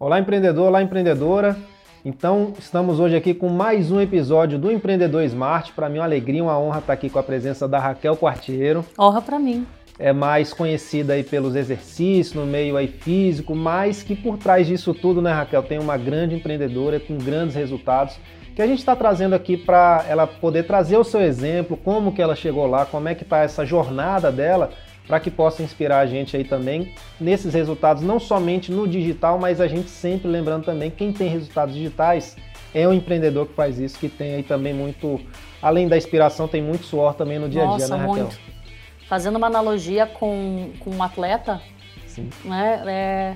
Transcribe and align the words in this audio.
Olá, 0.00 0.18
empreendedor, 0.18 0.68
olá, 0.68 0.82
empreendedora. 0.82 1.54
Então, 2.02 2.54
estamos 2.58 2.98
hoje 2.98 3.14
aqui 3.14 3.34
com 3.34 3.50
mais 3.50 3.92
um 3.92 4.00
episódio 4.00 4.58
do 4.58 4.72
Empreendedor 4.72 5.22
Smart. 5.24 5.74
Para 5.74 5.90
mim, 5.90 5.98
é 5.98 6.00
uma 6.00 6.06
alegria, 6.06 6.42
uma 6.42 6.58
honra 6.58 6.78
estar 6.78 6.94
aqui 6.94 7.10
com 7.10 7.18
a 7.18 7.22
presença 7.22 7.68
da 7.68 7.78
Raquel 7.78 8.16
Quartiero. 8.16 8.82
Honra 8.98 9.20
para 9.20 9.38
mim. 9.38 9.66
É 9.98 10.10
mais 10.10 10.54
conhecida 10.54 11.12
aí 11.12 11.22
pelos 11.22 11.54
exercícios 11.54 12.32
no 12.32 12.46
meio 12.46 12.78
aí 12.78 12.88
físico, 12.88 13.54
mas 13.54 14.02
que 14.02 14.16
por 14.16 14.38
trás 14.38 14.66
disso 14.66 14.94
tudo, 14.94 15.20
né, 15.20 15.34
Raquel, 15.34 15.62
tem 15.64 15.78
uma 15.78 15.98
grande 15.98 16.34
empreendedora 16.34 16.98
com 16.98 17.18
grandes 17.18 17.54
resultados 17.54 18.18
que 18.56 18.62
a 18.62 18.66
gente 18.66 18.78
está 18.78 18.96
trazendo 18.96 19.34
aqui 19.34 19.54
para 19.54 20.06
ela 20.08 20.26
poder 20.26 20.66
trazer 20.66 20.96
o 20.96 21.04
seu 21.04 21.20
exemplo, 21.20 21.76
como 21.76 22.10
que 22.10 22.22
ela 22.22 22.34
chegou 22.34 22.66
lá, 22.66 22.86
como 22.86 23.06
é 23.06 23.14
que 23.14 23.22
está 23.22 23.40
essa 23.40 23.66
jornada 23.66 24.32
dela 24.32 24.70
para 25.06 25.18
que 25.18 25.30
possa 25.30 25.62
inspirar 25.62 26.00
a 26.00 26.06
gente 26.06 26.36
aí 26.36 26.44
também 26.44 26.94
nesses 27.20 27.52
resultados, 27.54 28.02
não 28.02 28.20
somente 28.20 28.70
no 28.70 28.86
digital, 28.86 29.38
mas 29.38 29.60
a 29.60 29.66
gente 29.66 29.90
sempre 29.90 30.28
lembrando 30.28 30.64
também 30.64 30.90
quem 30.90 31.12
tem 31.12 31.28
resultados 31.28 31.74
digitais 31.74 32.36
é 32.72 32.86
o 32.86 32.92
empreendedor 32.92 33.46
que 33.46 33.54
faz 33.54 33.78
isso, 33.78 33.98
que 33.98 34.08
tem 34.08 34.34
aí 34.34 34.42
também 34.42 34.72
muito, 34.72 35.20
além 35.60 35.88
da 35.88 35.96
inspiração, 35.96 36.46
tem 36.46 36.62
muito 36.62 36.86
suor 36.86 37.14
também 37.14 37.38
no 37.38 37.48
dia 37.48 37.68
a 37.68 37.76
dia, 37.76 37.88
né, 37.88 37.96
Raquel? 37.96 38.14
Muito. 38.14 38.38
Fazendo 39.08 39.36
uma 39.36 39.48
analogia 39.48 40.06
com, 40.06 40.70
com 40.78 40.90
um 40.90 41.02
atleta, 41.02 41.60
Sim. 42.06 42.30
né? 42.44 42.82
É, 42.86 43.34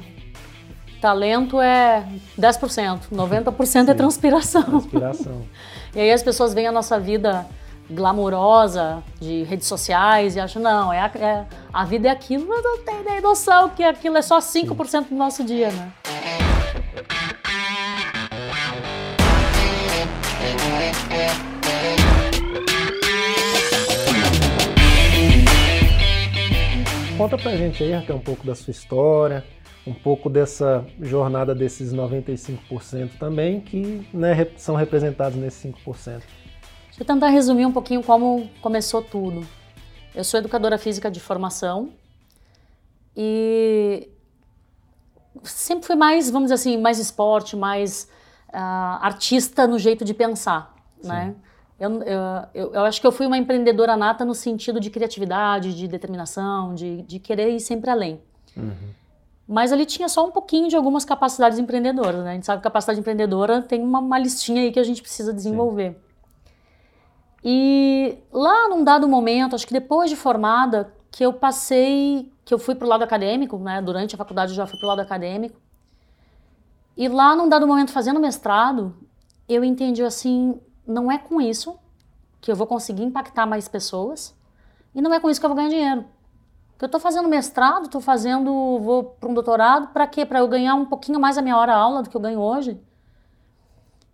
talento 1.01 1.61
é 1.61 2.07
10%, 2.39 3.11
90% 3.13 3.89
é 3.89 3.95
transpiração. 3.95 4.77
Inspiração. 4.77 5.43
E 5.97 6.01
aí 6.01 6.11
as 6.11 6.25
pessoas 6.25 6.53
veem 6.53 6.67
a 6.67 6.73
nossa 6.73 6.99
vida 6.99 7.47
glamurosa 7.91 9.03
de 9.21 9.43
redes 9.45 9.67
sociais 9.67 10.37
e 10.37 10.41
acham, 10.41 10.63
não, 10.63 10.93
é 10.93 11.01
a, 11.01 11.11
é, 11.17 11.47
a 11.73 11.85
vida 11.85 12.09
é 12.09 12.11
aquilo, 12.11 12.47
mas 12.49 12.63
não 12.63 12.79
tem 12.79 13.03
nem 13.05 13.21
noção 13.21 13.69
que 13.71 13.83
aquilo 13.83 14.17
é 14.17 14.23
só 14.23 14.39
5% 14.39 15.09
do 15.09 15.15
nosso 15.15 15.45
dia, 15.45 15.71
né? 15.71 15.93
Conta 27.17 27.39
pra 27.39 27.57
gente 27.57 27.83
aí, 27.83 27.93
Raquel, 27.93 28.17
um 28.17 28.21
pouco 28.21 28.45
da 28.45 28.57
sua 28.57 28.73
história, 28.73 29.45
um 29.87 29.95
pouco 29.95 30.29
dessa 30.29 30.85
jornada 31.01 31.55
desses 31.55 31.95
95% 31.95 33.11
também, 33.19 33.61
que 33.61 34.07
né, 34.13 34.47
são 34.57 34.75
representados 34.75 35.39
nesses 35.39 35.73
5%. 35.73 36.23
Deixa 36.95 37.03
eu 37.03 37.07
tentar 37.07 37.27
resumir 37.27 37.67
um 37.67 37.73
pouquinho 37.73 38.05
como 38.05 38.49
começou 38.63 39.03
tudo. 39.03 39.45
Eu 40.15 40.23
sou 40.23 40.39
educadora 40.39 40.79
física 40.79 41.11
de 41.11 41.19
formação 41.19 41.91
e 43.17 44.09
sempre 45.43 45.85
fui 45.85 45.97
mais, 45.97 46.31
vamos 46.31 46.47
dizer 46.47 46.55
assim, 46.55 46.81
mais 46.81 47.01
esporte, 47.01 47.57
mais 47.57 48.09
ah, 48.53 49.01
artista 49.03 49.67
no 49.67 49.77
jeito 49.77 50.05
de 50.05 50.15
pensar, 50.15 50.73
né? 51.03 51.35
Eu, 51.81 52.01
eu, 52.55 52.73
eu, 52.75 52.85
acho 52.85 53.01
que 53.01 53.07
eu 53.09 53.11
fui 53.11 53.27
uma 53.27 53.37
empreendedora 53.37 53.97
nata 53.97 54.25
no 54.25 54.33
sentido 54.33 54.79
de 54.79 54.89
criatividade, 54.89 55.75
de 55.75 55.89
determinação, 55.89 56.77
de, 56.77 57.03
de 57.03 57.19
querer 57.19 57.51
ir 57.51 57.59
sempre 57.59 57.91
além. 57.91 58.23
Mas 59.49 59.73
ali 59.73 59.85
tinha 59.85 60.09
só 60.09 60.25
um 60.25 60.31
pouquinho 60.31 60.69
de 60.69 60.77
algumas 60.77 61.05
capacidades 61.05 61.59
empreendedoras, 61.59 62.23
né? 62.23 62.31
A 62.31 62.35
gente 62.35 62.47
sabe 62.47 62.61
que 62.61 62.63
capacidade 62.63 63.01
empreendedora 63.01 63.61
tem 63.61 63.83
uma, 63.83 63.99
uma 63.99 64.17
listinha 64.17 64.63
aí 64.63 64.71
que 64.71 64.79
a 64.79 64.85
gente 64.85 65.03
precisa 65.03 65.35
desenvolver. 65.35 66.01
E 67.45 68.17
lá 68.33 68.69
num 68.71 68.83
dado 68.83 69.07
momento, 69.07 69.55
acho 69.55 69.67
que 69.67 69.73
depois 69.75 70.09
de 70.09 70.17
formada, 70.17 70.95
que 71.11 71.23
eu 71.23 71.33
passei, 71.33 72.33
que 72.43 72.55
eu 72.55 72.59
fui 72.59 72.75
pro 72.75 72.89
lado 72.89 73.05
acadêmico, 73.05 73.59
né? 73.59 73.83
Durante 73.83 74.15
a 74.15 74.19
faculdade 74.19 74.53
eu 74.53 74.57
já 74.57 74.67
fui 74.67 74.79
pro 74.79 74.89
lado 74.89 75.01
acadêmico. 75.01 75.61
E 76.97 77.07
lá 77.07 77.37
num 77.37 77.49
dado 77.49 77.67
momento 77.67 77.93
fazendo 77.93 78.19
mestrado, 78.19 78.97
eu 79.47 79.63
entendi 79.63 80.03
assim, 80.03 80.59
não 80.87 81.13
é 81.13 81.19
com 81.19 81.41
isso 81.41 81.79
que 82.41 82.51
eu 82.51 82.57
vou 82.57 82.67
conseguir 82.67 83.03
impactar 83.03 83.47
mais 83.47 83.69
pessoas 83.69 84.35
e 84.95 85.03
não 85.03 85.13
é 85.13 85.21
com 85.21 85.29
isso 85.29 85.39
que 85.39 85.45
eu 85.45 85.51
vou 85.51 85.57
ganhar 85.57 85.69
dinheiro. 85.69 86.05
Porque 86.73 86.87
eu 86.87 86.89
tô 86.89 86.99
fazendo 86.99 87.29
mestrado, 87.29 87.89
tô 87.89 88.01
fazendo, 88.01 88.79
vou 88.81 89.05
para 89.05 89.29
um 89.29 89.35
doutorado, 89.35 89.89
para 89.89 90.07
quê? 90.07 90.25
Para 90.25 90.39
eu 90.39 90.49
ganhar 90.49 90.75
um 90.75 90.87
pouquinho 90.87 91.21
mais 91.21 91.37
a 91.37 91.43
minha 91.43 91.57
hora 91.57 91.75
aula 91.75 92.03
do 92.03 92.09
que 92.09 92.17
eu 92.17 92.21
ganho 92.21 92.41
hoje. 92.41 92.81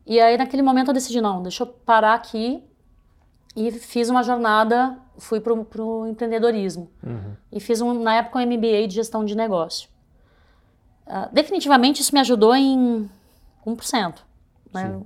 E 0.04 0.20
aí 0.20 0.36
naquele 0.36 0.62
momento 0.62 0.88
eu 0.88 0.94
decidi 0.94 1.20
não, 1.20 1.42
deixa 1.42 1.62
eu 1.62 1.66
parar 1.66 2.14
aqui 2.14 2.68
e 3.56 3.70
fiz 3.72 4.08
uma 4.08 4.22
jornada, 4.22 4.96
fui 5.18 5.40
pro, 5.40 5.64
pro 5.64 6.06
empreendedorismo. 6.06 6.90
E 7.50 7.60
fiz 7.60 7.80
um, 7.80 8.00
na 8.02 8.16
época 8.16 8.38
um 8.38 8.42
MBA 8.46 8.86
de 8.88 8.94
gestão 8.94 9.24
de 9.24 9.34
negócio. 9.34 9.88
Ah, 11.06 11.28
definitivamente 11.32 12.00
isso 12.00 12.14
me 12.14 12.20
ajudou 12.20 12.54
em 12.54 13.10
1%. 13.66 14.14
Né? 14.72 15.00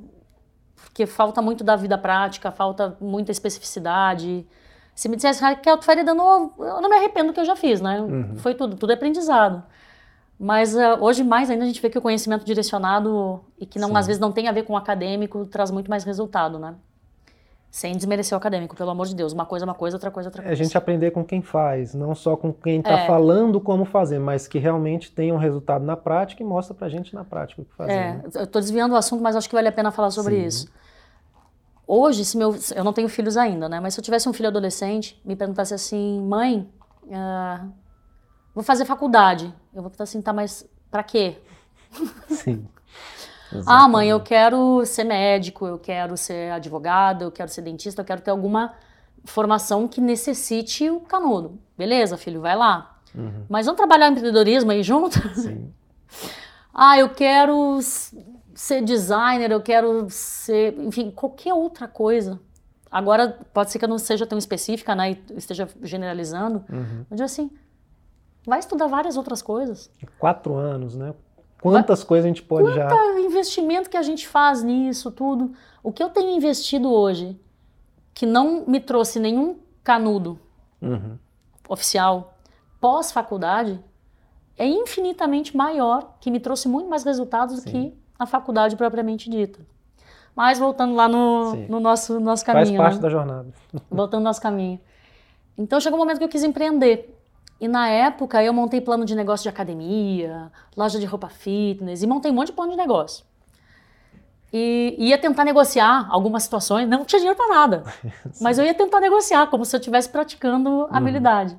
Porque 0.77 1.07
falta 1.07 1.41
muito 1.41 1.65
da 1.65 1.75
vida 1.77 1.97
prática, 1.97 2.53
falta 2.53 2.97
muita 3.01 3.33
especificidade. 3.33 4.47
Se 4.95 5.09
me 5.09 5.17
dissesse, 5.17 5.41
Raquel, 5.41 5.79
tu 5.79 5.85
faria 5.85 6.05
de 6.05 6.13
novo, 6.13 6.63
eu 6.63 6.81
não 6.81 6.89
me 6.89 6.97
arrependo 6.97 7.29
do 7.29 7.35
que 7.35 7.41
eu 7.41 7.45
já 7.45 7.57
fiz, 7.57 7.81
né? 7.81 7.99
Foi 8.37 8.55
tudo, 8.55 8.77
tudo 8.77 8.91
é 8.91 8.95
aprendizado. 8.95 9.63
Mas 10.39 10.77
ah, 10.77 10.99
hoje 11.01 11.25
mais 11.25 11.49
ainda 11.49 11.65
a 11.65 11.67
gente 11.67 11.81
vê 11.81 11.89
que 11.89 11.99
o 11.99 12.03
conhecimento 12.03 12.45
direcionado 12.45 13.43
e 13.59 13.65
que 13.65 13.79
não, 13.79 13.89
Sim. 13.89 13.97
às 13.97 14.07
vezes 14.07 14.21
não 14.21 14.31
tem 14.31 14.47
a 14.47 14.53
ver 14.53 14.65
com 14.65 14.75
o 14.75 14.77
acadêmico 14.77 15.47
traz 15.47 15.71
muito 15.71 15.89
mais 15.89 16.05
resultado, 16.05 16.59
né? 16.59 16.75
Sem 17.75 17.97
desmerecer 17.97 18.37
o 18.37 18.39
acadêmico, 18.39 18.77
pelo 18.77 18.91
amor 18.91 19.05
de 19.09 19.17
Deus. 19.17 19.33
Uma 19.33 19.45
coisa 19.45 19.65
é 19.65 19.67
uma 19.67 19.75
coisa, 19.75 19.97
outra 19.97 20.09
coisa 20.09 20.29
é 20.29 20.31
outra 20.31 20.43
É 20.43 20.45
a 20.45 20.49
coisa. 20.51 20.63
gente 20.63 20.79
aprender 20.79 21.11
com 21.11 21.25
quem 21.25 21.43
faz, 21.43 21.93
não 21.93 22.15
só 22.15 22.37
com 22.37 22.53
quem 22.53 22.79
está 22.79 23.01
É. 23.01 23.07
falando 23.09 23.61
como 23.61 23.85
fazer, 23.85 24.21
mas 24.21 24.47
que 24.47 24.61
realmente 24.61 25.11
tenha 25.11 25.35
um 25.35 25.39
resultado 25.39 25.85
na 25.85 25.97
prática 25.97 26.41
e 26.41 26.47
mostra 26.47 26.73
pra 26.73 26.89
gente 26.89 27.13
na 27.13 27.25
prática 27.25 27.63
o 27.63 27.65
que 27.65 27.75
fazer. 27.75 27.91
É, 27.93 28.13
né? 28.13 28.23
eu 28.33 28.47
tô 28.47 28.61
desviando 28.61 28.95
o 28.95 28.97
assunto, 28.97 29.21
mas 29.25 29.35
acho 29.35 29.49
que 29.49 29.57
vale 29.57 29.67
a 29.67 29.73
pena 29.73 29.91
falar 29.91 30.13
sobre 30.13 30.37
Sim. 30.37 30.47
isso. 30.47 30.69
Hoje, 31.85 32.25
se 32.25 32.37
meu, 32.39 32.55
eu 32.77 32.85
não 32.85 32.93
tenho 32.93 33.09
filhos 33.09 33.37
ainda, 33.37 33.69
né? 33.69 33.81
Mas 33.81 33.95
se 33.95 33.99
eu 33.99 34.05
tivesse 34.05 34.29
um 34.29 34.33
filho 34.33 34.51
adolescente, 34.51 35.21
me 35.25 35.35
perguntasse 35.35 35.75
assim, 35.75 36.23
mãe, 36.23 36.73
ah, 37.13 37.67
vou 38.55 38.63
fazer 38.63 38.85
faculdade. 38.85 39.53
Eu 39.75 39.83
vou 39.83 39.91
estar 39.91 40.05
assim, 40.05 40.23
tá, 40.23 40.33
mas 40.33 40.65
pra 40.93 41.03
quê? 41.03 41.39
Sim. 42.29 42.69
Ah, 43.67 43.89
mãe, 43.89 44.09
eu 44.09 44.21
quero 44.21 44.85
ser 44.87 45.05
médico, 45.05 45.67
eu 45.67 45.79
quero 45.79 46.17
ser 46.17 46.53
advogado, 46.53 47.23
eu 47.23 47.31
quero 47.31 47.51
ser 47.51 47.63
dentista, 47.63 48.03
eu 48.03 48.05
quero 48.05 48.21
ter 48.21 48.31
alguma 48.31 48.75
formação 49.25 49.89
que 49.89 50.01
necessite 50.01 50.89
o 50.91 51.01
canudo. 51.01 51.59
Beleza, 51.77 52.17
filho, 52.17 52.41
vai 52.41 52.57
lá. 52.57 52.99
Uhum. 53.15 53.45
Mas 53.49 53.67
vamos 53.67 53.79
trabalhar 53.79 54.09
empreendedorismo 54.09 54.71
aí 54.71 54.83
junto? 54.83 55.19
Sim. 55.35 55.73
Ah, 56.77 56.99
eu 56.99 57.09
quero 57.09 57.79
ser 58.53 58.83
designer, 58.83 59.53
eu 59.53 59.61
quero 59.61 60.09
ser, 60.11 60.77
enfim, 60.81 61.09
qualquer 61.09 61.55
outra 61.55 61.87
coisa. 61.87 62.41
Agora, 62.91 63.39
pode 63.53 63.71
ser 63.71 63.79
que 63.79 63.85
eu 63.85 63.89
não 63.89 63.99
seja 63.99 64.27
tão 64.27 64.37
específica, 64.37 64.93
né, 64.93 65.13
e 65.13 65.25
esteja 65.37 65.69
generalizando. 65.83 66.65
Uhum. 66.69 67.07
Eu 67.09 67.17
digo 67.17 67.25
assim, 67.25 67.49
vai 68.45 68.59
estudar 68.59 68.89
várias 68.89 69.17
outras 69.17 69.41
coisas. 69.41 69.89
Quatro 70.19 70.55
anos, 70.55 70.97
né? 70.97 71.15
Quantas 71.73 72.05
coisas 72.05 72.25
a 72.25 72.29
gente 72.29 72.43
pode 72.43 72.73
já. 72.75 72.89
O 72.95 73.19
investimento 73.19 73.89
que 73.91 73.97
a 73.97 74.03
gente 74.03 74.27
faz 74.29 74.63
nisso, 74.63 75.11
tudo. 75.11 75.53
O 75.83 75.93
que 75.93 76.03
eu 76.03 76.11
tenho 76.11 76.31
investido 76.31 76.93
hoje, 76.93 77.39
que 78.13 78.27
não 78.27 78.65
me 78.67 78.81
trouxe 78.81 79.19
nenhum 79.19 79.59
canudo 79.83 80.39
Uhum. 80.83 81.19
oficial 81.69 82.35
pós-faculdade, 82.81 83.81
é 84.59 84.67
infinitamente 84.67 85.57
maior, 85.57 86.17
que 86.21 86.31
me 86.31 86.39
trouxe 86.39 86.69
muito 86.69 86.89
mais 86.89 87.03
resultados 87.03 87.57
do 87.57 87.63
Sim. 87.63 87.71
que 87.91 87.99
a 88.19 88.27
faculdade 88.27 88.77
propriamente 88.77 89.29
dita. 89.31 89.61
Mas 90.37 90.59
voltando 90.59 90.95
lá 90.95 91.09
no, 91.09 91.55
no 91.69 91.81
nosso, 91.81 92.21
nosso 92.21 92.45
Faz 92.45 92.59
caminho, 92.69 92.77
parte 92.83 92.97
né? 92.97 93.01
da 93.01 93.09
jornada. 93.09 93.49
voltando 93.91 94.21
ao 94.21 94.25
nosso 94.25 94.41
caminho. 94.43 94.79
Então 95.57 95.81
chegou 95.81 95.97
um 95.99 96.03
momento 96.03 96.19
que 96.19 96.25
eu 96.25 96.29
quis 96.29 96.43
empreender. 96.45 97.14
E 97.61 97.69
na 97.69 97.89
época 97.89 98.43
eu 98.43 98.53
montei 98.53 98.81
plano 98.81 99.05
de 99.05 99.15
negócio 99.15 99.45
de 99.45 99.49
academia, 99.49 100.51
loja 100.77 100.99
de 100.99 101.07
roupa 101.07 101.29
fitness 101.29 102.03
e 102.03 102.07
montei 102.07 102.31
um 102.31 102.35
monte 102.35 102.49
de 102.49 102.53
plano 102.53 102.73
de 102.73 102.77
negócio. 102.77 103.25
E 104.53 104.95
ia 104.99 105.19
tentar 105.19 105.45
negociar 105.45 106.07
algumas 106.11 106.45
situações, 106.45 106.89
não 106.89 107.05
tinha 107.05 107.19
dinheiro 107.19 107.37
para 107.37 107.49
nada. 107.49 107.85
Mas 108.41 108.59
eu 108.59 108.65
ia 108.65 108.75
tentar 108.75 109.01
negociar, 109.01 109.49
como 109.49 109.65
se 109.65 109.75
eu 109.75 109.81
estivesse 109.81 110.09
praticando 110.09 110.87
a 110.91 110.99
habilidade. 110.99 111.59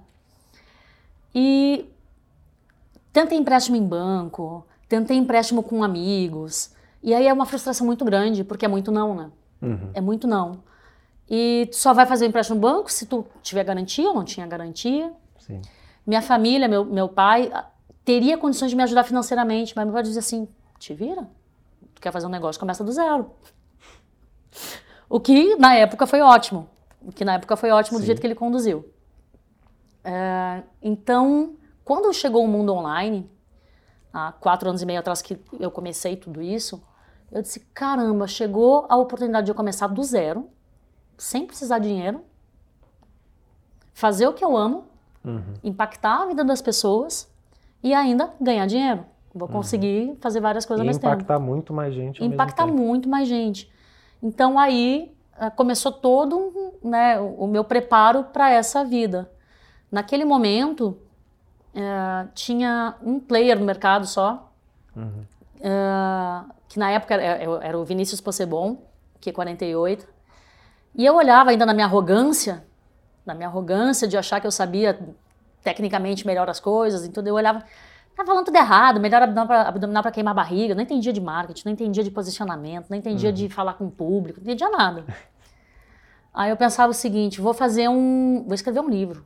E 1.34 1.90
tentei 3.12 3.38
empréstimo 3.38 3.76
em 3.76 3.86
banco, 3.86 4.66
tentei 4.88 5.18
empréstimo 5.18 5.62
com 5.62 5.84
amigos. 5.84 6.74
E 7.04 7.14
aí 7.14 7.28
é 7.28 7.34
uma 7.34 7.46
frustração 7.46 7.86
muito 7.86 8.06
grande, 8.06 8.46
porque 8.46 8.64
é 8.64 8.68
muito 8.70 8.92
não, 8.92 9.14
né? 9.14 9.30
Uhum. 9.62 9.92
É 9.94 10.00
muito 10.00 10.26
não. 10.26 10.64
E 11.30 11.68
tu 11.70 11.76
só 11.76 11.94
vai 11.94 12.06
fazer 12.06 12.28
empréstimo 12.28 12.56
no 12.56 12.62
banco 12.62 12.90
se 12.90 13.06
tu 13.06 13.26
tiver 13.42 13.64
garantia, 13.66 14.06
eu 14.06 14.14
não 14.14 14.24
tinha 14.24 14.48
garantia. 14.48 15.12
Sim. 15.40 15.62
Minha 16.06 16.22
família, 16.22 16.68
meu, 16.68 16.86
meu 16.86 17.10
pai, 17.10 17.52
ah, 17.54 17.66
teria 18.04 18.38
condições 18.38 18.70
de 18.70 18.76
me 18.76 18.84
ajudar 18.84 19.04
financeiramente, 19.04 19.74
mas 19.76 19.86
meu 19.86 19.94
pai 19.94 20.04
dizia 20.04 20.20
assim: 20.20 20.48
te 20.78 20.94
vira. 20.94 21.28
Tu 21.94 22.02
quer 22.02 22.12
fazer 22.12 22.28
um 22.28 22.30
negócio, 22.30 22.60
começa 22.60 22.84
do 22.84 22.92
zero. 22.92 23.32
O 25.10 25.20
que 25.20 25.56
na 25.56 25.76
época 25.76 26.06
foi 26.06 26.22
ótimo. 26.22 26.70
O 27.02 27.12
que 27.12 27.24
na 27.24 27.36
época 27.36 27.56
foi 27.56 27.72
ótimo 27.72 27.98
do 27.98 28.02
Sim. 28.02 28.08
jeito 28.08 28.22
que 28.22 28.28
ele 28.28 28.36
conduziu. 28.36 28.92
É, 30.04 30.64
então, 30.82 31.56
quando 31.84 32.12
chegou 32.14 32.44
o 32.44 32.48
mundo 32.48 32.74
online, 32.74 33.30
há 34.14 34.32
quatro 34.32 34.70
anos 34.70 34.82
e 34.82 34.86
meio 34.86 35.00
atrás 35.00 35.22
que 35.22 35.40
eu 35.60 35.72
comecei 35.72 36.16
tudo 36.16 36.42
isso, 36.42 36.84
eu 37.32 37.42
disse, 37.42 37.60
caramba, 37.74 38.28
chegou 38.28 38.86
a 38.88 38.96
oportunidade 38.96 39.46
de 39.46 39.52
eu 39.52 39.56
começar 39.56 39.88
do 39.88 40.04
zero, 40.04 40.50
sem 41.18 41.46
precisar 41.46 41.80
de 41.80 41.88
dinheiro, 41.88 42.24
fazer 43.94 44.28
o 44.28 44.34
que 44.34 44.44
eu 44.44 44.56
amo, 44.56 44.88
uhum. 45.26 45.54
impactar 45.64 46.24
a 46.24 46.26
vida 46.28 46.44
das 46.44 46.62
pessoas 46.62 47.32
e 47.84 47.94
ainda 47.94 48.32
ganhar 48.40 48.66
dinheiro. 48.66 49.06
Vou 49.34 49.48
uhum. 49.48 49.56
conseguir 49.56 50.10
uhum. 50.10 50.18
fazer 50.22 50.40
várias 50.40 50.66
coisas 50.66 50.84
e 50.84 50.84
ao 50.84 50.88
mesmo 50.88 51.00
impactar 51.00 51.18
tempo. 51.18 51.24
Impactar 51.24 51.40
muito 51.40 51.74
mais 51.74 51.94
gente. 51.94 52.24
Impactar 52.24 52.68
muito 52.68 53.10
mais 53.10 53.28
gente. 53.28 53.72
Então 54.24 54.58
aí 54.58 55.14
eh, 55.40 55.50
começou 55.50 55.92
todo 55.92 56.74
né, 56.84 57.20
o 57.20 57.46
meu 57.48 57.64
preparo 57.64 58.24
para 58.24 58.50
essa 58.50 58.86
vida. 58.86 59.30
Naquele 59.92 60.26
momento, 60.26 60.98
uh, 61.74 62.28
tinha 62.34 62.96
um 63.02 63.20
player 63.20 63.58
no 63.58 63.66
mercado 63.66 64.06
só, 64.06 64.52
uhum. 64.96 65.24
uh, 65.60 66.52
que 66.68 66.80
na 66.80 66.92
época 66.92 67.14
era, 67.14 67.64
era, 67.64 67.78
o 67.78 67.86
Vinícius 67.86 68.20
Possebon, 68.20 68.78
que 69.22 69.30
é 69.30 69.34
48. 69.34 70.08
E 70.96 71.06
eu 71.06 71.16
olhava 71.16 71.52
ainda 71.52 71.66
na 71.66 71.74
minha 71.74 71.86
arrogância, 71.86 72.66
na 73.26 73.34
minha 73.34 73.48
arrogância 73.48 74.08
de 74.08 74.18
achar 74.18 74.40
que 74.40 74.48
eu 74.48 74.52
sabia 74.52 75.00
tecnicamente 75.64 76.26
melhor 76.28 76.50
as 76.50 76.60
coisas 76.60 77.06
e 77.06 77.10
tudo, 77.10 77.28
eu 77.28 77.36
olhava, 77.36 77.64
tá 78.16 78.24
falando 78.24 78.46
tudo 78.46 78.56
errado, 78.56 79.00
melhor 79.00 79.22
abdominal 79.24 80.04
para 80.04 80.12
queimar 80.12 80.36
barriga, 80.36 80.76
não 80.76 80.84
entendia 80.84 81.12
de 81.12 81.20
marketing, 81.20 81.64
não 81.66 81.74
entendia 81.74 82.04
de 82.04 82.12
posicionamento, 82.12 82.90
não 82.90 82.98
entendia 82.98 83.30
uhum. 83.30 83.36
de 83.36 83.50
falar 83.50 83.74
com 83.74 83.88
o 83.88 83.92
público, 83.92 84.40
não 84.40 84.46
entendia 84.46 84.70
nada. 84.70 85.06
Aí 86.34 86.50
eu 86.50 86.58
pensava 86.58 86.92
o 86.92 86.94
seguinte, 86.94 87.42
vou 87.42 87.54
fazer 87.54 87.88
um, 87.88 88.44
vou 88.46 88.54
escrever 88.54 88.80
um 88.80 88.90
livro. 88.90 89.26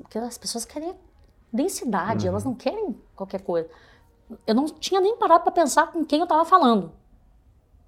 Porque 0.00 0.18
as 0.18 0.36
pessoas 0.36 0.64
querem 0.64 0.94
densidade, 1.52 2.24
uhum. 2.24 2.32
elas 2.32 2.44
não 2.44 2.54
querem 2.54 2.96
qualquer 3.14 3.42
coisa. 3.42 3.68
Eu 4.46 4.54
não 4.54 4.64
tinha 4.64 5.00
nem 5.00 5.16
parado 5.16 5.44
para 5.44 5.52
pensar 5.52 5.92
com 5.92 6.04
quem 6.04 6.18
eu 6.18 6.24
estava 6.24 6.44
falando. 6.44 6.92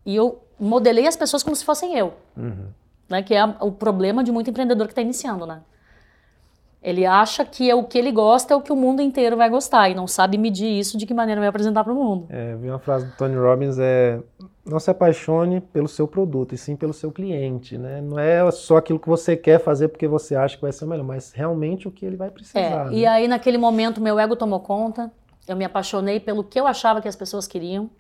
E 0.06 0.14
eu 0.14 0.42
modelei 0.58 1.06
as 1.06 1.16
pessoas 1.16 1.42
como 1.42 1.56
se 1.56 1.64
fossem 1.64 1.96
eu. 1.96 2.14
Uhum. 2.36 2.68
Né, 3.08 3.22
que 3.22 3.34
é 3.34 3.44
o 3.60 3.72
problema 3.72 4.22
de 4.22 4.30
muito 4.30 4.50
empreendedor 4.50 4.86
que 4.86 4.92
está 4.92 5.00
iniciando, 5.00 5.46
né? 5.46 5.60
Ele 6.80 7.04
acha 7.04 7.44
que 7.44 7.68
é 7.68 7.74
o 7.74 7.82
que 7.82 7.98
ele 7.98 8.12
gosta 8.12 8.54
é 8.54 8.56
o 8.56 8.60
que 8.60 8.72
o 8.72 8.76
mundo 8.76 9.02
inteiro 9.02 9.36
vai 9.36 9.50
gostar 9.50 9.88
e 9.88 9.94
não 9.94 10.06
sabe 10.06 10.38
medir 10.38 10.68
isso 10.68 10.96
de 10.96 11.06
que 11.06 11.12
maneira 11.12 11.40
vai 11.40 11.48
apresentar 11.48 11.82
para 11.82 11.92
o 11.92 11.96
mundo. 11.96 12.26
É, 12.30 12.54
vi 12.54 12.68
uma 12.68 12.78
frase 12.78 13.06
do 13.06 13.12
Tony 13.16 13.34
Robbins 13.34 13.78
é 13.80 14.20
não 14.64 14.78
se 14.78 14.90
apaixone 14.90 15.60
pelo 15.60 15.88
seu 15.88 16.06
produto, 16.06 16.54
e 16.54 16.58
sim 16.58 16.76
pelo 16.76 16.92
seu 16.92 17.10
cliente, 17.10 17.78
né? 17.78 18.00
Não 18.02 18.18
é 18.18 18.48
só 18.50 18.76
aquilo 18.76 19.00
que 19.00 19.08
você 19.08 19.34
quer 19.36 19.58
fazer 19.58 19.88
porque 19.88 20.06
você 20.06 20.36
acha 20.36 20.56
que 20.56 20.62
vai 20.62 20.72
ser 20.72 20.84
melhor, 20.84 21.04
mas 21.04 21.32
realmente 21.32 21.88
o 21.88 21.90
que 21.90 22.04
ele 22.04 22.16
vai 22.16 22.30
precisar. 22.30 22.60
É, 22.60 22.84
né? 22.84 22.92
E 22.92 23.06
aí 23.06 23.26
naquele 23.26 23.58
momento 23.58 24.00
meu 24.00 24.18
ego 24.18 24.36
tomou 24.36 24.60
conta, 24.60 25.10
eu 25.48 25.56
me 25.56 25.64
apaixonei 25.64 26.20
pelo 26.20 26.44
que 26.44 26.60
eu 26.60 26.66
achava 26.66 27.00
que 27.00 27.08
as 27.08 27.16
pessoas 27.16 27.46
queriam, 27.46 27.90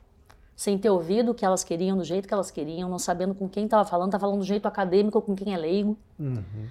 sem 0.58 0.76
ter 0.76 0.90
ouvido 0.90 1.30
o 1.30 1.34
que 1.34 1.44
elas 1.44 1.62
queriam, 1.62 1.96
do 1.96 2.02
jeito 2.02 2.26
que 2.26 2.34
elas 2.34 2.50
queriam, 2.50 2.90
não 2.90 2.98
sabendo 2.98 3.32
com 3.32 3.48
quem 3.48 3.66
estava 3.66 3.84
falando, 3.84 4.08
estava 4.08 4.22
falando 4.22 4.40
do 4.40 4.44
jeito 4.44 4.66
acadêmico 4.66 5.22
com 5.22 5.36
quem 5.36 5.54
é 5.54 5.56
leigo. 5.56 5.96
Uhum. 6.18 6.66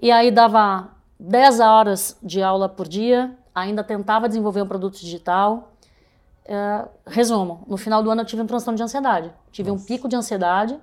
E 0.00 0.10
aí 0.10 0.30
dava 0.30 0.88
10 1.20 1.60
horas 1.60 2.16
de 2.22 2.42
aula 2.42 2.70
por 2.70 2.88
dia, 2.88 3.36
ainda 3.54 3.84
tentava 3.84 4.28
desenvolver 4.28 4.62
um 4.62 4.66
produto 4.66 4.98
digital. 4.98 5.74
É, 6.46 6.88
resumo, 7.06 7.62
no 7.68 7.76
final 7.76 8.02
do 8.02 8.10
ano 8.10 8.22
eu 8.22 8.24
tive 8.24 8.40
um 8.40 8.46
transtorno 8.46 8.78
de 8.78 8.82
ansiedade. 8.82 9.30
Tive 9.50 9.70
Nossa. 9.70 9.82
um 9.82 9.86
pico 9.86 10.08
de 10.08 10.16
ansiedade. 10.16 10.80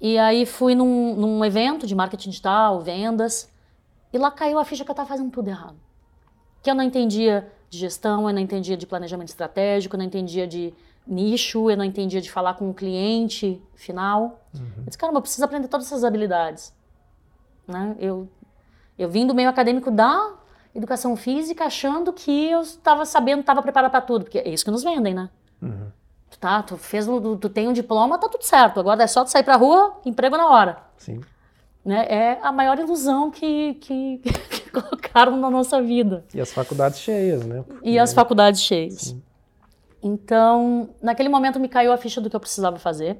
E 0.00 0.16
aí 0.16 0.46
fui 0.46 0.74
num, 0.74 1.14
num, 1.14 1.44
evento 1.44 1.86
de 1.86 1.94
marketing 1.94 2.30
digital, 2.30 2.80
vendas, 2.80 3.52
e 4.10 4.16
lá 4.16 4.30
caiu 4.30 4.58
a 4.58 4.64
ficha 4.64 4.84
que 4.86 4.90
eu 4.90 4.94
estava 4.94 5.06
fazendo 5.06 5.30
tudo 5.30 5.48
errado. 5.48 5.76
Que 6.62 6.70
eu 6.70 6.74
não 6.74 6.82
entendia 6.82 7.46
de 7.68 7.76
gestão, 7.76 8.26
eu 8.26 8.34
não 8.34 8.40
entendia 8.40 8.74
de 8.74 8.86
planejamento 8.86 9.28
estratégico, 9.28 9.96
eu 9.96 9.98
não 9.98 10.06
entendia 10.06 10.46
de 10.46 10.72
nicho, 11.06 11.70
eu 11.70 11.76
não 11.76 11.84
entendia 11.84 12.20
de 12.20 12.30
falar 12.30 12.54
com 12.54 12.70
o 12.70 12.74
cliente 12.74 13.62
final. 13.74 14.40
Uhum. 14.54 14.70
Eu 14.78 14.84
disse, 14.84 14.98
caramba, 14.98 15.18
eu 15.18 15.22
preciso 15.22 15.44
aprender 15.44 15.68
todas 15.68 15.86
essas 15.86 16.04
habilidades. 16.04 16.74
Né? 17.66 17.96
Eu 17.98 18.28
eu 18.98 19.08
vim 19.08 19.26
do 19.26 19.34
meio 19.34 19.48
acadêmico 19.48 19.90
da 19.90 20.34
educação 20.74 21.16
física 21.16 21.64
achando 21.64 22.12
que 22.12 22.50
eu 22.50 22.60
estava 22.62 23.04
sabendo, 23.04 23.40
estava 23.40 23.62
preparada 23.62 23.90
para 23.90 24.00
tudo, 24.00 24.24
porque 24.24 24.38
é 24.38 24.48
isso 24.48 24.64
que 24.64 24.70
nos 24.70 24.82
vendem, 24.82 25.14
né? 25.14 25.28
Uhum. 25.60 25.88
Tu, 26.30 26.38
tá, 26.38 26.62
tu, 26.62 26.76
fez, 26.76 27.06
tu, 27.06 27.36
tu 27.36 27.48
tem 27.48 27.68
um 27.68 27.72
diploma, 27.72 28.18
tá 28.18 28.28
tudo 28.28 28.42
certo. 28.42 28.80
Agora 28.80 29.02
é 29.02 29.06
só 29.06 29.24
tu 29.24 29.30
sair 29.30 29.42
pra 29.42 29.56
rua, 29.56 29.98
emprego 30.04 30.36
na 30.36 30.48
hora. 30.48 30.78
Sim. 30.96 31.20
Né? 31.84 32.06
É 32.08 32.38
a 32.42 32.50
maior 32.50 32.78
ilusão 32.78 33.30
que, 33.30 33.74
que, 33.74 34.18
que 34.50 34.70
colocaram 34.70 35.36
na 35.36 35.50
nossa 35.50 35.80
vida. 35.80 36.24
E 36.34 36.40
as 36.40 36.52
faculdades 36.52 36.98
cheias, 37.00 37.44
né? 37.44 37.62
Porque... 37.66 37.88
E 37.88 37.98
as 37.98 38.12
faculdades 38.12 38.60
cheias. 38.60 38.94
Sim. 38.94 39.22
Então, 40.06 40.90
naquele 41.02 41.28
momento 41.28 41.58
me 41.58 41.68
caiu 41.68 41.92
a 41.92 41.96
ficha 41.96 42.20
do 42.20 42.30
que 42.30 42.36
eu 42.36 42.40
precisava 42.40 42.78
fazer. 42.78 43.16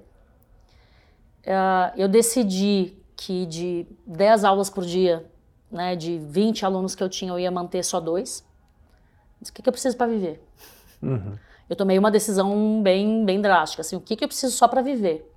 Uh, 1.43 1.91
eu 1.97 2.07
decidi 2.07 2.97
que 3.17 3.45
de 3.47 3.87
10 4.07 4.45
aulas 4.45 4.71
por 4.71 4.85
dia 4.85 5.29
né, 5.69 5.97
de 5.97 6.17
20 6.19 6.65
alunos 6.65 6.95
que 6.95 7.03
eu 7.03 7.09
tinha, 7.09 7.33
eu 7.33 7.41
ia 7.41 7.51
manter 7.51 7.83
só 7.83 7.99
dois. 7.99 8.47
Disse, 9.41 9.51
o 9.51 9.55
que, 9.55 9.63
que 9.63 9.69
eu 9.69 9.73
preciso 9.73 9.97
para 9.97 10.07
viver? 10.07 10.41
Uhum. 11.03 11.37
Eu 11.69 11.75
tomei 11.75 11.99
uma 11.99 12.11
decisão 12.11 12.81
bem, 12.81 13.25
bem 13.25 13.41
drástica, 13.41 13.81
assim, 13.81 13.97
o 13.97 14.01
que, 14.01 14.15
que 14.15 14.23
eu 14.23 14.29
preciso 14.29 14.57
só 14.57 14.69
para 14.69 14.81
viver? 14.81 15.29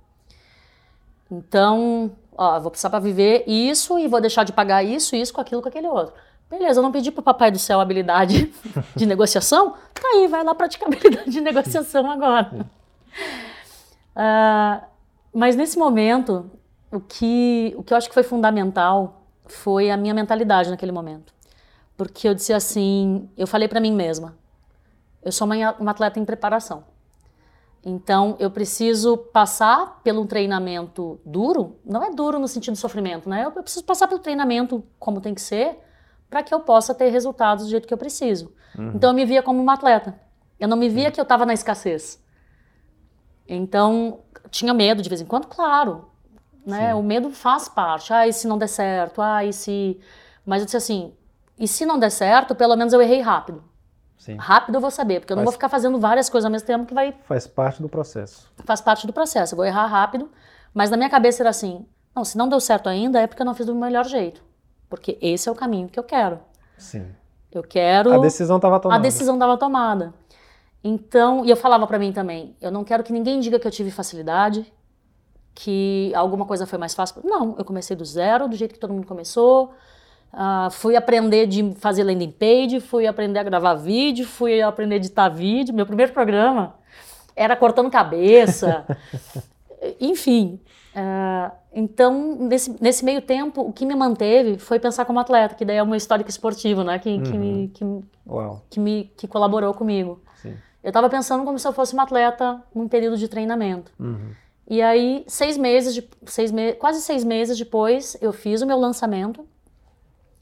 Então, 1.28 2.12
ó, 2.32 2.60
vou 2.60 2.70
precisar 2.70 2.90
para 2.90 3.00
viver 3.00 3.42
isso 3.48 3.98
e 3.98 4.06
vou 4.06 4.20
deixar 4.20 4.44
de 4.44 4.52
pagar 4.52 4.84
isso, 4.84 5.16
isso, 5.16 5.32
com 5.32 5.40
aquilo, 5.40 5.60
com 5.60 5.68
aquele 5.68 5.88
outro. 5.88 6.14
Beleza, 6.50 6.80
eu 6.80 6.82
não 6.82 6.90
pedi 6.90 7.12
pro 7.12 7.22
papai 7.22 7.52
do 7.52 7.60
céu 7.60 7.80
habilidade 7.80 8.52
de 8.96 9.06
negociação? 9.06 9.74
Tá 9.94 10.02
aí, 10.14 10.26
vai 10.26 10.42
lá 10.42 10.52
praticar 10.52 10.88
habilidade 10.88 11.30
de 11.30 11.40
negociação 11.40 12.10
agora. 12.10 12.66
Uh, 14.16 14.84
mas 15.32 15.54
nesse 15.54 15.78
momento, 15.78 16.50
o 16.90 16.98
que, 16.98 17.72
o 17.76 17.84
que 17.84 17.92
eu 17.92 17.96
acho 17.96 18.08
que 18.08 18.14
foi 18.14 18.24
fundamental 18.24 19.22
foi 19.46 19.90
a 19.90 19.96
minha 19.96 20.12
mentalidade 20.12 20.70
naquele 20.70 20.90
momento. 20.90 21.32
Porque 21.96 22.26
eu 22.26 22.34
disse 22.34 22.52
assim, 22.52 23.28
eu 23.36 23.46
falei 23.46 23.68
para 23.68 23.80
mim 23.80 23.92
mesma, 23.92 24.36
eu 25.22 25.30
sou 25.30 25.46
uma, 25.46 25.72
uma 25.78 25.90
atleta 25.92 26.18
em 26.18 26.24
preparação. 26.24 26.84
Então, 27.84 28.36
eu 28.38 28.50
preciso 28.50 29.16
passar 29.16 30.00
pelo 30.02 30.26
treinamento 30.26 31.18
duro, 31.24 31.78
não 31.84 32.02
é 32.02 32.10
duro 32.10 32.38
no 32.38 32.48
sentido 32.48 32.74
de 32.74 32.80
sofrimento, 32.80 33.28
né? 33.28 33.44
Eu 33.44 33.52
preciso 33.62 33.84
passar 33.84 34.08
pelo 34.08 34.20
treinamento 34.20 34.84
como 34.98 35.20
tem 35.20 35.32
que 35.34 35.40
ser, 35.40 35.78
para 36.30 36.42
que 36.42 36.54
eu 36.54 36.60
possa 36.60 36.94
ter 36.94 37.10
resultados 37.10 37.64
do 37.64 37.70
jeito 37.70 37.86
que 37.86 37.92
eu 37.92 37.98
preciso. 37.98 38.54
Uhum. 38.78 38.92
Então, 38.94 39.10
eu 39.10 39.14
me 39.14 39.26
via 39.26 39.42
como 39.42 39.60
uma 39.60 39.74
atleta. 39.74 40.18
Eu 40.58 40.68
não 40.68 40.76
me 40.76 40.88
via 40.88 41.10
que 41.10 41.20
eu 41.20 41.24
estava 41.24 41.44
na 41.44 41.52
escassez. 41.52 42.22
Então, 43.48 44.20
tinha 44.50 44.72
medo 44.72 45.02
de 45.02 45.08
vez 45.08 45.20
em 45.20 45.26
quando, 45.26 45.48
claro. 45.48 46.08
Né? 46.64 46.94
O 46.94 47.02
medo 47.02 47.30
faz 47.30 47.68
parte. 47.68 48.12
Ah, 48.12 48.28
e 48.28 48.32
se 48.32 48.46
não 48.46 48.56
der 48.56 48.68
certo? 48.68 49.20
Ah, 49.20 49.44
e 49.44 49.52
se. 49.52 49.98
Mas 50.46 50.60
eu 50.60 50.66
disse 50.66 50.76
assim: 50.76 51.12
e 51.58 51.66
se 51.66 51.84
não 51.84 51.98
der 51.98 52.10
certo, 52.10 52.54
pelo 52.54 52.74
menos 52.74 52.92
eu 52.92 53.02
errei 53.02 53.20
rápido. 53.20 53.62
Sim. 54.16 54.36
Rápido 54.36 54.76
eu 54.76 54.80
vou 54.80 54.90
saber, 54.90 55.20
porque 55.20 55.32
eu 55.32 55.36
faz, 55.36 55.44
não 55.44 55.44
vou 55.44 55.52
ficar 55.52 55.68
fazendo 55.68 55.98
várias 55.98 56.28
coisas 56.28 56.44
ao 56.44 56.50
mesmo 56.50 56.66
tempo 56.66 56.86
que 56.86 56.94
vai. 56.94 57.14
Faz 57.24 57.46
parte 57.46 57.82
do 57.82 57.88
processo. 57.88 58.50
Faz 58.64 58.80
parte 58.80 59.06
do 59.06 59.12
processo. 59.12 59.54
Eu 59.54 59.56
vou 59.56 59.64
errar 59.64 59.86
rápido, 59.86 60.30
mas 60.74 60.90
na 60.90 60.96
minha 60.96 61.10
cabeça 61.10 61.42
era 61.42 61.50
assim: 61.50 61.86
não, 62.14 62.24
se 62.24 62.36
não 62.36 62.48
deu 62.48 62.60
certo 62.60 62.88
ainda 62.88 63.20
é 63.20 63.26
porque 63.26 63.42
eu 63.42 63.46
não 63.46 63.54
fiz 63.54 63.66
do 63.66 63.74
melhor 63.74 64.06
jeito. 64.06 64.42
Porque 64.90 65.16
esse 65.22 65.48
é 65.48 65.52
o 65.52 65.54
caminho 65.54 65.88
que 65.88 65.98
eu 65.98 66.02
quero. 66.02 66.40
Sim. 66.76 67.06
Eu 67.52 67.62
quero. 67.62 68.12
A 68.12 68.18
decisão 68.18 68.56
estava 68.56 68.78
tomada. 68.80 69.00
A 69.00 69.02
decisão 69.02 69.34
estava 69.34 69.56
tomada. 69.56 70.12
Então, 70.82 71.44
e 71.44 71.50
eu 71.50 71.56
falava 71.56 71.86
para 71.86 71.98
mim 71.98 72.12
também: 72.12 72.56
eu 72.60 72.70
não 72.70 72.84
quero 72.84 73.04
que 73.04 73.12
ninguém 73.12 73.38
diga 73.40 73.58
que 73.58 73.66
eu 73.66 73.70
tive 73.70 73.90
facilidade, 73.90 74.70
que 75.54 76.12
alguma 76.14 76.44
coisa 76.44 76.66
foi 76.66 76.78
mais 76.78 76.94
fácil. 76.94 77.20
Não, 77.24 77.54
eu 77.56 77.64
comecei 77.64 77.96
do 77.96 78.04
zero, 78.04 78.48
do 78.48 78.56
jeito 78.56 78.74
que 78.74 78.80
todo 78.80 78.92
mundo 78.92 79.06
começou. 79.06 79.72
Uh, 80.32 80.70
fui 80.70 80.94
aprender 80.94 81.46
de 81.46 81.74
fazer 81.74 82.04
landing 82.04 82.30
page, 82.30 82.80
fui 82.80 83.06
aprender 83.06 83.40
a 83.40 83.42
gravar 83.42 83.74
vídeo, 83.74 84.26
fui 84.26 84.62
aprender 84.62 84.94
a 84.94 84.98
editar 84.98 85.28
vídeo. 85.28 85.74
Meu 85.74 85.86
primeiro 85.86 86.12
programa 86.12 86.74
era 87.34 87.56
cortando 87.56 87.90
cabeça. 87.90 88.86
Enfim. 90.00 90.60
Uh, 90.94 91.52
então, 91.72 92.36
nesse, 92.36 92.76
nesse 92.82 93.04
meio 93.04 93.22
tempo, 93.22 93.62
o 93.62 93.72
que 93.72 93.86
me 93.86 93.94
manteve 93.94 94.58
foi 94.58 94.80
pensar 94.80 95.04
como 95.04 95.20
atleta, 95.20 95.54
que 95.54 95.64
daí 95.64 95.76
é 95.76 95.82
o 95.82 95.86
meu 95.86 95.96
histórico 95.96 96.28
esportivo, 96.28 96.82
né? 96.82 96.98
Que, 96.98 97.10
uhum. 97.10 97.22
que, 97.22 97.38
me, 97.38 97.68
que, 97.68 97.84
que, 98.70 98.80
me, 98.80 99.04
que 99.16 99.28
colaborou 99.28 99.72
comigo. 99.72 100.20
Sim. 100.36 100.56
Eu 100.82 100.88
estava 100.88 101.08
pensando 101.08 101.44
como 101.44 101.58
se 101.58 101.66
eu 101.66 101.72
fosse 101.72 101.94
uma 101.94 102.02
atleta 102.02 102.62
num 102.74 102.88
período 102.88 103.16
de 103.16 103.28
treinamento. 103.28 103.92
Uhum. 103.98 104.32
E 104.68 104.82
aí, 104.82 105.24
seis 105.26 105.56
meses, 105.56 105.94
de, 105.94 106.08
seis 106.26 106.50
me 106.50 106.72
quase 106.72 107.00
seis 107.02 107.24
meses 107.24 107.58
depois, 107.58 108.16
eu 108.20 108.32
fiz 108.32 108.62
o 108.62 108.66
meu 108.66 108.78
lançamento. 108.78 109.46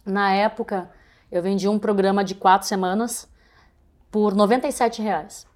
Na 0.05 0.33
época, 0.33 0.91
eu 1.31 1.43
vendi 1.43 1.69
um 1.69 1.79
programa 1.79 2.25
de 2.25 2.35
quatro 2.35 2.67
semanas 2.67 3.29
por 4.11 4.35
97 4.35 5.03
reais. 5.03 5.47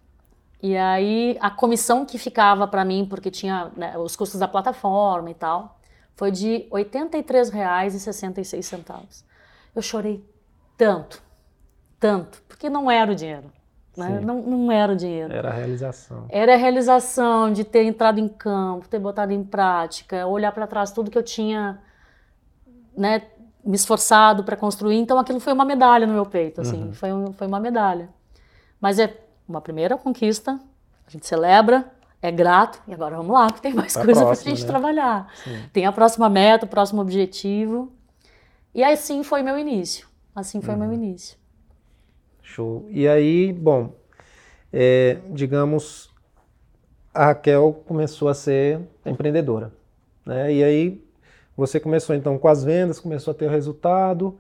E 0.63 0.77
aí, 0.77 1.37
a 1.41 1.51
comissão 1.51 2.07
que 2.07 2.17
ficava 2.19 2.69
para 2.69 2.85
mim, 2.85 3.05
porque 3.09 3.33
tinha 3.33 3.73
né, 3.77 3.99
os 3.99 4.15
custos 4.15 4.39
da 4.39 4.47
plataforma 4.47 5.29
e 5.31 5.35
tal, 5.35 5.81
foi 6.15 6.31
de 6.31 6.69
R$ 6.73 6.85
83,66. 6.85 9.25
Eu 9.75 9.83
chorei 9.83 10.25
tanto, 10.79 11.21
tanto, 11.99 12.41
porque 12.47 12.71
não 12.71 12.89
era 12.89 13.11
o 13.11 13.15
dinheiro. 13.15 13.51
Né? 13.97 14.21
Não, 14.21 14.41
não 14.41 14.71
era 14.71 14.93
o 14.93 14.97
dinheiro. 14.97 15.35
Era 15.35 15.49
a 15.51 15.53
realização. 15.53 16.27
Era 16.29 16.55
a 16.55 16.57
realização 16.57 17.53
de 17.53 17.65
ter 17.65 17.83
entrado 17.85 18.21
em 18.21 18.29
campo, 18.29 18.89
ter 18.89 19.01
botado 19.01 19.33
em 19.33 19.43
prática, 19.43 20.27
olhar 20.27 20.53
para 20.53 20.67
trás 20.67 20.93
tudo 20.93 21.11
que 21.11 21.19
eu 21.19 21.23
tinha 21.23 21.79
né, 22.97 23.23
me 23.65 23.75
esforçado 23.75 24.45
para 24.45 24.57
construir. 24.57 24.97
Então 24.97 25.19
aquilo 25.19 25.41
foi 25.41 25.53
uma 25.53 25.65
medalha 25.65 26.07
no 26.07 26.15
meu 26.15 26.25
peito, 26.25 26.61
assim, 26.61 26.85
uhum. 26.85 26.93
foi, 26.93 27.13
um, 27.13 27.33
foi 27.33 27.47
uma 27.47 27.61
medalha. 27.61 28.09
Mas 28.81 28.99
é 28.99 29.22
uma 29.49 29.61
primeira 29.61 29.97
conquista, 29.97 30.61
a 31.07 31.11
gente 31.11 31.27
celebra, 31.27 31.91
é 32.21 32.31
grato, 32.31 32.81
e 32.87 32.95
agora 32.95 33.17
vamos 33.17 33.33
lá, 33.33 33.47
porque 33.47 33.63
tem 33.63 33.75
mais 33.75 33.93
pra 33.93 34.05
coisa 34.05 34.23
para 34.23 34.31
a 34.31 34.35
gente 34.35 34.63
né? 34.63 34.67
trabalhar. 34.67 35.33
Sim. 35.43 35.63
Tem 35.73 35.87
a 35.87 35.93
próxima 35.93 36.29
meta, 36.29 36.67
o 36.67 36.69
próximo 36.69 37.01
objetivo. 37.01 37.93
E 38.75 38.83
assim 38.83 39.23
foi 39.23 39.43
meu 39.43 39.59
início. 39.59 40.07
Assim 40.35 40.61
foi 40.61 40.75
uhum. 40.75 40.81
meu 40.81 40.93
início. 40.93 41.37
Show. 42.43 42.87
E 42.91 43.07
aí, 43.07 43.53
bom, 43.53 43.95
é, 44.73 45.19
digamos, 45.31 46.11
a 47.13 47.27
Raquel 47.27 47.83
começou 47.87 48.29
a 48.29 48.35
ser 48.35 48.81
empreendedora. 49.05 49.73
Né? 50.25 50.55
E 50.55 50.65
aí 50.65 51.05
você 51.57 51.79
começou 51.79 52.17
então 52.17 52.39
com 52.39 52.49
as 52.49 52.65
vendas, 52.65 52.99
começou 52.99 53.33
a 53.33 53.35
ter 53.35 53.47
o 53.47 53.51
resultado. 53.51 54.39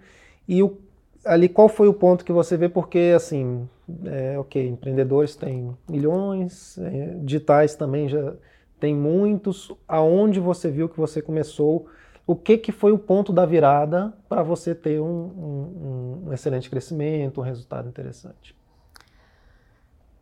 E 0.48 0.62
o, 0.62 0.78
ali 1.24 1.48
qual 1.48 1.68
foi 1.68 1.88
o 1.88 1.94
ponto 1.94 2.24
que 2.24 2.32
você 2.32 2.56
vê? 2.56 2.68
Porque 2.68 3.12
assim, 3.14 3.68
é, 4.04 4.38
ok, 4.38 4.66
empreendedores 4.66 5.36
têm 5.36 5.76
milhões, 5.88 6.78
é, 6.78 7.16
digitais 7.22 7.74
também 7.74 8.08
já 8.08 8.34
tem 8.80 8.94
muitos. 8.94 9.72
Aonde 9.86 10.40
você 10.40 10.70
viu 10.70 10.88
que 10.88 10.98
você 10.98 11.22
começou? 11.22 11.86
O 12.26 12.36
que, 12.36 12.56
que 12.56 12.70
foi 12.70 12.92
o 12.92 12.98
ponto 12.98 13.32
da 13.32 13.44
virada 13.44 14.12
para 14.28 14.42
você 14.42 14.74
ter 14.74 15.00
um, 15.00 15.04
um, 15.06 16.22
um 16.26 16.32
excelente 16.32 16.70
crescimento, 16.70 17.40
um 17.40 17.44
resultado 17.44 17.88
interessante? 17.88 18.56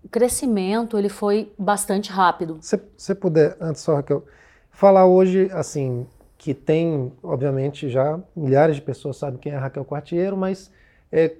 O 0.03 0.09
crescimento 0.09 0.99
ele 0.99 1.11
foi 1.11 1.53
bastante 1.59 2.11
rápido. 2.11 2.59
Se 2.63 2.81
você 2.97 3.15
puder, 3.15 3.57
antes 3.61 3.83
só 3.83 3.97
Raquel, 3.97 4.25
falar 4.71 5.07
hoje 5.07 5.51
assim 5.53 6.07
que 6.39 6.55
tem, 6.55 7.13
obviamente, 7.23 7.91
já 7.91 8.19
milhares 8.35 8.77
de 8.77 8.81
pessoas 8.81 9.19
sabem 9.19 9.39
quem 9.39 9.53
é 9.53 9.59
Raquel 9.59 9.85
Quartiero, 9.85 10.39
mas 10.39 10.73
é, 11.13 11.37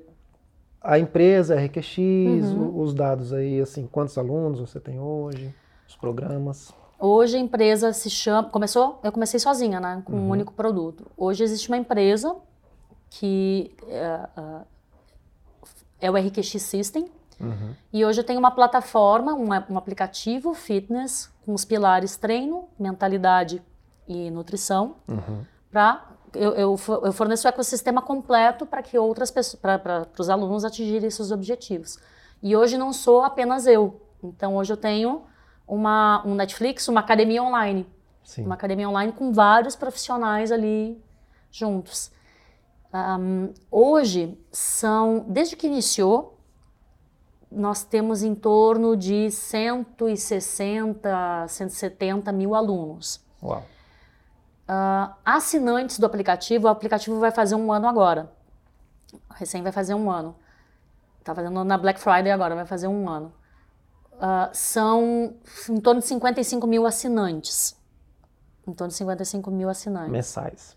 a 0.81 0.99
empresa, 0.99 1.55
a 1.55 1.65
RQX, 1.65 1.99
uhum. 1.99 2.81
os 2.81 2.95
dados 2.95 3.33
aí, 3.33 3.61
assim, 3.61 3.87
quantos 3.87 4.17
alunos 4.17 4.61
você 4.61 4.81
tem 4.81 4.99
hoje, 4.99 5.55
os 5.87 5.97
programas? 5.97 6.73
Hoje 6.99 7.37
a 7.37 7.41
empresa 7.41 7.93
se 7.93 8.11
chama, 8.11 8.49
começou, 8.49 9.01
eu 9.03 9.13
comecei 9.13 9.39
sozinha, 9.39 9.81
né, 9.81 10.03
com 10.05 10.13
uhum. 10.13 10.27
um 10.27 10.31
único 10.31 10.53
produto. 10.53 11.07
Hoje 11.17 11.45
existe 11.45 11.69
uma 11.69 11.77
empresa 11.77 12.35
que 13.11 13.75
é, 13.89 14.29
é, 16.01 16.07
é 16.07 16.11
o 16.11 16.17
RQX 16.17 16.63
System, 16.63 17.11
uhum. 17.41 17.75
e 17.93 18.05
hoje 18.05 18.21
eu 18.21 18.25
tenho 18.25 18.39
uma 18.39 18.51
plataforma, 18.51 19.35
um, 19.35 19.49
um 19.49 19.79
aplicativo 19.79 20.55
fitness 20.55 21.31
com 21.45 21.55
os 21.55 21.65
pilares 21.65 22.17
treino, 22.17 22.69
mentalidade 22.79 23.63
e 24.07 24.31
nutrição, 24.31 24.97
uhum. 25.09 25.45
para 25.71 26.07
eu, 26.35 26.53
eu, 26.53 26.79
eu, 27.05 27.13
forneço 27.13 27.47
o 27.47 27.49
ecossistema 27.49 28.03
completo 28.03 28.67
para 28.67 28.83
que 28.83 28.99
outras 28.99 29.31
pessoas, 29.31 29.61
para 29.61 30.07
os 30.19 30.29
alunos 30.29 30.65
atingirem 30.65 31.09
esses 31.09 31.31
objetivos. 31.31 31.99
E 32.43 32.57
hoje 32.57 32.79
não 32.79 32.93
sou 32.93 33.23
apenas 33.23 33.67
eu. 33.67 34.01
Então 34.23 34.57
hoje 34.57 34.73
eu 34.73 34.77
tenho 34.77 35.23
uma, 35.67 36.23
um 36.27 36.35
Netflix, 36.35 36.89
uma 36.89 37.01
academia 37.01 37.43
online. 37.43 37.87
Sim. 38.25 38.45
Uma 38.45 38.55
academia 38.55 38.89
online 38.89 39.13
com 39.13 39.33
vários 39.33 39.77
profissionais 39.77 40.53
ali 40.53 41.03
juntos. 41.51 42.13
Um, 42.93 43.53
hoje 43.71 44.37
são, 44.51 45.25
desde 45.29 45.57
que 45.57 45.67
iniciou, 45.67 46.39
nós 47.51 47.83
temos 47.83 48.23
em 48.23 48.35
torno 48.35 48.95
de 48.97 49.31
160, 49.31 51.47
170 51.49 52.31
mil 52.33 52.55
alunos. 52.55 53.21
Uau. 53.43 53.63
Uh, 54.71 55.13
assinantes 55.25 55.99
do 55.99 56.07
aplicativo, 56.07 56.69
o 56.69 56.71
aplicativo 56.71 57.19
vai 57.19 57.33
fazer 57.33 57.57
um 57.57 57.73
ano 57.73 57.89
agora. 57.89 58.31
Recém 59.35 59.65
vai 59.65 59.73
fazer 59.73 59.95
um 59.95 60.09
ano. 60.09 60.37
Tá 61.25 61.35
fazendo 61.35 61.65
na 61.65 61.77
Black 61.77 61.99
Friday 61.99 62.31
agora, 62.31 62.55
vai 62.55 62.65
fazer 62.65 62.87
um 62.87 63.09
ano. 63.09 63.33
Uh, 64.13 64.49
são 64.53 65.35
em 65.69 65.81
torno 65.81 66.01
de 66.01 66.07
55 66.07 66.69
mil 66.69 66.87
assinantes. 66.87 67.77
Em 68.65 68.73
torno 68.73 68.91
de 68.91 68.95
55 68.95 69.51
mil 69.51 69.69
assinantes. 69.69 70.13
Mensais. 70.13 70.77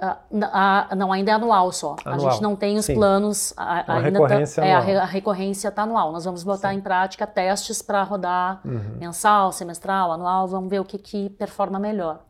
Uh, 0.00 0.94
não, 0.94 1.12
ainda 1.12 1.32
é 1.32 1.34
anual 1.34 1.72
só. 1.72 1.96
Anual. 2.04 2.28
A 2.28 2.30
gente 2.30 2.40
não 2.40 2.54
tem 2.54 2.78
os 2.78 2.84
Sim. 2.84 2.94
planos. 2.94 3.52
A, 3.56 3.94
a 3.94 3.96
ainda 3.98 4.20
tá- 4.20 4.26
recorrência 4.26 4.62
tá, 4.62 4.68
é, 4.68 4.74
a, 4.74 5.02
a, 5.02 5.06
recorrência 5.06 5.68
está 5.68 5.82
anual. 5.82 6.12
Nós 6.12 6.24
vamos 6.24 6.44
botar 6.44 6.70
Sim. 6.70 6.76
em 6.76 6.80
prática 6.80 7.26
testes 7.26 7.82
para 7.82 8.04
rodar 8.04 8.60
uhum. 8.64 8.96
mensal, 9.00 9.50
semestral, 9.50 10.12
anual. 10.12 10.46
Vamos 10.46 10.70
ver 10.70 10.80
o 10.80 10.84
que, 10.84 10.98
que 10.98 11.30
performa 11.30 11.80
melhor. 11.80 12.20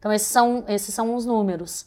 Então, 0.00 0.12
esses 0.12 0.28
são, 0.28 0.64
esses 0.66 0.92
são 0.92 1.14
os 1.14 1.24
números. 1.24 1.82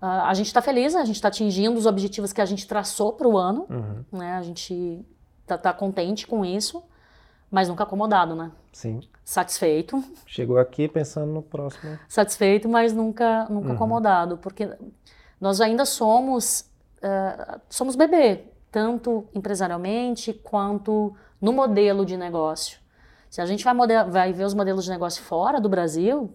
Uh, 0.00 0.24
a 0.24 0.34
gente 0.34 0.46
está 0.46 0.62
feliz, 0.62 0.96
a 0.96 1.04
gente 1.04 1.16
está 1.16 1.28
atingindo 1.28 1.78
os 1.78 1.84
objetivos 1.84 2.32
que 2.32 2.40
a 2.40 2.46
gente 2.46 2.66
traçou 2.66 3.12
para 3.12 3.28
o 3.28 3.36
ano. 3.36 3.66
Uhum. 3.68 4.18
Né? 4.18 4.32
A 4.32 4.42
gente 4.42 5.04
está 5.42 5.58
tá 5.58 5.72
contente 5.72 6.26
com 6.26 6.44
isso, 6.44 6.82
mas 7.50 7.68
nunca 7.68 7.84
acomodado, 7.84 8.34
né? 8.34 8.50
Sim. 8.72 9.00
Satisfeito. 9.22 10.02
Chegou 10.26 10.58
aqui 10.58 10.88
pensando 10.88 11.30
no 11.30 11.42
próximo. 11.42 11.98
Satisfeito, 12.08 12.68
mas 12.68 12.94
nunca, 12.94 13.46
nunca 13.50 13.68
uhum. 13.68 13.74
acomodado, 13.74 14.38
porque 14.38 14.70
nós 15.38 15.60
ainda 15.60 15.84
somos, 15.84 16.70
uh, 17.02 17.60
somos 17.68 17.94
bebê, 17.94 18.44
tanto 18.70 19.26
empresarialmente 19.34 20.32
quanto 20.32 21.14
no 21.40 21.52
modelo 21.52 22.06
de 22.06 22.16
negócio. 22.16 22.78
Se 23.28 23.42
a 23.42 23.46
gente 23.46 23.62
vai, 23.62 23.74
vai 24.04 24.32
ver 24.32 24.44
os 24.44 24.54
modelos 24.54 24.84
de 24.84 24.90
negócio 24.90 25.22
fora 25.22 25.60
do 25.60 25.68
Brasil, 25.68 26.32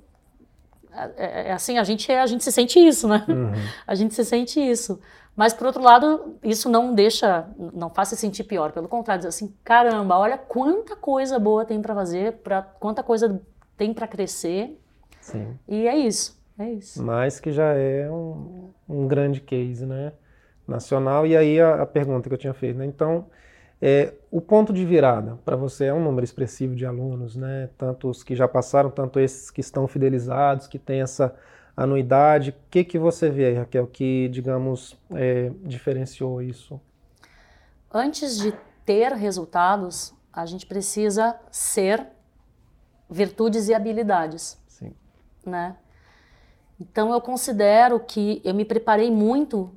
é, 0.95 1.11
é, 1.17 1.47
é, 1.49 1.51
assim, 1.51 1.77
a 1.77 1.83
gente, 1.83 2.11
a 2.11 2.25
gente 2.25 2.43
se 2.43 2.51
sente 2.51 2.79
isso, 2.79 3.07
né? 3.07 3.25
Uhum. 3.27 3.51
A 3.85 3.95
gente 3.95 4.13
se 4.13 4.23
sente 4.23 4.59
isso. 4.59 4.99
Mas, 5.35 5.53
por 5.53 5.65
outro 5.65 5.81
lado, 5.81 6.35
isso 6.43 6.69
não 6.69 6.93
deixa, 6.93 7.47
não 7.73 7.89
faz 7.89 8.09
se 8.09 8.17
sentir 8.17 8.43
pior. 8.43 8.71
Pelo 8.71 8.87
contrário, 8.87 9.21
diz 9.21 9.35
assim, 9.35 9.53
caramba, 9.63 10.17
olha 10.17 10.37
quanta 10.37 10.95
coisa 10.95 11.39
boa 11.39 11.65
tem 11.65 11.81
para 11.81 11.95
fazer, 11.95 12.33
pra, 12.33 12.61
quanta 12.61 13.01
coisa 13.01 13.41
tem 13.75 13.93
para 13.93 14.07
crescer. 14.07 14.79
Sim. 15.19 15.57
E 15.67 15.87
é 15.87 15.97
isso, 15.97 16.39
é 16.57 16.71
isso. 16.71 17.01
Mas 17.03 17.39
que 17.39 17.51
já 17.51 17.73
é 17.73 18.09
um, 18.11 18.69
um 18.87 19.07
grande 19.07 19.41
case, 19.41 19.85
né? 19.85 20.13
Nacional. 20.67 21.25
E 21.25 21.35
aí 21.35 21.59
a, 21.59 21.81
a 21.81 21.85
pergunta 21.85 22.29
que 22.29 22.35
eu 22.35 22.37
tinha 22.37 22.53
feito, 22.53 22.77
né? 22.77 22.85
Então, 22.85 23.25
é, 23.81 24.13
o 24.33 24.41
ponto 24.41 24.73
de 24.73 24.83
virada 24.83 25.37
para 25.45 25.55
você 25.55 25.85
é 25.85 25.93
um 25.93 26.03
número 26.03 26.23
expressivo 26.23 26.75
de 26.75 26.87
alunos, 26.87 27.35
né? 27.35 27.69
Tanto 27.77 28.09
os 28.09 28.23
que 28.23 28.35
já 28.35 28.47
passaram, 28.47 28.89
tanto 28.89 29.19
esses 29.19 29.51
que 29.51 29.61
estão 29.61 29.87
fidelizados, 29.87 30.65
que 30.65 30.79
têm 30.79 31.01
essa 31.01 31.35
anuidade. 31.77 32.49
O 32.49 32.55
que, 32.71 32.83
que 32.83 32.97
você 32.97 33.29
vê 33.29 33.45
aí, 33.45 33.53
Raquel, 33.53 33.85
que, 33.85 34.27
digamos, 34.29 34.97
é, 35.11 35.51
diferenciou 35.61 36.41
isso? 36.41 36.81
Antes 37.93 38.39
de 38.39 38.55
ter 38.83 39.11
resultados, 39.11 40.15
a 40.33 40.47
gente 40.47 40.65
precisa 40.65 41.39
ser 41.51 42.03
virtudes 43.07 43.67
e 43.67 43.73
habilidades. 43.75 44.59
Sim. 44.67 44.95
Né? 45.45 45.75
Então 46.79 47.13
eu 47.13 47.21
considero 47.21 47.99
que 47.99 48.41
eu 48.43 48.55
me 48.55 48.65
preparei 48.65 49.11
muito, 49.11 49.71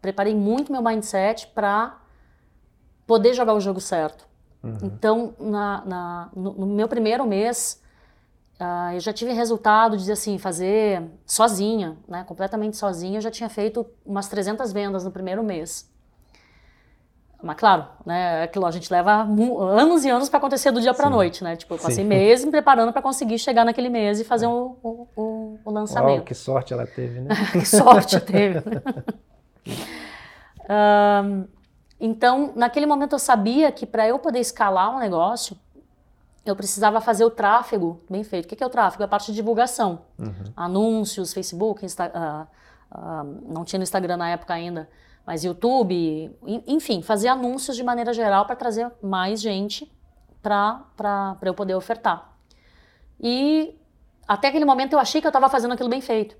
preparei 0.00 0.34
muito 0.34 0.72
meu 0.72 0.80
mindset 0.82 1.48
para 1.48 2.01
poder 3.06 3.34
jogar 3.34 3.54
o 3.54 3.60
jogo 3.60 3.80
certo. 3.80 4.26
Uhum. 4.62 4.78
Então, 4.82 5.34
na, 5.40 5.84
na 5.84 6.28
no, 6.34 6.52
no, 6.52 6.66
meu 6.66 6.86
primeiro 6.86 7.26
mês, 7.26 7.82
uh, 8.60 8.94
eu 8.94 9.00
já 9.00 9.12
tive 9.12 9.32
resultado 9.32 9.96
de 9.96 10.10
assim, 10.10 10.38
fazer 10.38 11.02
sozinha, 11.26 11.96
né, 12.06 12.24
completamente 12.24 12.76
sozinha. 12.76 13.18
Eu 13.18 13.22
já 13.22 13.30
tinha 13.30 13.48
feito 13.48 13.84
umas 14.06 14.28
300 14.28 14.72
vendas 14.72 15.04
no 15.04 15.10
primeiro 15.10 15.42
mês. 15.42 15.90
Mas 17.42 17.56
claro, 17.56 17.86
né, 18.06 18.44
aquilo 18.44 18.64
a 18.64 18.70
gente 18.70 18.90
leva 18.92 19.26
anos 19.58 20.04
e 20.04 20.08
anos 20.08 20.28
para 20.28 20.38
acontecer 20.38 20.70
do 20.70 20.80
dia 20.80 20.94
para 20.94 21.10
noite, 21.10 21.42
né? 21.42 21.56
Tipo, 21.56 21.74
eu 21.74 21.78
passei 21.78 22.04
Sim. 22.04 22.08
meses 22.08 22.44
me 22.46 22.52
preparando 22.52 22.92
para 22.92 23.02
conseguir 23.02 23.36
chegar 23.38 23.64
naquele 23.64 23.88
mês 23.88 24.20
e 24.20 24.24
fazer 24.24 24.46
o, 24.46 24.76
o, 24.80 25.08
o, 25.16 25.58
o 25.64 25.70
lançamento. 25.72 26.18
Uau, 26.18 26.24
que 26.24 26.34
sorte 26.34 26.72
ela 26.72 26.86
teve, 26.86 27.18
né? 27.18 27.34
que 27.50 27.66
sorte 27.66 28.20
teve. 28.20 28.60
um, 30.70 31.44
Então, 32.04 32.52
naquele 32.56 32.84
momento 32.84 33.12
eu 33.12 33.18
sabia 33.20 33.70
que 33.70 33.86
para 33.86 34.08
eu 34.08 34.18
poder 34.18 34.40
escalar 34.40 34.92
um 34.92 34.98
negócio, 34.98 35.56
eu 36.44 36.56
precisava 36.56 37.00
fazer 37.00 37.24
o 37.24 37.30
tráfego 37.30 38.02
bem 38.10 38.24
feito. 38.24 38.46
O 38.46 38.48
que 38.48 38.60
é 38.60 38.66
o 38.66 38.68
tráfego? 38.68 39.04
É 39.04 39.06
a 39.06 39.08
parte 39.08 39.26
de 39.26 39.34
divulgação. 39.34 40.00
Uhum. 40.18 40.32
Anúncios, 40.56 41.32
Facebook, 41.32 41.86
Insta, 41.86 42.10
uh, 42.12 42.98
uh, 42.98 43.52
não 43.54 43.64
tinha 43.64 43.78
no 43.78 43.84
Instagram 43.84 44.16
na 44.16 44.30
época 44.30 44.52
ainda, 44.52 44.90
mas 45.24 45.44
YouTube, 45.44 46.36
enfim, 46.66 47.02
fazer 47.02 47.28
anúncios 47.28 47.76
de 47.76 47.84
maneira 47.84 48.12
geral 48.12 48.46
para 48.46 48.56
trazer 48.56 48.90
mais 49.00 49.40
gente 49.40 49.88
para 50.42 51.38
eu 51.42 51.54
poder 51.54 51.76
ofertar. 51.76 52.32
E 53.20 53.78
até 54.26 54.48
aquele 54.48 54.64
momento 54.64 54.94
eu 54.94 54.98
achei 54.98 55.20
que 55.20 55.26
eu 55.28 55.30
estava 55.30 55.48
fazendo 55.48 55.74
aquilo 55.74 55.88
bem 55.88 56.00
feito. 56.00 56.36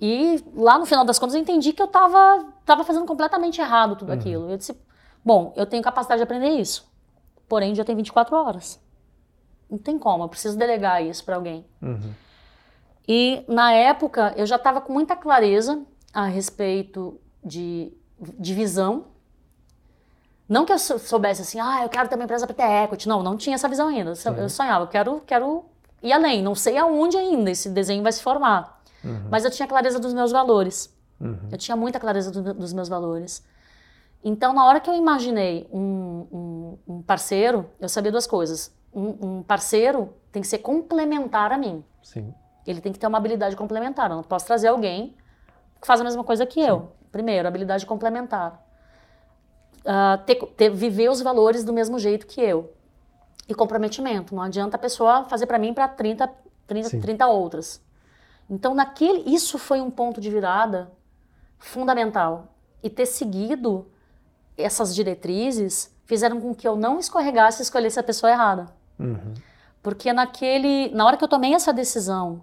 E 0.00 0.42
lá 0.54 0.78
no 0.78 0.86
final 0.86 1.04
das 1.04 1.18
contas 1.18 1.34
eu 1.34 1.40
entendi 1.40 1.72
que 1.72 1.82
eu 1.82 1.86
estava 1.86 2.46
tava 2.64 2.84
fazendo 2.84 3.04
completamente 3.04 3.60
errado 3.60 3.96
tudo 3.96 4.08
uhum. 4.12 4.18
aquilo. 4.18 4.50
Eu 4.50 4.56
disse, 4.56 4.74
Bom, 5.24 5.52
eu 5.56 5.66
tenho 5.66 5.82
capacidade 5.82 6.18
de 6.18 6.22
aprender 6.22 6.48
isso, 6.48 6.90
porém 7.48 7.74
já 7.74 7.84
tem 7.84 7.94
24 7.94 8.34
horas. 8.34 8.80
Não 9.70 9.78
tem 9.78 9.98
como, 9.98 10.24
eu 10.24 10.28
preciso 10.28 10.56
delegar 10.56 11.04
isso 11.04 11.24
para 11.24 11.36
alguém. 11.36 11.64
Uhum. 11.80 12.12
E 13.06 13.44
na 13.46 13.72
época 13.72 14.32
eu 14.36 14.46
já 14.46 14.56
estava 14.56 14.80
com 14.80 14.92
muita 14.92 15.14
clareza 15.14 15.82
a 16.12 16.26
respeito 16.26 17.20
de, 17.44 17.92
de 18.18 18.54
visão. 18.54 19.06
Não 20.48 20.64
que 20.64 20.72
eu 20.72 20.78
soubesse 20.78 21.42
assim, 21.42 21.60
ah, 21.60 21.82
eu 21.82 21.88
quero 21.88 22.08
ter 22.08 22.16
uma 22.16 22.24
empresa 22.24 22.46
para 22.46 22.56
ter 22.56 22.84
equity. 22.84 23.08
Não, 23.08 23.22
não 23.22 23.36
tinha 23.36 23.54
essa 23.54 23.68
visão 23.68 23.88
ainda. 23.88 24.14
Eu 24.36 24.48
sonhava, 24.48 24.84
eu 24.84 24.88
quero, 24.88 25.20
quero 25.24 25.64
ir 26.02 26.12
além. 26.12 26.42
Não 26.42 26.56
sei 26.56 26.76
aonde 26.76 27.16
ainda 27.16 27.50
esse 27.50 27.68
desenho 27.68 28.02
vai 28.02 28.10
se 28.10 28.22
formar. 28.22 28.79
Uhum. 29.04 29.28
Mas 29.30 29.44
eu 29.44 29.50
tinha 29.50 29.66
clareza 29.66 29.98
dos 29.98 30.12
meus 30.12 30.32
valores. 30.32 30.94
Uhum. 31.20 31.48
Eu 31.50 31.58
tinha 31.58 31.76
muita 31.76 32.00
clareza 32.00 32.30
do, 32.30 32.54
dos 32.54 32.72
meus 32.72 32.88
valores. 32.88 33.44
Então, 34.22 34.52
na 34.52 34.66
hora 34.66 34.80
que 34.80 34.88
eu 34.88 34.94
imaginei 34.94 35.68
um, 35.72 36.26
um, 36.30 36.78
um 36.86 37.02
parceiro, 37.02 37.66
eu 37.80 37.88
sabia 37.88 38.12
duas 38.12 38.26
coisas. 38.26 38.74
Um, 38.92 39.38
um, 39.38 39.42
parceiro 39.42 40.12
tem 40.30 40.42
que 40.42 40.48
ser 40.48 40.58
complementar 40.58 41.52
a 41.52 41.58
mim. 41.58 41.84
Sim. 42.02 42.34
Ele 42.66 42.80
tem 42.80 42.92
que 42.92 42.98
ter 42.98 43.06
uma 43.06 43.18
habilidade 43.18 43.56
complementar. 43.56 44.10
Eu 44.10 44.16
não 44.16 44.22
posso 44.22 44.46
trazer 44.46 44.68
alguém 44.68 45.14
que 45.80 45.86
faz 45.86 46.00
a 46.00 46.04
mesma 46.04 46.22
coisa 46.22 46.44
que 46.44 46.60
eu. 46.60 46.92
Primeiro, 47.10 47.48
habilidade 47.48 47.86
complementar. 47.86 48.62
Uh, 49.80 50.22
ter, 50.26 50.36
ter, 50.36 50.70
viver 50.70 51.08
os 51.08 51.22
valores 51.22 51.64
do 51.64 51.72
mesmo 51.72 51.98
jeito 51.98 52.26
que 52.26 52.40
eu. 52.40 52.74
E 53.48 53.54
comprometimento. 53.54 54.34
Não 54.34 54.42
adianta 54.42 54.76
a 54.76 54.78
pessoa 54.78 55.24
fazer 55.24 55.46
para 55.46 55.58
mim 55.58 55.72
para 55.72 55.88
30, 55.88 56.30
30, 56.66 57.00
30 57.00 57.26
outras. 57.26 57.82
Então, 58.50 58.74
naquele, 58.74 59.32
isso 59.32 59.56
foi 59.56 59.80
um 59.80 59.90
ponto 59.90 60.20
de 60.20 60.28
virada 60.28 60.90
fundamental. 61.56 62.48
E 62.82 62.90
ter 62.90 63.06
seguido 63.06 63.86
essas 64.58 64.94
diretrizes 64.94 65.94
fizeram 66.04 66.40
com 66.40 66.52
que 66.52 66.66
eu 66.66 66.74
não 66.74 66.98
escorregasse 66.98 67.60
e 67.60 67.62
escolhesse 67.62 68.00
a 68.00 68.02
pessoa 68.02 68.32
errada. 68.32 68.66
Uhum. 68.98 69.34
Porque 69.80 70.12
naquele, 70.12 70.90
na 70.92 71.06
hora 71.06 71.16
que 71.16 71.22
eu 71.22 71.28
tomei 71.28 71.54
essa 71.54 71.72
decisão, 71.72 72.42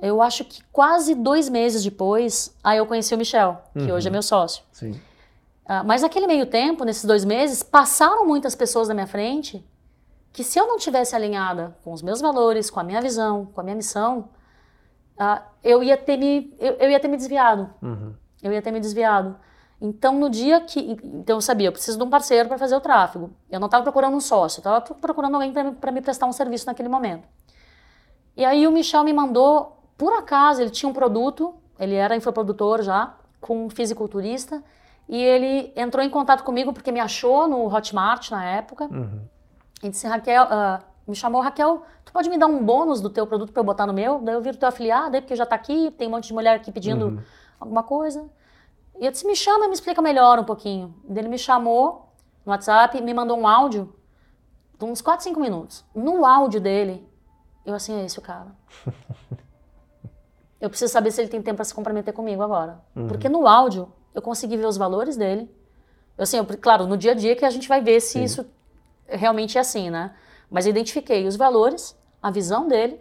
eu 0.00 0.20
acho 0.20 0.44
que 0.44 0.62
quase 0.72 1.14
dois 1.14 1.48
meses 1.48 1.84
depois, 1.84 2.54
aí 2.64 2.78
eu 2.78 2.86
conheci 2.86 3.14
o 3.14 3.18
Michel, 3.18 3.62
que 3.72 3.84
uhum. 3.84 3.94
hoje 3.94 4.08
é 4.08 4.10
meu 4.10 4.22
sócio. 4.22 4.64
Sim. 4.72 4.92
Uh, 5.64 5.84
mas 5.86 6.02
naquele 6.02 6.26
meio 6.26 6.46
tempo, 6.46 6.84
nesses 6.84 7.04
dois 7.04 7.24
meses, 7.24 7.62
passaram 7.62 8.26
muitas 8.26 8.56
pessoas 8.56 8.88
na 8.88 8.94
minha 8.94 9.06
frente 9.06 9.64
que 10.32 10.42
se 10.42 10.58
eu 10.58 10.66
não 10.66 10.76
tivesse 10.76 11.14
alinhada 11.14 11.76
com 11.84 11.92
os 11.92 12.02
meus 12.02 12.20
valores, 12.20 12.70
com 12.70 12.80
a 12.80 12.84
minha 12.84 13.00
visão, 13.00 13.46
com 13.46 13.60
a 13.60 13.64
minha 13.64 13.76
missão, 13.76 14.28
uh, 15.20 15.42
eu 15.62 15.82
ia 15.82 15.96
ter 15.96 16.16
me 16.16 16.56
eu, 16.58 16.72
eu 16.74 16.90
ia 16.90 16.98
ter 16.98 17.08
me 17.08 17.16
desviado. 17.16 17.70
Uhum. 17.82 18.14
Eu 18.42 18.52
ia 18.52 18.62
ter 18.62 18.70
me 18.70 18.80
desviado. 18.80 19.36
Então, 19.80 20.18
no 20.18 20.28
dia 20.28 20.60
que. 20.60 20.80
Então, 21.02 21.36
eu 21.36 21.40
sabia, 21.40 21.68
eu 21.68 21.72
preciso 21.72 21.96
de 21.96 22.04
um 22.04 22.10
parceiro 22.10 22.48
para 22.48 22.58
fazer 22.58 22.76
o 22.76 22.80
tráfego. 22.80 23.30
Eu 23.50 23.58
não 23.58 23.66
estava 23.66 23.82
procurando 23.82 24.14
um 24.14 24.20
sócio, 24.20 24.58
eu 24.58 24.60
estava 24.60 24.80
procurando 25.00 25.34
alguém 25.34 25.52
para 25.52 25.90
me 25.90 26.02
prestar 26.02 26.26
um 26.26 26.32
serviço 26.32 26.66
naquele 26.66 26.88
momento. 26.88 27.26
E 28.36 28.44
aí, 28.44 28.66
o 28.66 28.72
Michel 28.72 29.04
me 29.04 29.12
mandou 29.12 29.78
por 29.96 30.12
acaso, 30.12 30.60
ele 30.60 30.70
tinha 30.70 30.88
um 30.88 30.92
produto, 30.92 31.54
ele 31.78 31.94
era 31.94 32.14
infoprodutor 32.14 32.82
já, 32.82 33.14
com 33.40 33.66
um 33.66 33.70
fisiculturista, 33.70 34.62
e 35.08 35.16
ele 35.16 35.72
entrou 35.74 36.04
em 36.04 36.10
contato 36.10 36.44
comigo 36.44 36.72
porque 36.72 36.92
me 36.92 37.00
achou 37.00 37.48
no 37.48 37.66
Hotmart 37.66 38.30
na 38.30 38.44
época. 38.44 38.84
Uhum. 38.84 39.22
E 39.82 39.88
disse, 39.88 40.06
Raquel, 40.06 40.44
uh, 40.44 40.82
me 41.06 41.16
chamou, 41.16 41.40
Raquel, 41.40 41.82
tu 42.10 42.12
pode 42.12 42.28
me 42.28 42.36
dar 42.36 42.48
um 42.48 42.64
bônus 42.64 43.00
do 43.00 43.08
teu 43.08 43.24
produto 43.24 43.52
para 43.52 43.60
eu 43.60 43.64
botar 43.64 43.86
no 43.86 43.92
meu? 43.92 44.18
Daí 44.18 44.34
eu 44.34 44.42
viro 44.42 44.56
teu 44.56 44.68
afiliado, 44.68 45.14
aí 45.14 45.22
porque 45.22 45.36
já 45.36 45.44
está 45.44 45.54
aqui, 45.54 45.92
tem 45.92 46.08
um 46.08 46.10
monte 46.10 46.26
de 46.26 46.34
mulher 46.34 46.56
aqui 46.56 46.72
pedindo 46.72 47.06
uhum. 47.06 47.22
alguma 47.60 47.84
coisa. 47.84 48.28
E 49.00 49.06
eu 49.06 49.12
disse, 49.12 49.24
me 49.24 49.36
chama 49.36 49.66
e 49.66 49.68
me 49.68 49.74
explica 49.74 50.02
melhor 50.02 50.40
um 50.40 50.44
pouquinho. 50.44 50.92
Ele 51.08 51.28
me 51.28 51.38
chamou 51.38 52.12
no 52.44 52.50
WhatsApp, 52.50 53.00
me 53.00 53.14
mandou 53.14 53.38
um 53.38 53.46
áudio 53.46 53.94
de 54.76 54.84
uns 54.84 55.00
4, 55.00 55.22
5 55.22 55.38
minutos. 55.38 55.84
No 55.94 56.26
áudio 56.26 56.60
dele, 56.60 57.08
eu 57.64 57.74
assim, 57.74 57.94
é 57.94 58.04
esse 58.04 58.18
o 58.18 58.22
cara. 58.22 58.48
eu 60.60 60.68
preciso 60.68 60.92
saber 60.92 61.12
se 61.12 61.20
ele 61.20 61.30
tem 61.30 61.40
tempo 61.40 61.56
para 61.56 61.64
se 61.64 61.72
comprometer 61.72 62.12
comigo 62.12 62.42
agora. 62.42 62.80
Uhum. 62.96 63.06
Porque 63.06 63.28
no 63.28 63.46
áudio 63.46 63.90
eu 64.12 64.20
consegui 64.20 64.56
ver 64.56 64.66
os 64.66 64.76
valores 64.76 65.16
dele. 65.16 65.48
Eu, 66.18 66.24
assim, 66.24 66.38
eu, 66.38 66.46
claro, 66.60 66.88
no 66.88 66.96
dia 66.96 67.12
a 67.12 67.14
dia 67.14 67.36
que 67.36 67.44
a 67.44 67.50
gente 67.50 67.68
vai 67.68 67.80
ver 67.80 68.00
se 68.00 68.14
Sim. 68.14 68.24
isso 68.24 68.46
realmente 69.06 69.56
é 69.56 69.60
assim, 69.60 69.90
né? 69.90 70.12
Mas 70.50 70.66
eu 70.66 70.70
identifiquei 70.70 71.26
os 71.26 71.36
valores, 71.36 71.96
a 72.22 72.30
visão 72.30 72.68
dele 72.68 73.00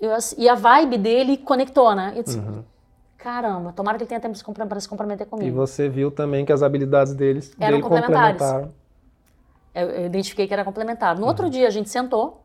eu, 0.00 0.10
e 0.36 0.48
a 0.48 0.54
vibe 0.54 0.98
dele 0.98 1.36
conectou, 1.36 1.94
né? 1.94 2.12
Eu 2.16 2.22
disse, 2.22 2.38
uhum. 2.38 2.62
caramba, 3.16 3.72
tomara 3.72 3.96
que 3.96 4.04
ele 4.04 4.08
tenha 4.08 4.20
tempo 4.20 4.38
para 4.68 4.80
se 4.80 4.88
comprometer 4.88 5.26
comigo. 5.26 5.48
E 5.48 5.50
você 5.50 5.88
viu 5.88 6.10
também 6.10 6.44
que 6.44 6.52
as 6.52 6.62
habilidades 6.62 7.14
deles 7.14 7.52
eram 7.58 7.80
complementares. 7.80 8.40
Eu, 9.74 9.88
eu, 9.90 10.06
identifiquei 10.06 10.46
que 10.46 10.52
era 10.52 10.64
complementar. 10.64 11.14
No 11.16 11.22
uhum. 11.22 11.28
outro 11.28 11.50
dia 11.50 11.66
a 11.66 11.70
gente 11.70 11.88
sentou 11.90 12.44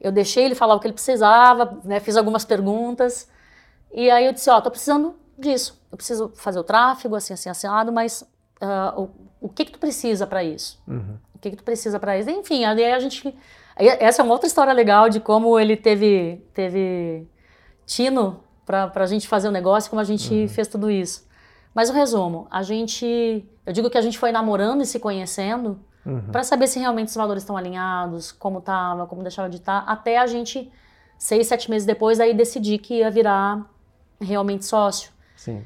eu 0.00 0.12
deixei 0.12 0.44
ele 0.44 0.54
falar 0.54 0.74
o 0.74 0.80
que 0.80 0.86
ele 0.86 0.94
precisava, 0.94 1.78
né, 1.84 2.00
fiz 2.00 2.16
algumas 2.16 2.44
perguntas. 2.44 3.28
E 3.92 4.10
aí 4.10 4.26
eu 4.26 4.32
disse, 4.32 4.50
ó, 4.50 4.58
oh, 4.58 4.62
tô 4.62 4.70
precisando 4.70 5.14
disso. 5.38 5.80
Eu 5.90 5.96
preciso 5.96 6.32
fazer 6.34 6.58
o 6.58 6.64
tráfego, 6.64 7.14
assim, 7.14 7.32
assim, 7.32 7.48
assinado, 7.48 7.92
mas 7.92 8.22
uh, 8.60 9.00
o, 9.00 9.10
o 9.40 9.48
que 9.48 9.64
que 9.64 9.72
tu 9.72 9.78
precisa 9.78 10.26
para 10.26 10.44
isso? 10.44 10.80
Uhum. 10.86 11.16
O 11.34 11.38
que 11.38 11.50
que 11.50 11.56
tu 11.56 11.64
precisa 11.64 11.98
para 11.98 12.18
isso? 12.18 12.30
Enfim, 12.30 12.64
aí 12.64 12.92
a 12.92 12.98
gente... 12.98 13.34
essa 13.76 14.22
é 14.22 14.24
uma 14.24 14.32
outra 14.32 14.46
história 14.46 14.72
legal 14.72 15.08
de 15.08 15.20
como 15.20 15.58
ele 15.58 15.76
teve, 15.76 16.42
teve 16.54 17.28
tino 17.84 18.42
para 18.64 18.90
a 18.94 19.06
gente 19.06 19.28
fazer 19.28 19.48
o 19.48 19.52
negócio, 19.52 19.90
como 19.90 20.00
a 20.00 20.04
gente 20.04 20.32
uhum. 20.32 20.48
fez 20.48 20.66
tudo 20.66 20.90
isso. 20.90 21.26
Mas 21.74 21.90
o 21.90 21.92
resumo, 21.92 22.46
a 22.50 22.62
gente... 22.62 23.46
Eu 23.66 23.72
digo 23.72 23.90
que 23.90 23.98
a 23.98 24.00
gente 24.00 24.18
foi 24.18 24.32
namorando 24.32 24.80
e 24.80 24.86
se 24.86 24.98
conhecendo 24.98 25.78
uhum. 26.06 26.22
para 26.32 26.42
saber 26.42 26.66
se 26.68 26.78
realmente 26.78 27.08
os 27.08 27.14
valores 27.14 27.42
estão 27.42 27.56
alinhados, 27.56 28.32
como 28.32 28.58
estava, 28.58 29.06
como 29.06 29.22
deixava 29.22 29.48
de 29.50 29.56
estar, 29.56 29.84
tá, 29.84 29.92
até 29.92 30.18
a 30.18 30.26
gente, 30.26 30.72
seis, 31.18 31.46
sete 31.46 31.70
meses 31.70 31.84
depois, 31.86 32.18
aí 32.18 32.32
decidir 32.32 32.78
que 32.78 32.94
ia 32.94 33.10
virar 33.10 33.68
realmente 34.20 34.64
sócio. 34.64 35.10
Sim. 35.36 35.58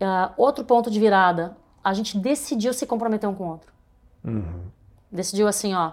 Uh, 0.00 0.32
outro 0.36 0.64
ponto 0.64 0.90
de 0.90 0.98
virada, 0.98 1.56
a 1.84 1.92
gente 1.92 2.18
decidiu 2.18 2.72
se 2.72 2.86
comprometer 2.86 3.28
um 3.28 3.34
com 3.34 3.44
o 3.44 3.50
outro. 3.50 3.72
Uhum. 4.24 4.62
Decidiu 5.10 5.46
assim, 5.46 5.74
ó, 5.74 5.92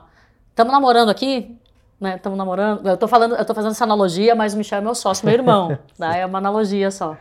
estamos 0.59 0.73
namorando 0.73 1.09
aqui, 1.09 1.57
né? 1.99 2.17
Estamos 2.17 2.37
namorando. 2.37 2.85
Eu 2.85 2.97
tô 2.97 3.07
falando, 3.07 3.35
eu 3.35 3.45
tô 3.45 3.55
fazendo 3.55 3.71
essa 3.71 3.85
analogia, 3.85 4.35
mas 4.35 4.53
o 4.53 4.57
Michel 4.57 4.79
é 4.79 4.81
meu 4.81 4.93
sócio, 4.93 5.25
meu 5.25 5.33
irmão, 5.33 5.79
né? 5.97 6.19
É 6.19 6.25
uma 6.25 6.37
analogia 6.37 6.91
só. 6.91 7.13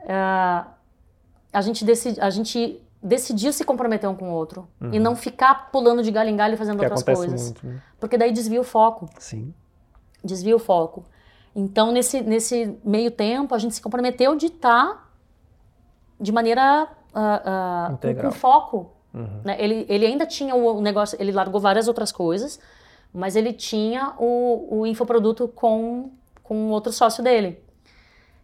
Uh, 0.00 0.66
a 1.52 1.60
gente 1.60 1.84
decidi, 1.84 2.18
a 2.20 2.30
gente 2.30 2.82
decidir 3.02 3.52
se 3.52 3.64
comprometer 3.64 4.08
um 4.08 4.14
com 4.14 4.30
o 4.30 4.32
outro 4.32 4.66
uhum. 4.80 4.90
e 4.92 4.98
não 4.98 5.14
ficar 5.14 5.70
pulando 5.70 6.02
de 6.02 6.10
galho 6.10 6.30
em 6.30 6.36
galho 6.36 6.56
fazendo 6.56 6.78
que 6.78 6.84
outras 6.84 7.02
coisas. 7.02 7.44
Muito, 7.44 7.66
né? 7.66 7.82
Porque 8.00 8.16
daí 8.16 8.32
desvia 8.32 8.60
o 8.60 8.64
foco. 8.64 9.08
Sim. 9.18 9.52
Desvia 10.24 10.56
o 10.56 10.58
foco. 10.58 11.04
Então, 11.54 11.92
nesse, 11.92 12.22
nesse 12.22 12.78
meio 12.84 13.10
tempo, 13.10 13.54
a 13.54 13.58
gente 13.58 13.74
se 13.74 13.82
comprometeu 13.82 14.34
de 14.36 14.46
estar 14.46 14.86
tá 14.86 15.04
de 16.18 16.32
maneira 16.32 16.88
uh, 17.14 17.92
uh, 17.92 17.98
com, 17.98 18.14
com, 18.14 18.30
foco. 18.30 18.97
Uhum. 19.18 19.40
Né? 19.44 19.56
Ele, 19.58 19.84
ele 19.88 20.06
ainda 20.06 20.24
tinha 20.24 20.54
o 20.54 20.80
negócio, 20.80 21.20
ele 21.20 21.32
largou 21.32 21.60
várias 21.60 21.88
outras 21.88 22.12
coisas, 22.12 22.60
mas 23.12 23.34
ele 23.34 23.52
tinha 23.52 24.14
o, 24.18 24.80
o 24.80 24.86
infoproduto 24.86 25.48
com, 25.48 26.12
com 26.42 26.70
outro 26.70 26.92
sócio 26.92 27.22
dele. 27.22 27.62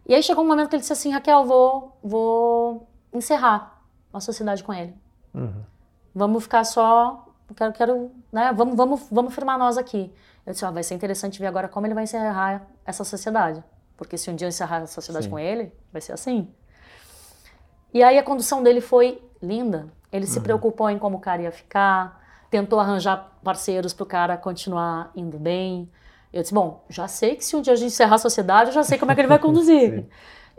E 0.05 0.13
aí 0.13 0.21
chegou 0.21 0.43
um 0.43 0.47
momento 0.47 0.69
que 0.69 0.75
ele 0.75 0.81
disse 0.81 0.93
assim, 0.93 1.11
Raquel, 1.11 1.45
vou, 1.45 1.97
vou 2.03 2.87
encerrar 3.13 3.81
uma 4.11 4.19
sociedade 4.19 4.63
com 4.63 4.73
ele. 4.73 4.93
Uhum. 5.33 5.63
Vamos 6.13 6.43
ficar 6.43 6.63
só. 6.63 7.25
Quero, 7.55 7.73
quero, 7.73 8.11
né? 8.31 8.51
Vamos, 8.53 8.75
vamos, 8.75 9.07
vamos 9.09 9.33
firmar 9.33 9.57
nós 9.57 9.77
aqui. 9.77 10.11
Eu 10.45 10.53
disse, 10.53 10.65
ó, 10.65 10.71
vai 10.71 10.83
ser 10.83 10.93
interessante 10.93 11.39
ver 11.39 11.47
agora 11.47 11.67
como 11.67 11.87
ele 11.87 11.93
vai 11.93 12.03
encerrar 12.03 12.67
essa 12.85 13.03
sociedade. 13.03 13.63
Porque 13.97 14.17
se 14.17 14.29
um 14.29 14.35
dia 14.35 14.45
eu 14.45 14.49
encerrar 14.49 14.77
a 14.77 14.87
sociedade 14.87 15.25
Sim. 15.25 15.31
com 15.31 15.39
ele, 15.39 15.71
vai 15.91 16.01
ser 16.01 16.13
assim. 16.13 16.47
E 17.93 18.03
aí 18.03 18.17
a 18.17 18.23
condução 18.23 18.61
dele 18.61 18.81
foi 18.81 19.21
linda. 19.41 19.87
Ele 20.15 20.25
uhum. 20.25 20.31
se 20.31 20.39
preocupou 20.39 20.89
em 20.89 20.97
como 20.97 21.17
o 21.17 21.19
cara 21.19 21.41
ia 21.41 21.51
ficar, 21.51 22.21
tentou 22.49 22.79
arranjar 22.79 23.37
parceiros 23.43 23.93
para 23.93 24.03
o 24.03 24.05
cara 24.05 24.37
continuar 24.37 25.11
indo 25.13 25.37
bem. 25.37 25.89
Eu 26.31 26.41
disse, 26.41 26.53
bom, 26.53 26.85
já 26.89 27.05
sei 27.05 27.35
que 27.35 27.43
se 27.43 27.53
um 27.53 27.61
dia 27.61 27.73
a 27.73 27.75
gente 27.75 27.87
encerrar 27.87 28.15
a 28.15 28.19
sociedade, 28.19 28.69
eu 28.69 28.73
já 28.73 28.83
sei 28.83 28.97
como 28.97 29.11
é 29.11 29.15
que 29.15 29.19
ele 29.19 29.27
vai 29.27 29.39
conduzir. 29.39 30.05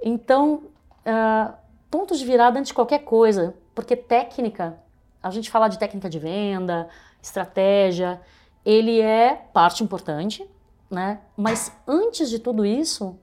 então, 0.02 0.64
uh, 1.06 1.54
pontos 1.90 2.18
de 2.18 2.26
virada 2.26 2.58
antes 2.58 2.68
de 2.68 2.74
qualquer 2.74 2.98
coisa, 2.98 3.54
porque 3.74 3.96
técnica, 3.96 4.78
a 5.22 5.30
gente 5.30 5.50
fala 5.50 5.68
de 5.68 5.78
técnica 5.78 6.10
de 6.10 6.18
venda, 6.18 6.86
estratégia, 7.22 8.20
ele 8.62 9.00
é 9.00 9.34
parte 9.54 9.82
importante, 9.82 10.46
né? 10.90 11.20
Mas 11.34 11.72
antes 11.86 12.28
de 12.28 12.38
tudo 12.38 12.64
isso, 12.64 13.18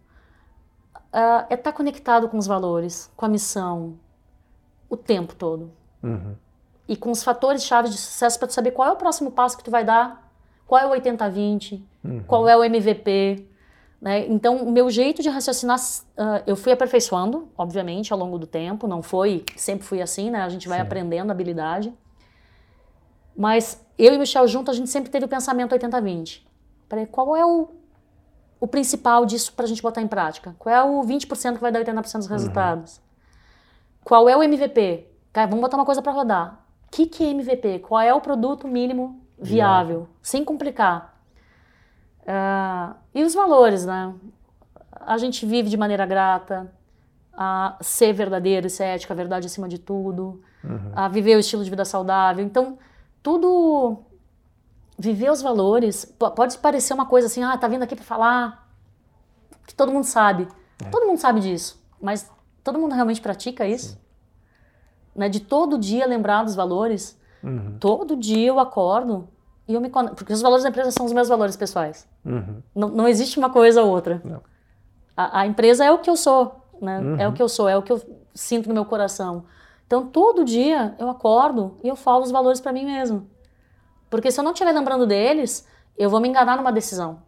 uh, 1.13 1.46
é 1.48 1.54
estar 1.54 1.72
tá 1.72 1.74
conectado 1.74 2.28
com 2.28 2.39
os 2.39 2.48
valores, 2.48 3.12
com 3.15 3.26
a 3.26 3.30
missão, 3.30 4.00
o 4.89 4.98
tempo 4.98 5.36
todo. 5.36 5.72
Uhum. 6.04 6.36
E 6.88 6.98
com 6.98 7.12
os 7.12 7.24
fatores 7.24 7.63
chaves 7.63 7.92
de 7.92 7.98
sucesso 7.98 8.38
para 8.38 8.48
tu 8.48 8.54
saber 8.54 8.72
qual 8.72 8.89
é 8.89 8.92
o 8.92 8.96
próximo 8.98 9.32
passo 9.32 9.58
que 9.58 9.63
tu 9.63 9.72
vai 9.72 9.86
dar, 9.86 10.30
qual 10.68 10.82
é 10.82 10.86
o 10.86 11.02
80-20, 11.02 11.82
uhum. 12.04 12.24
qual 12.28 12.48
é 12.48 12.58
o 12.58 12.63
MVP, 12.63 13.48
né? 14.04 14.28
Então, 14.28 14.58
o 14.58 14.70
meu 14.70 14.89
jeito 14.89 15.22
de 15.22 15.30
raciocinar, 15.30 15.80
uh, 15.80 16.44
eu 16.46 16.58
fui 16.58 16.74
aperfeiçoando, 16.74 17.48
obviamente, 17.58 18.12
ao 18.12 18.20
longo 18.20 18.38
do 18.38 18.46
tempo, 18.46 18.86
não 18.86 19.02
foi, 19.02 19.46
sempre 19.56 19.88
fui 19.88 20.02
assim, 20.02 20.30
né? 20.30 20.42
A 20.42 20.50
gente 20.50 20.68
vai 20.68 20.80
Sim. 20.80 20.86
aprendendo 20.86 21.32
habilidade. 21.32 21.94
Mas 23.34 23.82
eu 23.98 24.13
e 24.13 24.18
o 24.18 24.20
Michel 24.20 24.46
junto, 24.46 24.70
a 24.70 24.74
gente 24.74 24.89
sempre 24.89 25.10
teve 25.10 25.24
o 25.24 25.28
pensamento 25.30 25.74
80-20. 25.74 26.42
Qual 27.12 27.36
é 27.36 27.46
o, 27.46 27.70
o 28.60 28.68
principal 28.68 29.26
disso 29.26 29.54
para 29.54 29.63
a 29.63 29.68
gente 29.68 29.82
botar 29.82 30.02
em 30.02 30.08
prática? 30.08 30.54
Qual 30.60 30.76
é 30.76 30.84
o 30.84 31.02
20% 31.02 31.56
que 31.56 31.62
vai 31.62 31.72
dar 31.72 31.80
80% 31.80 32.18
dos 32.18 32.26
uhum. 32.26 32.32
resultados? 32.34 32.98
Uhum. 32.98 33.04
Qual 34.04 34.28
é 34.28 34.36
o 34.36 34.44
MVP? 34.44 35.08
Cara, 35.34 35.48
vamos 35.48 35.62
botar 35.62 35.78
uma 35.78 35.86
coisa 35.86 36.02
para 36.02 36.12
rodar. 36.12 36.60
O 36.88 36.91
que, 36.91 37.08
que 37.08 37.24
é 37.24 37.32
MVP? 37.32 37.80
Qual 37.80 38.00
é 38.00 38.13
o 38.13 38.22
produto 38.22 38.67
mínimo 38.67 39.19
viável? 39.38 39.96
Yeah. 39.96 40.12
Sem 40.22 40.46
complicar. 40.46 41.17
Uh, 42.22 42.96
e 43.15 43.24
os 43.24 43.34
valores, 43.34 43.84
né? 43.84 44.13
A 44.91 45.17
gente 45.17 45.43
vive 45.46 45.69
de 45.69 45.76
maneira 45.76 46.06
grata, 46.06 46.72
a 47.34 47.76
ser 47.82 48.13
verdadeiro, 48.13 48.69
ser 48.69 48.84
ética, 48.84 49.12
a 49.13 49.17
verdade 49.17 49.48
acima 49.48 49.67
de 49.67 49.80
tudo, 49.80 50.41
uhum. 50.63 50.91
a 50.96 51.08
viver 51.08 51.36
o 51.36 51.39
estilo 51.39 51.63
de 51.63 51.69
vida 51.69 51.84
saudável. 51.84 52.46
Então, 52.46 52.78
tudo 53.24 54.04
viver 54.98 55.32
os 55.32 55.41
valores 55.41 56.06
pode 56.36 56.58
parecer 56.60 56.93
uma 56.93 57.08
coisa 57.08 57.26
assim, 57.26 57.43
ah, 57.43 57.58
tá 57.58 57.67
vindo 57.67 57.82
aqui 57.82 57.96
para 57.96 58.06
falar 58.06 58.69
que 59.65 59.74
todo 59.74 59.91
mundo 59.91 60.06
sabe. 60.06 60.48
É. 60.86 60.89
Todo 60.89 61.08
mundo 61.08 61.17
sabe 61.17 61.39
disso, 61.39 61.84
mas 62.00 62.30
todo 62.63 62.78
mundo 62.78 62.93
realmente 62.93 63.19
pratica 63.19 63.67
isso? 63.67 64.00
Né, 65.15 65.30
de 65.30 65.39
todo 65.39 65.78
dia 65.78 66.08
lembrar 66.08 66.43
dos 66.43 66.56
valores. 66.56 67.19
Uhum. 67.43 67.78
Todo 67.80 68.15
dia 68.15 68.47
eu 68.47 68.60
acordo 68.60 69.28
e 69.67 69.73
eu 69.73 69.82
me 69.82 69.89
porque 69.89 70.34
os 70.34 70.41
valores 70.41 70.63
da 70.63 70.69
empresa 70.69 70.91
são 70.91 71.06
os 71.06 71.13
meus 71.13 71.30
valores 71.30 71.56
pessoais. 71.56 72.08
Uhum. 72.26 72.62
Não, 72.76 72.89
não 72.89 73.08
existe 73.08 73.38
uma 73.38 73.49
coisa 73.49 73.84
ou 73.84 73.89
outra. 73.89 74.21
A, 75.15 75.41
a, 75.41 75.47
empresa 75.47 75.86
é 75.86 75.91
o 75.91 75.99
que 75.99 76.10
eu 76.10 76.15
sou, 76.15 76.56
né? 76.82 76.99
Uhum. 76.99 77.15
É 77.17 77.28
o 77.28 77.34
que 77.34 77.41
eu 77.41 77.47
sou, 77.47 77.69
é 77.69 77.78
o 77.78 77.82
que 77.82 77.91
eu 77.91 78.02
sinto 78.34 78.67
no 78.67 78.73
meu 78.73 78.86
coração. 78.86 79.45
Então, 79.86 80.08
todo 80.08 80.43
dia 80.43 80.95
eu 80.97 81.10
acordo 81.10 81.78
e 81.84 81.88
eu 81.88 81.95
falo 81.95 82.23
os 82.23 82.32
valores 82.32 82.60
para 82.60 82.73
mim 82.73 82.86
mesmo. 82.86 83.28
Porque 84.10 84.32
se 84.32 84.39
eu 84.39 84.43
não 84.43 84.52
estiver 84.52 84.71
lembrando 84.71 85.06
deles, 85.06 85.67
eu 85.97 86.10
vou 86.10 86.19
me 86.19 86.28
enganar 86.28 86.58
numa 86.58 86.71
decisão. 86.71 87.19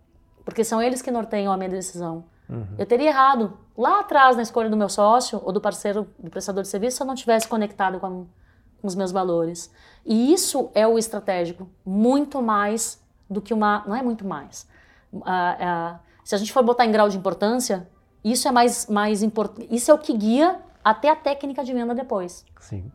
Porque 0.43 0.63
são 0.63 0.81
eles 0.81 1.01
que 1.01 1.11
norteiam 1.11 1.53
a 1.53 1.57
minha 1.57 1.69
decisão. 1.69 2.25
Uhum. 2.49 2.75
Eu 2.77 2.85
teria 2.85 3.09
errado 3.09 3.57
lá 3.77 4.01
atrás 4.01 4.35
na 4.35 4.41
escolha 4.41 4.69
do 4.69 4.77
meu 4.77 4.89
sócio 4.89 5.41
ou 5.43 5.51
do 5.51 5.59
parceiro, 5.59 6.07
do 6.19 6.29
prestador 6.29 6.63
de 6.63 6.69
serviço, 6.69 6.97
se 6.97 7.03
eu 7.03 7.07
não 7.07 7.15
tivesse 7.15 7.47
conectado 7.47 7.99
com, 7.99 8.05
a, 8.05 8.09
com 8.09 8.87
os 8.87 8.95
meus 8.95 9.11
valores. 9.11 9.71
E 10.05 10.33
isso 10.33 10.69
é 10.73 10.87
o 10.87 10.97
estratégico, 10.97 11.67
muito 11.85 12.41
mais 12.41 13.03
do 13.29 13.41
que 13.41 13.53
uma. 13.53 13.83
Não 13.87 13.95
é 13.95 14.03
muito 14.03 14.25
mais. 14.25 14.67
Uh, 15.11 15.19
uh, 15.19 15.99
se 16.23 16.35
a 16.35 16.37
gente 16.37 16.53
for 16.53 16.63
botar 16.63 16.85
em 16.85 16.91
grau 16.91 17.09
de 17.09 17.17
importância, 17.17 17.87
isso 18.23 18.47
é 18.47 18.51
mais, 18.51 18.87
mais 18.87 19.23
importante. 19.23 19.67
Isso 19.73 19.91
é 19.91 19.93
o 19.93 19.97
que 19.97 20.15
guia 20.15 20.59
até 20.83 21.09
a 21.09 21.15
técnica 21.15 21.63
de 21.63 21.73
venda 21.73 21.95
depois. 21.95 22.45
Sim. 22.59 22.91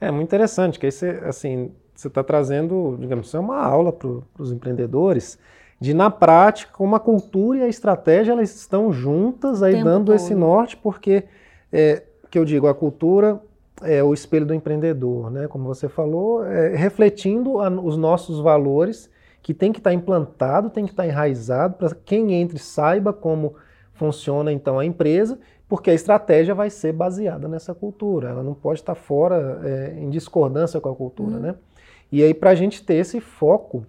É 0.00 0.10
muito 0.10 0.24
interessante, 0.26 0.78
que 0.78 0.86
aí 0.86 0.92
você, 0.92 1.22
assim, 1.24 1.72
você 1.94 2.08
está 2.08 2.24
trazendo, 2.24 2.96
digamos, 2.98 3.28
isso 3.28 3.36
é 3.36 3.40
uma 3.40 3.58
aula 3.58 3.92
para 3.92 4.08
os 4.38 4.50
empreendedores 4.50 5.38
de, 5.82 5.94
na 5.94 6.10
prática, 6.10 6.72
como 6.72 6.94
a 6.94 7.00
cultura 7.00 7.58
e 7.58 7.62
a 7.62 7.68
estratégia 7.68 8.32
elas 8.32 8.54
estão 8.54 8.92
juntas 8.92 9.62
aí 9.62 9.82
dando 9.82 10.06
todo. 10.06 10.14
esse 10.14 10.34
norte, 10.34 10.76
porque, 10.76 11.24
é, 11.72 12.02
que 12.30 12.38
eu 12.38 12.44
digo, 12.44 12.68
a 12.68 12.74
cultura 12.74 13.40
é 13.82 14.02
o 14.02 14.14
espelho 14.14 14.46
do 14.46 14.54
empreendedor, 14.54 15.30
né? 15.30 15.48
Como 15.48 15.64
você 15.64 15.88
falou, 15.88 16.46
é, 16.46 16.76
refletindo 16.76 17.60
a, 17.60 17.68
os 17.68 17.96
nossos 17.96 18.38
valores, 18.40 19.10
que 19.42 19.52
tem 19.52 19.72
que 19.72 19.80
estar 19.80 19.90
tá 19.90 19.94
implantado, 19.94 20.70
tem 20.70 20.84
que 20.84 20.92
estar 20.92 21.02
tá 21.02 21.08
enraizado, 21.08 21.74
para 21.74 21.94
quem 22.04 22.32
entre 22.34 22.58
saiba 22.58 23.12
como 23.12 23.54
funciona 23.92 24.52
então 24.52 24.78
a 24.78 24.84
empresa 24.84 25.38
porque 25.72 25.88
a 25.88 25.94
estratégia 25.94 26.54
vai 26.54 26.68
ser 26.68 26.92
baseada 26.92 27.48
nessa 27.48 27.74
cultura, 27.74 28.28
ela 28.28 28.42
não 28.42 28.52
pode 28.52 28.80
estar 28.80 28.94
fora 28.94 29.58
é, 29.64 29.94
em 29.98 30.10
discordância 30.10 30.78
com 30.78 30.90
a 30.90 30.94
cultura, 30.94 31.36
uhum. 31.36 31.40
né? 31.40 31.54
E 32.12 32.22
aí 32.22 32.34
para 32.34 32.50
a 32.50 32.54
gente 32.54 32.84
ter 32.84 32.96
esse 32.96 33.20
foco, 33.22 33.86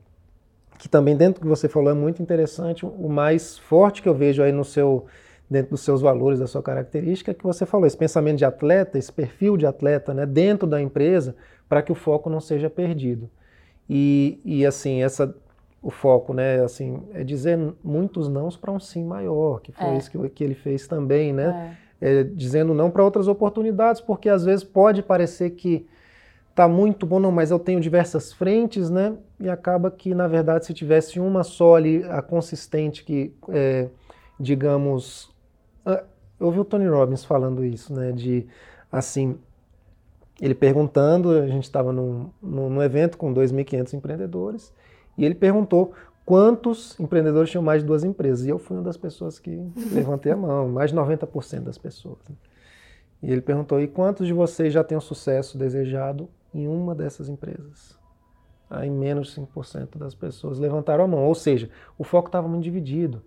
que 0.77 0.89
também 0.89 1.15
dentro 1.15 1.41
do 1.41 1.43
que 1.43 1.49
você 1.49 1.69
falou 1.69 1.91
é 1.91 1.93
muito 1.93 2.21
interessante, 2.21 2.85
o 2.85 3.09
mais 3.09 3.57
forte 3.57 4.01
que 4.01 4.09
eu 4.09 4.13
vejo 4.13 4.41
aí 4.41 4.51
no 4.51 4.65
seu 4.65 5.05
dentro 5.49 5.71
dos 5.71 5.81
seus 5.81 6.01
valores, 6.01 6.39
da 6.39 6.47
sua 6.47 6.63
característica, 6.63 7.29
é 7.29 7.33
que 7.33 7.43
você 7.43 7.63
falou, 7.65 7.85
esse 7.85 7.97
pensamento 7.97 8.37
de 8.37 8.45
atleta, 8.45 8.97
esse 8.97 9.11
perfil 9.11 9.55
de 9.55 9.67
atleta, 9.67 10.11
né, 10.11 10.25
dentro 10.25 10.67
da 10.67 10.81
empresa, 10.81 11.35
para 11.69 11.81
que 11.81 11.91
o 11.91 11.95
foco 11.95 12.27
não 12.27 12.39
seja 12.39 12.71
perdido. 12.71 13.29
E, 13.87 14.41
e 14.43 14.65
assim, 14.65 15.03
essa 15.03 15.35
o 15.83 15.91
foco, 15.91 16.33
né? 16.33 16.63
Assim, 16.63 17.03
é 17.13 17.23
dizer 17.23 17.59
muitos 17.83 18.29
nãos 18.29 18.55
para 18.55 18.71
um 18.71 18.79
sim 18.79 19.03
maior, 19.03 19.59
que 19.59 19.73
foi 19.73 19.89
é. 19.89 19.97
isso 19.97 20.09
que, 20.09 20.29
que 20.29 20.43
ele 20.43 20.55
fez 20.55 20.87
também, 20.87 21.33
né? 21.33 21.75
É. 21.79 21.83
É, 22.05 22.23
dizendo 22.23 22.73
não 22.73 22.89
para 22.89 23.03
outras 23.03 23.27
oportunidades, 23.27 24.01
porque 24.01 24.27
às 24.27 24.43
vezes 24.43 24.63
pode 24.63 25.01
parecer 25.01 25.51
que 25.51 25.85
tá 26.55 26.67
muito 26.67 27.05
bom, 27.05 27.19
não, 27.19 27.31
mas 27.31 27.51
eu 27.51 27.59
tenho 27.59 27.79
diversas 27.79 28.31
frentes, 28.31 28.89
né? 28.89 29.15
E 29.39 29.49
acaba 29.49 29.89
que, 29.89 30.13
na 30.13 30.27
verdade, 30.27 30.65
se 30.65 30.73
tivesse 30.73 31.19
uma 31.19 31.43
só 31.43 31.75
ali, 31.75 32.03
a 32.03 32.21
consistente, 32.21 33.03
que, 33.03 33.33
é, 33.49 33.89
digamos. 34.39 35.31
Eu 36.39 36.47
ouvi 36.47 36.59
o 36.59 36.65
Tony 36.65 36.87
Robbins 36.87 37.23
falando 37.23 37.63
isso, 37.63 37.93
né? 37.93 38.11
De, 38.11 38.45
assim, 38.91 39.37
ele 40.41 40.53
perguntando, 40.53 41.31
a 41.31 41.47
gente 41.47 41.63
estava 41.63 41.91
num, 41.91 42.29
num 42.41 42.81
evento 42.81 43.17
com 43.17 43.33
2.500 43.33 43.93
empreendedores, 43.93 44.73
e 45.17 45.25
ele 45.25 45.35
perguntou 45.35 45.93
quantos 46.25 46.99
empreendedores 46.99 47.49
tinham 47.49 47.63
mais 47.63 47.81
de 47.81 47.87
duas 47.87 48.03
empresas. 48.03 48.45
E 48.45 48.49
eu 48.49 48.59
fui 48.59 48.77
uma 48.77 48.83
das 48.83 48.97
pessoas 48.97 49.39
que 49.39 49.51
levantei 49.91 50.31
a 50.31 50.37
mão, 50.37 50.69
mais 50.69 50.91
de 50.91 50.97
90% 50.97 51.61
das 51.61 51.77
pessoas. 51.77 52.17
Né? 52.29 52.35
E 53.23 53.31
ele 53.31 53.41
perguntou: 53.41 53.79
e 53.79 53.87
quantos 53.87 54.27
de 54.27 54.33
vocês 54.33 54.73
já 54.73 54.83
têm 54.83 54.97
o 54.97 55.01
sucesso 55.01 55.57
desejado 55.57 56.29
em 56.53 56.67
uma 56.67 56.93
dessas 56.93 57.29
empresas? 57.29 57.97
Aí 58.69 58.89
menos 58.89 59.27
de 59.27 59.41
5% 59.41 59.97
das 59.97 60.15
pessoas 60.15 60.57
levantaram 60.57 61.03
a 61.03 61.07
mão. 61.07 61.25
Ou 61.25 61.35
seja, 61.35 61.69
o 61.97 62.03
foco 62.03 62.27
estava 62.27 62.47
muito 62.47 62.63
dividido. 62.63 63.21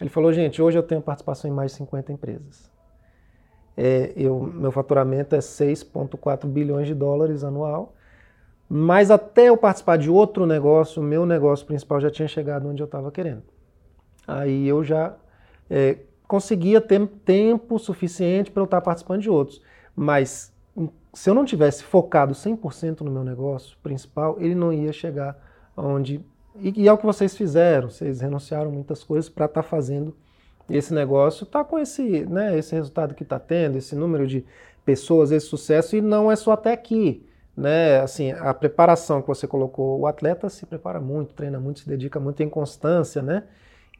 Ele 0.00 0.10
falou: 0.10 0.32
gente, 0.32 0.62
hoje 0.62 0.78
eu 0.78 0.82
tenho 0.82 1.02
participação 1.02 1.50
em 1.50 1.54
mais 1.54 1.72
de 1.72 1.78
50 1.78 2.12
empresas. 2.12 2.70
É, 3.76 4.12
eu, 4.16 4.40
meu 4.40 4.72
faturamento 4.72 5.34
é 5.34 5.38
6,4 5.38 6.46
bilhões 6.46 6.86
de 6.86 6.94
dólares 6.94 7.44
anual 7.44 7.94
mas 8.68 9.10
até 9.10 9.48
eu 9.48 9.56
participar 9.56 9.96
de 9.96 10.10
outro 10.10 10.44
negócio, 10.44 11.02
meu 11.02 11.24
negócio 11.24 11.66
principal 11.66 12.00
já 12.00 12.10
tinha 12.10 12.26
chegado 12.26 12.68
onde 12.68 12.82
eu 12.82 12.86
estava 12.86 13.12
querendo. 13.12 13.42
Aí 14.26 14.66
eu 14.66 14.82
já 14.82 15.14
é, 15.70 15.98
conseguia 16.26 16.80
ter 16.80 17.06
tempo 17.24 17.78
suficiente 17.78 18.50
para 18.50 18.60
eu 18.60 18.64
estar 18.64 18.80
participando 18.80 19.22
de 19.22 19.30
outros. 19.30 19.62
Mas 19.94 20.52
se 21.16 21.30
eu 21.30 21.34
não 21.34 21.44
tivesse 21.44 21.82
focado 21.82 22.34
100% 22.34 23.00
no 23.00 23.10
meu 23.10 23.24
negócio 23.24 23.76
principal, 23.82 24.36
ele 24.38 24.54
não 24.54 24.72
ia 24.72 24.92
chegar 24.92 25.36
onde. 25.76 26.20
E, 26.56 26.82
e 26.82 26.88
é 26.88 26.92
o 26.92 26.98
que 26.98 27.06
vocês 27.06 27.36
fizeram, 27.36 27.88
vocês 27.88 28.20
renunciaram 28.20 28.70
muitas 28.70 29.02
coisas 29.02 29.28
para 29.28 29.46
estar 29.46 29.62
tá 29.62 29.68
fazendo 29.68 30.14
esse 30.68 30.92
negócio, 30.92 31.44
está 31.44 31.64
com 31.64 31.78
esse, 31.78 32.26
né, 32.26 32.58
esse 32.58 32.74
resultado 32.74 33.14
que 33.14 33.22
está 33.22 33.38
tendo, 33.38 33.78
esse 33.78 33.94
número 33.94 34.26
de 34.26 34.44
pessoas, 34.84 35.30
esse 35.30 35.46
sucesso, 35.46 35.96
e 35.96 36.00
não 36.00 36.30
é 36.30 36.36
só 36.36 36.52
até 36.52 36.72
aqui 36.72 37.26
né, 37.56 38.00
assim, 38.00 38.32
a 38.32 38.52
preparação 38.52 39.22
que 39.22 39.28
você 39.28 39.46
colocou, 39.46 39.98
o 39.98 40.06
atleta 40.06 40.50
se 40.50 40.66
prepara 40.66 41.00
muito, 41.00 41.32
treina 41.32 41.58
muito, 41.58 41.80
se 41.80 41.88
dedica 41.88 42.20
muito, 42.20 42.36
tem 42.36 42.50
constância, 42.50 43.22
né? 43.22 43.44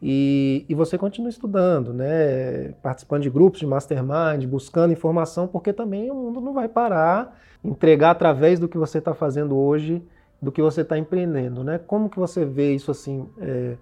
E, 0.01 0.67
e 0.69 0.75
você 0.75 0.99
continua 0.99 1.31
estudando, 1.31 1.93
né? 1.93 2.73
Participando 2.83 3.23
de 3.23 3.31
grupos 3.31 3.61
de 3.61 3.67
mastermind, 3.67 4.45
buscando 4.47 4.93
informação, 4.93 5.49
porque 5.49 5.73
também 5.73 6.11
o 6.11 6.15
mundo 6.15 6.41
não 6.41 6.53
vai 6.53 6.69
parar, 6.69 7.39
entregar 7.65 8.11
através 8.11 8.61
do 8.61 8.69
que 8.69 8.77
você 8.77 8.99
está 8.99 9.15
fazendo 9.15 9.57
hoje, 9.57 10.03
do 10.41 10.53
que 10.53 10.61
você 10.61 10.83
está 10.83 10.99
empreendendo, 10.99 11.65
né? 11.65 11.79
Como 11.79 12.11
que 12.11 12.19
você 12.19 12.45
vê 12.45 12.75
isso 12.75 12.91
assim? 12.91 13.27
É, 13.39 13.77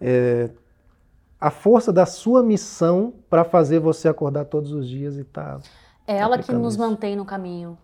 é, 0.00 0.50
a 1.40 1.50
força 1.50 1.92
da 1.92 2.06
sua 2.06 2.42
missão 2.42 3.14
para 3.28 3.44
fazer 3.44 3.80
você 3.80 4.08
acordar 4.08 4.44
todos 4.44 4.72
os 4.72 4.88
dias 4.88 5.16
e 5.16 5.22
estar. 5.22 5.58
Tá 5.58 5.68
é 6.06 6.18
ela 6.18 6.38
que 6.38 6.52
nos 6.52 6.74
isso. 6.74 6.82
mantém 6.82 7.16
no 7.16 7.24
caminho. 7.24 7.76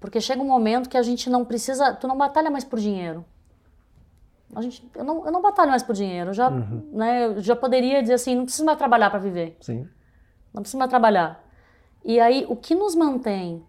Porque 0.00 0.20
chega 0.20 0.40
um 0.40 0.46
momento 0.46 0.88
que 0.88 0.96
a 0.96 1.02
gente 1.02 1.28
não 1.28 1.44
precisa, 1.44 1.92
tu 1.94 2.06
não 2.06 2.16
batalha 2.16 2.50
mais 2.50 2.64
por 2.64 2.78
dinheiro. 2.78 3.24
A 4.54 4.62
gente, 4.62 4.88
eu, 4.94 5.04
não, 5.04 5.26
eu 5.26 5.32
não 5.32 5.42
batalho 5.42 5.70
mais 5.70 5.82
por 5.82 5.94
dinheiro. 5.94 6.30
Eu 6.30 6.34
já, 6.34 6.48
uhum. 6.50 6.88
né, 6.92 7.26
eu 7.26 7.42
já 7.42 7.56
poderia 7.56 8.00
dizer 8.00 8.14
assim, 8.14 8.34
não 8.34 8.44
preciso 8.44 8.64
mais 8.64 8.78
trabalhar 8.78 9.10
para 9.10 9.18
viver. 9.18 9.56
Sim. 9.60 9.88
Não 10.54 10.62
preciso 10.62 10.78
mais 10.78 10.88
trabalhar. 10.88 11.44
E 12.04 12.20
aí, 12.20 12.46
o 12.48 12.56
que 12.56 12.74
nos 12.74 12.94
mantém 12.94 13.64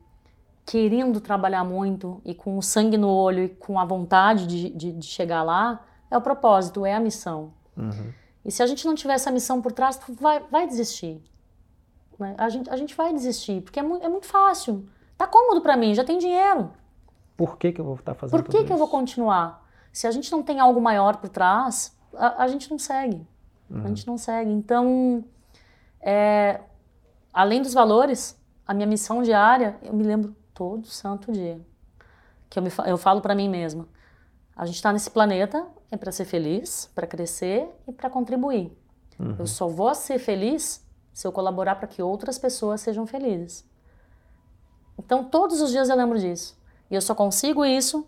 querendo 0.65 1.21
trabalhar 1.21 1.63
muito 1.63 2.21
e 2.25 2.35
com 2.35 2.57
o 2.57 2.61
sangue 2.61 2.97
no 2.97 3.09
olho 3.09 3.43
e 3.43 3.49
com 3.49 3.79
a 3.79 3.85
vontade 3.85 4.45
de, 4.45 4.69
de, 4.69 4.91
de 4.91 5.05
chegar 5.05 5.41
lá 5.41 5.85
é 6.11 6.17
o 6.17 6.21
propósito, 6.21 6.85
é 6.85 6.93
a 6.93 6.99
missão. 6.99 7.53
Uhum. 7.75 8.13
E 8.45 8.51
se 8.51 8.61
a 8.61 8.67
gente 8.67 8.85
não 8.85 8.93
tiver 8.93 9.13
essa 9.13 9.31
missão 9.31 9.61
por 9.61 9.71
trás, 9.71 9.99
vai, 10.19 10.41
vai 10.51 10.67
desistir. 10.67 11.21
Né? 12.19 12.35
A, 12.37 12.49
gente, 12.49 12.69
a 12.69 12.75
gente 12.75 12.95
vai 12.95 13.13
desistir, 13.13 13.61
porque 13.61 13.79
é, 13.79 13.83
mu 13.83 13.97
é 14.01 14.09
muito 14.09 14.25
fácil. 14.25 14.87
Tá 15.17 15.25
cômodo 15.25 15.61
para 15.61 15.75
mim, 15.75 15.93
já 15.93 16.03
tem 16.03 16.17
dinheiro. 16.17 16.71
Por 17.35 17.57
que, 17.57 17.71
que 17.71 17.81
eu 17.81 17.85
vou 17.85 17.95
estar 17.95 18.13
fazendo 18.13 18.43
Por 18.43 18.49
que, 18.49 18.63
que 18.63 18.71
eu 18.71 18.77
vou 18.77 18.87
continuar? 18.87 19.66
Se 19.97 20.05
a 20.05 20.11
gente 20.11 20.31
não 20.31 20.43
tem 20.43 20.59
algo 20.59 20.79
maior 20.79 21.17
por 21.17 21.27
trás, 21.27 21.91
a, 22.13 22.43
a 22.43 22.47
gente 22.47 22.69
não 22.69 22.77
segue. 22.77 23.25
Uhum. 23.67 23.83
A 23.83 23.87
gente 23.87 24.05
não 24.05 24.15
segue. 24.15 24.51
Então, 24.51 25.25
é, 25.99 26.61
além 27.33 27.63
dos 27.63 27.73
valores, 27.73 28.39
a 28.67 28.75
minha 28.75 28.85
missão 28.85 29.23
diária, 29.23 29.75
eu 29.81 29.91
me 29.95 30.03
lembro 30.03 30.35
todo 30.53 30.85
santo 30.85 31.31
dia. 31.31 31.59
que 32.47 32.59
eu, 32.59 32.63
me, 32.63 32.69
eu 32.85 32.95
falo 32.95 33.21
para 33.21 33.33
mim 33.33 33.49
mesma. 33.49 33.87
A 34.55 34.67
gente 34.67 34.75
está 34.75 34.93
nesse 34.93 35.09
planeta 35.09 35.65
é 35.89 35.97
para 35.97 36.11
ser 36.11 36.25
feliz, 36.25 36.91
para 36.93 37.07
crescer 37.07 37.67
e 37.87 37.91
para 37.91 38.07
contribuir. 38.07 38.71
Uhum. 39.19 39.37
Eu 39.39 39.47
só 39.47 39.67
vou 39.67 39.95
ser 39.95 40.19
feliz 40.19 40.85
se 41.11 41.25
eu 41.25 41.31
colaborar 41.31 41.73
para 41.73 41.87
que 41.87 42.03
outras 42.03 42.37
pessoas 42.37 42.81
sejam 42.81 43.07
felizes. 43.07 43.67
Então, 44.95 45.23
todos 45.23 45.59
os 45.59 45.71
dias 45.71 45.89
eu 45.89 45.95
lembro 45.95 46.19
disso. 46.19 46.55
E 46.87 46.93
eu 46.93 47.01
só 47.01 47.15
consigo 47.15 47.65
isso 47.65 48.07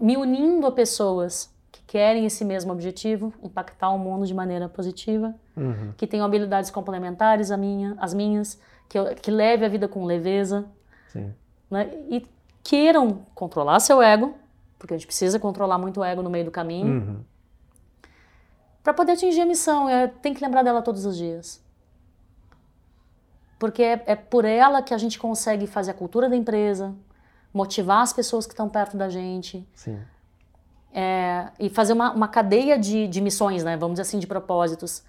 me 0.00 0.16
unindo 0.16 0.66
a 0.66 0.72
pessoas 0.72 1.52
que 1.70 1.82
querem 1.84 2.26
esse 2.26 2.44
mesmo 2.44 2.72
objetivo, 2.72 3.32
impactar 3.42 3.90
o 3.90 3.98
mundo 3.98 4.26
de 4.26 4.34
maneira 4.34 4.68
positiva, 4.68 5.34
uhum. 5.56 5.92
que 5.96 6.06
tenham 6.06 6.26
habilidades 6.26 6.70
complementares 6.70 7.50
à 7.50 7.56
minha, 7.56 7.94
às 7.98 8.12
minhas, 8.12 8.60
que, 8.88 8.98
eu, 8.98 9.14
que 9.14 9.30
leve 9.30 9.64
a 9.64 9.68
vida 9.68 9.88
com 9.88 10.04
leveza. 10.04 10.66
Né? 11.70 11.90
E 12.10 12.26
queiram 12.62 13.24
controlar 13.34 13.80
seu 13.80 14.02
ego, 14.02 14.34
porque 14.78 14.94
a 14.94 14.96
gente 14.98 15.06
precisa 15.06 15.38
controlar 15.38 15.78
muito 15.78 16.00
o 16.00 16.04
ego 16.04 16.22
no 16.22 16.28
meio 16.28 16.44
do 16.44 16.50
caminho, 16.50 16.86
uhum. 16.86 17.20
para 18.82 18.92
poder 18.92 19.12
atingir 19.12 19.40
a 19.40 19.46
missão. 19.46 19.88
É, 19.88 20.08
tem 20.08 20.34
que 20.34 20.44
lembrar 20.44 20.62
dela 20.62 20.82
todos 20.82 21.06
os 21.06 21.16
dias. 21.16 21.62
Porque 23.58 23.82
é, 23.82 24.02
é 24.06 24.16
por 24.16 24.44
ela 24.44 24.82
que 24.82 24.92
a 24.92 24.98
gente 24.98 25.18
consegue 25.18 25.66
fazer 25.66 25.92
a 25.92 25.94
cultura 25.94 26.28
da 26.28 26.36
empresa, 26.36 26.94
motivar 27.52 28.02
as 28.02 28.12
pessoas 28.12 28.46
que 28.46 28.52
estão 28.52 28.68
perto 28.68 28.96
da 28.96 29.08
gente. 29.08 29.66
Sim. 29.74 29.98
É, 30.94 31.48
e 31.58 31.68
fazer 31.68 31.92
uma, 31.92 32.12
uma 32.12 32.28
cadeia 32.28 32.78
de, 32.78 33.08
de 33.08 33.20
missões, 33.20 33.64
né? 33.64 33.76
vamos 33.76 33.94
dizer 33.94 34.02
assim, 34.02 34.18
de 34.18 34.26
propósitos. 34.26 35.02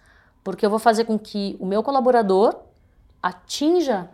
Porque 0.43 0.65
eu 0.65 0.69
vou 0.69 0.79
fazer 0.79 1.05
com 1.05 1.17
que 1.17 1.55
o 1.59 1.65
meu 1.65 1.81
colaborador 1.81 2.55
atinja 3.21 4.09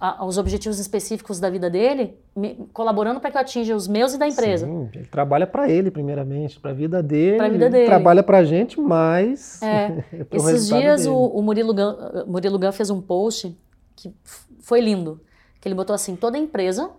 a, 0.00 0.24
os 0.24 0.38
objetivos 0.38 0.78
específicos 0.78 1.40
da 1.40 1.50
vida 1.50 1.68
dele, 1.68 2.16
me, 2.34 2.54
colaborando 2.72 3.20
para 3.20 3.30
que 3.30 3.36
eu 3.36 3.40
atinja 3.40 3.74
os 3.74 3.88
meus 3.88 4.14
e 4.14 4.18
da 4.18 4.28
empresa. 4.28 4.66
Sim, 4.66 4.88
ele 4.94 5.06
trabalha 5.06 5.46
para 5.46 5.68
ele 5.68 5.90
primeiramente, 5.90 6.58
para 6.60 6.70
a 6.70 6.74
vida 6.74 7.02
dele. 7.02 7.36
Para 7.36 7.46
a 7.46 7.50
vida 7.50 7.70
dele. 7.70 7.86
Trabalha 7.86 8.22
para 8.22 8.38
a 8.38 8.44
gente, 8.44 8.80
mas 8.80 9.60
é. 9.62 10.04
Esses 10.30 10.68
dias 10.68 11.06
o, 11.06 11.16
o, 11.16 11.42
Murilo 11.42 11.74
Gun, 11.74 12.24
Murilo 12.26 12.58
Gun 12.58 12.72
fez 12.72 12.90
um 12.90 13.00
post 13.00 13.56
que 13.96 14.12
foi 14.60 14.80
lindo, 14.80 15.20
que 15.60 15.66
ele 15.66 15.74
botou 15.74 15.94
assim: 15.94 16.14
toda 16.14 16.38
empresa 16.38 16.90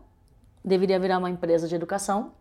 deveria 0.63 0.99
virar 0.99 1.17
uma 1.17 1.29
empresa 1.29 1.67
de 1.67 1.75
educação 1.75 2.31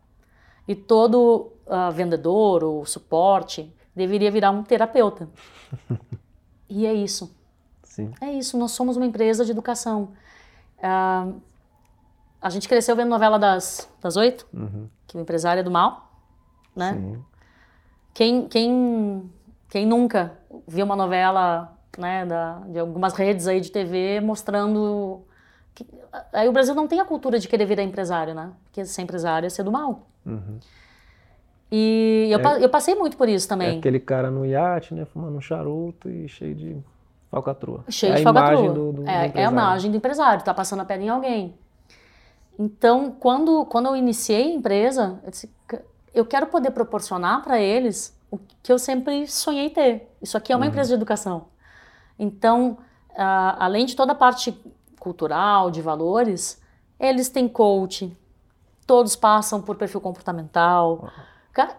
e 0.67 0.75
todo 0.75 1.53
uh, 1.67 1.91
vendedor 1.93 2.63
ou 2.65 2.85
suporte 2.85 3.73
deveria 3.95 4.31
virar 4.31 4.51
um 4.51 4.63
terapeuta. 4.63 5.29
e 6.69 6.87
é 6.87 6.93
isso. 6.93 7.35
Sim. 7.83 8.13
É 8.21 8.33
isso. 8.33 8.59
Nós 8.59 8.73
somos 8.73 8.97
uma 8.97 9.07
empresa 9.07 9.45
de 9.45 9.51
educação. 9.51 10.11
Uh, 10.79 11.41
a 12.41 12.51
gente 12.51 12.69
cresceu 12.69 12.95
vendo 12.95 13.09
novela 13.09 13.39
das 13.39 13.91
das 14.01 14.17
oito, 14.17 14.47
uhum. 14.53 14.89
que 15.07 15.17
o 15.17 15.21
empresário 15.21 15.61
é 15.61 15.63
do 15.63 15.71
mal, 15.71 16.13
né? 16.77 16.95
Sim. 16.95 17.25
Quem, 18.15 18.49
quem, 18.49 19.33
quem 19.69 19.87
nunca 19.87 20.39
viu 20.67 20.85
uma 20.85 20.97
novela 20.97 21.77
né, 21.97 22.27
da, 22.27 22.61
de 22.67 22.79
algumas 22.79 23.13
redes 23.15 23.47
aí 23.47 23.61
de 23.61 23.71
TV 23.71 24.21
mostrando 24.21 25.23
aí 26.33 26.49
o 26.49 26.53
Brasil 26.53 26.75
não 26.75 26.87
tem 26.87 27.01
a 27.01 27.05
cultura 27.05 27.39
de 27.39 27.49
querer 27.49 27.67
virar 27.67 27.83
empresário, 27.83 28.35
né? 28.35 28.53
Porque 28.65 28.85
ser 28.85 29.03
empresário 29.03 29.47
é 29.47 29.51
ser 29.51 29.63
do 29.63 29.73
mal. 29.73 30.07
Uhum. 30.25 30.59
E 31.71 32.29
eu, 32.31 32.39
é, 32.39 32.65
eu 32.65 32.69
passei 32.69 32.95
muito 32.95 33.17
por 33.17 33.29
isso 33.29 33.47
também. 33.47 33.77
É 33.77 33.79
aquele 33.79 34.01
cara 34.01 34.31
no 34.31 34.45
iate, 34.45 34.95
né, 34.95 35.05
fumando 35.05 35.37
um 35.37 35.41
charuto 35.41 36.09
e 36.09 36.29
cheio 36.29 36.55
de 36.55 36.77
falcatrua. 37.31 37.85
Cheio 37.89 38.15
é 38.15 38.17
de 38.17 38.23
falcatrua. 38.23 38.73
Do, 38.73 38.93
do, 38.93 39.09
é, 39.09 39.29
do 39.29 39.39
é 39.39 39.45
a 39.45 39.51
imagem 39.51 39.91
do 39.91 39.97
empresário, 39.97 40.43
tá 40.43 40.55
passando 40.55 40.81
a 40.81 40.85
perna 40.85 41.05
em 41.05 41.09
alguém. 41.09 41.55
Então, 42.59 43.11
quando, 43.11 43.67
quando 43.67 43.87
eu 43.87 43.97
iniciei 43.97 44.51
a 44.51 44.55
empresa, 44.55 45.21
eu, 45.23 45.31
disse, 45.31 45.55
eu 46.15 46.25
quero 46.25 46.47
poder 46.47 46.71
proporcionar 46.71 47.43
para 47.43 47.61
eles 47.61 48.19
o 48.31 48.39
que 48.63 48.73
eu 48.73 48.79
sempre 48.79 49.27
sonhei 49.27 49.71
ter. 49.71 50.11
Isso 50.21 50.37
aqui 50.37 50.53
é 50.53 50.57
uma 50.57 50.65
uhum. 50.65 50.71
empresa 50.71 50.89
de 50.89 50.95
educação. 50.95 51.47
Então, 52.19 52.79
uh, 53.11 53.57
além 53.59 53.87
de 53.87 53.95
toda 53.95 54.13
a 54.13 54.15
parte 54.15 54.59
cultural, 54.99 55.71
de 55.71 55.81
valores, 55.81 56.61
eles 56.99 57.29
têm 57.29 57.49
coach, 57.49 58.17
todos 58.87 59.15
passam 59.15 59.61
por 59.61 59.77
perfil 59.77 60.01
comportamental. 60.01 61.11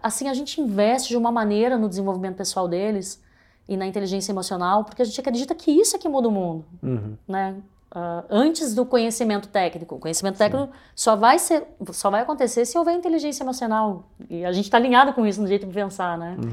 Assim, 0.03 0.27
a 0.27 0.34
gente 0.34 0.62
investe 0.62 1.10
de 1.10 1.17
uma 1.17 1.32
maneira 1.32 1.77
no 1.77 1.88
desenvolvimento 1.88 2.36
pessoal 2.36 2.67
deles 2.67 3.21
e 3.67 3.77
na 3.77 3.86
inteligência 3.86 4.32
emocional, 4.32 4.84
porque 4.84 5.01
a 5.01 5.05
gente 5.05 5.19
acredita 5.19 5.53
que 5.55 5.71
isso 5.71 5.95
é 5.95 5.99
que 5.99 6.10
muda 6.10 6.27
o 6.27 6.32
mundo, 6.32 6.65
uhum. 6.82 7.15
né? 7.27 7.55
Uh, 7.91 8.23
antes 8.29 8.75
do 8.75 8.86
conhecimento 8.86 9.47
técnico. 9.47 9.95
O 9.95 9.99
conhecimento 9.99 10.36
Sim. 10.36 10.43
técnico 10.43 10.71
só 10.95 11.15
vai, 11.15 11.39
ser, 11.39 11.65
só 11.91 12.12
vai 12.12 12.21
acontecer 12.21 12.63
se 12.65 12.77
houver 12.77 12.93
inteligência 12.93 13.43
emocional. 13.43 14.08
E 14.29 14.45
a 14.45 14.51
gente 14.51 14.65
está 14.65 14.77
alinhado 14.77 15.12
com 15.13 15.25
isso 15.25 15.41
no 15.41 15.47
jeito 15.47 15.65
de 15.65 15.73
pensar, 15.73 16.15
né? 16.15 16.38
Uhum. 16.38 16.51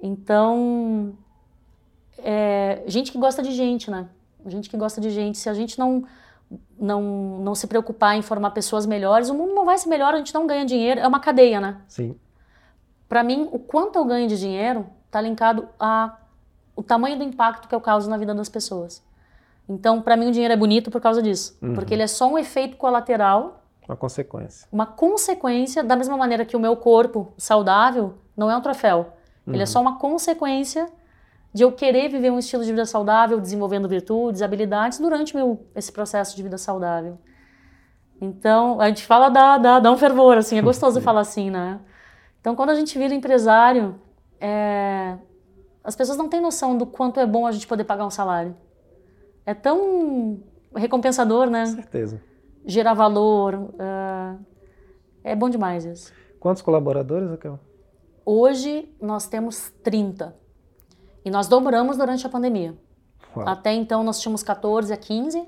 Então, 0.00 1.12
é, 2.18 2.84
gente 2.86 3.10
que 3.10 3.18
gosta 3.18 3.42
de 3.42 3.50
gente, 3.50 3.90
né? 3.90 4.08
Gente 4.46 4.68
que 4.68 4.76
gosta 4.76 5.00
de 5.00 5.10
gente. 5.10 5.38
Se 5.38 5.48
a 5.48 5.54
gente 5.54 5.78
não, 5.78 6.04
não, 6.78 7.02
não 7.40 7.54
se 7.54 7.66
preocupar 7.66 8.16
em 8.16 8.22
formar 8.22 8.50
pessoas 8.50 8.86
melhores, 8.86 9.28
o 9.28 9.34
mundo 9.34 9.54
não 9.54 9.64
vai 9.64 9.78
ser 9.78 9.88
melhor, 9.88 10.14
a 10.14 10.18
gente 10.18 10.34
não 10.34 10.46
ganha 10.46 10.64
dinheiro. 10.64 11.00
É 11.00 11.06
uma 11.06 11.20
cadeia, 11.20 11.60
né? 11.60 11.80
Sim. 11.88 12.16
Para 13.08 13.22
mim, 13.24 13.48
o 13.52 13.58
quanto 13.58 13.98
eu 13.98 14.04
ganho 14.04 14.28
de 14.28 14.38
dinheiro 14.38 14.86
está 15.06 15.20
linkado 15.20 15.68
a 15.78 16.16
o 16.76 16.82
tamanho 16.82 17.18
do 17.18 17.24
impacto 17.24 17.68
que 17.68 17.74
eu 17.74 17.80
causo 17.80 18.08
na 18.08 18.16
vida 18.16 18.34
das 18.34 18.48
pessoas. 18.48 19.02
Então, 19.68 20.00
para 20.00 20.16
mim, 20.16 20.28
o 20.28 20.32
dinheiro 20.32 20.54
é 20.54 20.56
bonito 20.56 20.90
por 20.90 21.00
causa 21.00 21.20
disso. 21.20 21.56
Uhum. 21.60 21.74
Porque 21.74 21.92
ele 21.92 22.02
é 22.02 22.06
só 22.06 22.26
um 22.26 22.38
efeito 22.38 22.76
colateral. 22.76 23.62
Uma 23.86 23.96
consequência. 23.96 24.66
Uma 24.72 24.86
consequência, 24.86 25.84
da 25.84 25.94
mesma 25.94 26.16
maneira 26.16 26.44
que 26.44 26.56
o 26.56 26.60
meu 26.60 26.74
corpo 26.76 27.32
saudável 27.36 28.14
não 28.36 28.50
é 28.50 28.56
um 28.56 28.60
troféu. 28.60 29.12
Uhum. 29.46 29.52
Ele 29.54 29.62
é 29.62 29.66
uhum. 29.66 29.66
só 29.66 29.80
uma 29.80 29.98
consequência 29.98 30.88
de 31.52 31.62
eu 31.62 31.72
querer 31.72 32.08
viver 32.08 32.30
um 32.30 32.38
estilo 32.38 32.64
de 32.64 32.70
vida 32.70 32.86
saudável, 32.86 33.40
desenvolvendo 33.40 33.88
virtudes, 33.88 34.42
habilidades 34.42 34.98
durante 34.98 35.34
meu, 35.34 35.66
esse 35.74 35.90
processo 35.90 36.36
de 36.36 36.42
vida 36.42 36.56
saudável. 36.56 37.18
Então, 38.20 38.80
a 38.80 38.88
gente 38.88 39.04
fala 39.04 39.28
da, 39.28 39.58
da, 39.58 39.80
dá 39.80 39.90
um 39.90 39.96
fervor, 39.96 40.36
assim, 40.36 40.58
é 40.58 40.62
gostoso 40.62 41.00
falar 41.02 41.20
assim, 41.20 41.50
né? 41.50 41.80
Então, 42.40 42.54
quando 42.54 42.70
a 42.70 42.74
gente 42.74 42.96
vira 42.98 43.14
empresário, 43.14 44.00
é, 44.40 45.16
as 45.82 45.96
pessoas 45.96 46.16
não 46.16 46.28
têm 46.28 46.40
noção 46.40 46.76
do 46.76 46.86
quanto 46.86 47.18
é 47.18 47.26
bom 47.26 47.46
a 47.46 47.52
gente 47.52 47.66
poder 47.66 47.84
pagar 47.84 48.06
um 48.06 48.10
salário 48.10 48.56
é 49.50 49.54
tão 49.54 50.42
recompensador, 50.74 51.48
né? 51.50 51.64
Com 51.64 51.72
certeza. 51.72 52.22
Gerar 52.64 52.94
valor. 52.94 53.54
Uh, 53.54 54.44
é 55.24 55.34
bom 55.34 55.48
demais 55.48 55.84
isso. 55.84 56.12
Quantos 56.38 56.62
colaboradores, 56.62 57.28
Raquel? 57.28 57.58
Hoje 58.24 58.94
nós 59.00 59.26
temos 59.26 59.70
30. 59.82 60.36
E 61.24 61.30
nós 61.30 61.48
dobramos 61.48 61.96
durante 61.96 62.26
a 62.26 62.30
pandemia. 62.30 62.76
Uau. 63.36 63.48
Até 63.48 63.72
então 63.72 64.02
nós 64.02 64.20
tínhamos 64.20 64.42
14 64.42 64.92
a 64.92 64.96
15. 64.96 65.46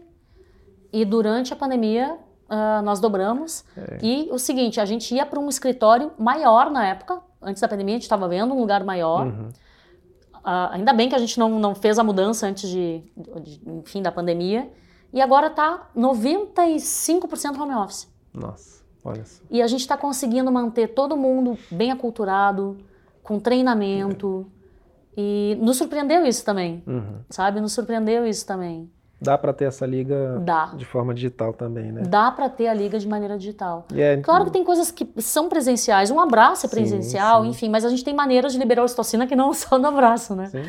E 0.93 1.05
durante 1.05 1.53
a 1.53 1.57
pandemia 1.57 2.19
uh, 2.49 2.83
nós 2.83 3.01
dobramos. 3.01 3.65
É. 3.77 3.99
E 4.03 4.29
o 4.31 4.39
seguinte, 4.39 4.81
a 4.81 4.85
gente 4.85 5.15
ia 5.15 5.25
para 5.25 5.41
um 5.41 5.49
escritório 5.49 6.13
maior 6.19 6.71
na 6.71 6.87
época. 6.87 7.21
Antes 7.41 7.61
da 7.61 7.69
pandemia 7.69 7.95
a 7.95 7.97
gente 7.97 8.03
estava 8.03 8.29
vendo 8.29 8.55
um 8.55 8.61
lugar 8.61 8.85
maior. 8.85 9.27
Uhum. 9.27 9.49
Uh, 10.45 10.73
ainda 10.73 10.93
bem 10.93 11.09
que 11.09 11.15
a 11.15 11.19
gente 11.19 11.39
não, 11.39 11.59
não 11.59 11.75
fez 11.75 11.99
a 11.99 12.05
mudança 12.05 12.47
antes 12.47 12.69
de, 12.69 13.03
de, 13.17 13.61
enfim, 13.67 14.03
da 14.03 14.13
pandemia. 14.13 14.71
E 15.13 15.21
agora 15.21 15.49
está 15.49 15.91
95% 15.97 17.61
home 17.61 17.75
office. 17.75 18.09
Nossa, 18.33 18.83
olha 19.05 19.25
só. 19.25 19.43
E 19.51 19.63
a 19.63 19.67
gente 19.67 19.81
está 19.81 19.97
conseguindo 19.97 20.51
manter 20.51 20.89
todo 20.89 21.17
mundo 21.17 21.59
bem 21.71 21.93
aculturado, 21.93 22.79
com 23.23 23.39
treinamento. 23.39 24.47
É. 24.59 24.62
E 25.17 25.59
nos 25.61 25.77
surpreendeu 25.77 26.25
isso 26.25 26.45
também, 26.45 26.83
uhum. 26.87 27.21
sabe? 27.29 27.61
Nos 27.61 27.73
surpreendeu 27.73 28.27
isso 28.27 28.47
também. 28.47 28.91
Dá 29.23 29.39
para 29.39 29.53
ter 29.53 29.67
essa 29.67 29.87
liga 29.87 30.41
Dá. 30.45 30.73
de 30.75 30.85
forma 30.85 31.15
digital 31.15 31.53
também, 31.53 31.93
né? 31.93 32.03
Dá 32.03 32.33
para 32.33 32.49
ter 32.49 32.67
a 32.67 32.75
liga 32.75 32.99
de 32.99 33.07
maneira 33.07 33.39
digital. 33.39 33.87
É, 33.95 34.17
claro 34.17 34.47
que 34.47 34.51
tem 34.51 34.65
coisas 34.65 34.91
que 34.91 35.09
são 35.19 35.49
presenciais. 35.49 36.11
Um 36.11 36.19
abraço 36.19 36.67
é 36.67 36.69
presencial, 36.69 37.43
sim, 37.43 37.45
sim. 37.45 37.51
enfim, 37.51 37.69
mas 37.69 37.85
a 37.85 37.89
gente 37.89 38.03
tem 38.03 38.13
maneiras 38.13 38.53
de 38.53 38.59
liberar 38.59 38.83
ocitocina 38.83 39.25
que 39.25 39.37
não 39.37 39.53
só 39.55 39.79
no 39.79 39.87
abraço, 39.87 40.35
né? 40.35 40.47
Sim. 40.47 40.65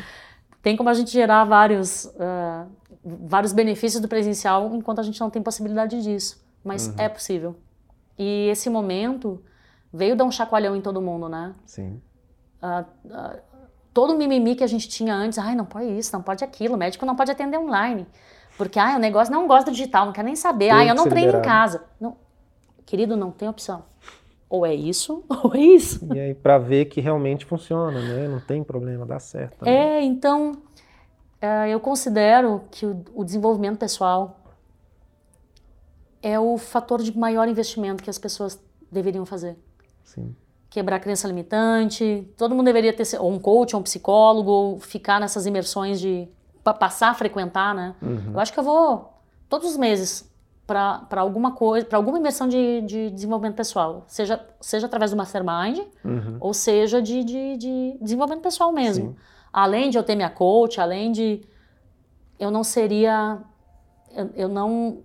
Tem 0.62 0.76
como 0.76 0.88
a 0.88 0.94
gente 0.94 1.10
gerar 1.10 1.44
vários, 1.44 2.04
uh, 2.04 2.66
vários 3.04 3.52
benefícios 3.52 4.00
do 4.00 4.06
presencial 4.06 4.72
enquanto 4.72 5.00
a 5.00 5.02
gente 5.02 5.20
não 5.20 5.30
tem 5.30 5.42
possibilidade 5.42 6.00
disso. 6.00 6.40
Mas 6.62 6.86
uhum. 6.86 6.94
é 6.96 7.08
possível. 7.08 7.56
E 8.16 8.48
esse 8.48 8.70
momento 8.70 9.42
veio 9.92 10.14
dar 10.14 10.24
um 10.24 10.30
chacoalhão 10.30 10.76
em 10.76 10.80
todo 10.80 11.02
mundo, 11.02 11.28
né? 11.28 11.54
Sim. 11.66 12.00
Uh, 12.62 12.84
uh, 13.06 13.53
todo 13.94 14.12
o 14.12 14.18
mimimi 14.18 14.56
que 14.56 14.64
a 14.64 14.66
gente 14.66 14.88
tinha 14.88 15.14
antes, 15.14 15.38
ai, 15.38 15.54
não 15.54 15.64
pode 15.64 15.86
isso, 15.96 16.12
não 16.12 16.20
pode 16.20 16.42
aquilo, 16.42 16.74
o 16.74 16.76
médico 16.76 17.06
não 17.06 17.14
pode 17.14 17.30
atender 17.30 17.56
online. 17.56 18.06
Porque, 18.58 18.78
ah, 18.78 18.96
o 18.96 18.98
negócio 18.98 19.32
não 19.32 19.46
gosta 19.46 19.70
do 19.70 19.74
digital, 19.74 20.06
não 20.06 20.12
quer 20.12 20.24
nem 20.24 20.36
saber. 20.36 20.70
ah, 20.70 20.84
eu 20.84 20.94
não 20.94 21.04
treino 21.04 21.28
liberado. 21.28 21.46
em 21.46 21.48
casa. 21.48 21.84
Não. 22.00 22.16
Querido, 22.84 23.16
não 23.16 23.30
tem 23.30 23.48
opção. 23.48 23.84
Ou 24.50 24.66
é 24.66 24.74
isso, 24.74 25.24
ou 25.42 25.54
é 25.54 25.60
isso. 25.60 26.06
E 26.12 26.18
aí, 26.18 26.34
para 26.34 26.58
ver 26.58 26.86
que 26.86 27.00
realmente 27.00 27.44
funciona, 27.46 28.00
né? 28.00 28.28
Não 28.28 28.40
tem 28.40 28.62
problema, 28.62 29.06
dá 29.06 29.18
certo. 29.18 29.66
É, 29.66 30.02
então, 30.02 30.52
é, 31.40 31.70
eu 31.70 31.80
considero 31.80 32.62
que 32.70 32.84
o 32.86 33.24
desenvolvimento 33.24 33.78
pessoal 33.78 34.40
é 36.22 36.38
o 36.38 36.56
fator 36.58 37.02
de 37.02 37.16
maior 37.16 37.46
investimento 37.48 38.02
que 38.02 38.10
as 38.10 38.18
pessoas 38.18 38.60
deveriam 38.90 39.26
fazer. 39.26 39.56
Sim. 40.02 40.34
Quebrar 40.74 40.96
a 40.96 40.98
crença 40.98 41.28
limitante. 41.28 42.28
Todo 42.36 42.52
mundo 42.52 42.64
deveria 42.66 42.92
ter 42.92 43.04
ou 43.20 43.30
um 43.30 43.38
coach, 43.38 43.74
ou 43.76 43.80
um 43.80 43.82
psicólogo, 43.84 44.50
ou 44.50 44.80
ficar 44.80 45.20
nessas 45.20 45.46
imersões 45.46 46.00
de 46.00 46.26
passar 46.64 47.10
a 47.10 47.14
frequentar, 47.14 47.72
né? 47.74 47.94
Uhum. 48.02 48.32
Eu 48.34 48.40
acho 48.40 48.52
que 48.52 48.58
eu 48.58 48.64
vou 48.64 49.12
todos 49.48 49.70
os 49.70 49.76
meses 49.76 50.28
para 50.66 51.06
alguma 51.20 51.52
coisa, 51.52 51.86
para 51.86 51.96
alguma 51.96 52.18
imersão 52.18 52.48
de, 52.48 52.80
de 52.80 53.10
desenvolvimento 53.10 53.54
pessoal, 53.54 54.02
seja, 54.08 54.40
seja 54.60 54.86
através 54.86 55.10
do 55.12 55.16
mastermind 55.16 55.78
Uhum. 56.04 56.38
ou 56.40 56.52
seja 56.54 57.00
de, 57.02 57.22
de, 57.22 57.56
de 57.58 57.98
desenvolvimento 58.00 58.42
pessoal 58.42 58.72
mesmo. 58.72 59.10
Sim. 59.10 59.16
Além 59.52 59.90
de 59.90 59.98
eu 59.98 60.02
ter 60.02 60.16
minha 60.16 60.30
coach, 60.30 60.80
além 60.80 61.12
de 61.12 61.42
eu 62.36 62.50
não 62.50 62.64
seria, 62.64 63.38
eu, 64.16 64.30
eu 64.34 64.48
não 64.48 65.04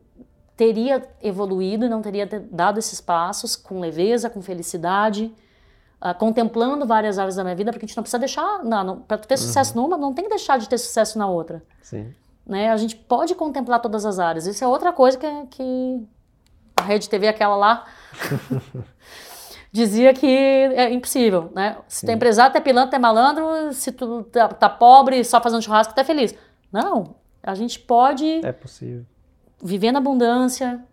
teria 0.57 1.07
evoluído 1.21 1.85
e 1.85 1.89
não 1.89 2.01
teria 2.01 2.25
te- 2.25 2.39
dado 2.39 2.79
esses 2.79 2.99
passos 2.99 3.55
com 3.55 3.79
leveza, 3.79 4.29
com 4.31 4.41
felicidade, 4.41 5.31
ah, 6.01 6.13
contemplando 6.13 6.85
várias 6.85 7.19
áreas 7.19 7.35
da 7.35 7.43
minha 7.43 7.55
vida, 7.55 7.71
porque 7.71 7.85
a 7.85 7.87
gente 7.87 7.97
não 7.97 8.03
precisa 8.03 8.19
deixar, 8.19 8.61
para 9.07 9.17
ter 9.17 9.37
sucesso 9.37 9.75
numa, 9.75 9.97
não 9.97 10.13
tem 10.13 10.23
que 10.25 10.29
deixar 10.29 10.57
de 10.57 10.69
ter 10.69 10.77
sucesso 10.77 11.17
na 11.19 11.27
outra 11.27 11.61
Sim. 11.81 12.13
né? 12.45 12.69
A 12.71 12.77
gente 12.77 12.95
pode 12.95 13.35
contemplar 13.35 13.81
todas 13.81 14.05
as 14.05 14.17
áreas. 14.19 14.47
Isso 14.47 14.63
é 14.63 14.67
outra 14.67 14.93
coisa 14.93 15.17
que, 15.17 15.27
que 15.51 16.07
a 16.77 16.83
Rede 16.83 17.09
TV, 17.09 17.27
aquela 17.27 17.55
lá, 17.55 17.85
dizia 19.71 20.13
que 20.13 20.25
é 20.27 20.91
impossível, 20.91 21.51
né? 21.53 21.77
Se 21.87 22.05
tu 22.05 22.09
é 22.09 22.13
empresário, 22.13 22.53
tu 22.53 22.57
é 22.57 22.61
pilantra, 22.61 22.91
tu 22.91 22.95
é 22.95 22.99
malandro, 22.99 23.73
se 23.73 23.91
tu 23.91 24.23
tá, 24.23 24.47
tá 24.47 24.69
pobre, 24.69 25.23
só 25.23 25.41
fazendo 25.41 25.61
churrasco, 25.61 25.93
tu 25.93 25.99
é 25.99 26.03
feliz. 26.03 26.33
Não, 26.71 27.15
a 27.43 27.53
gente 27.55 27.79
pode 27.79 28.45
É 28.45 28.51
possível. 28.51 29.05
viver 29.61 29.91
na 29.91 29.99
abundância, 29.99 30.83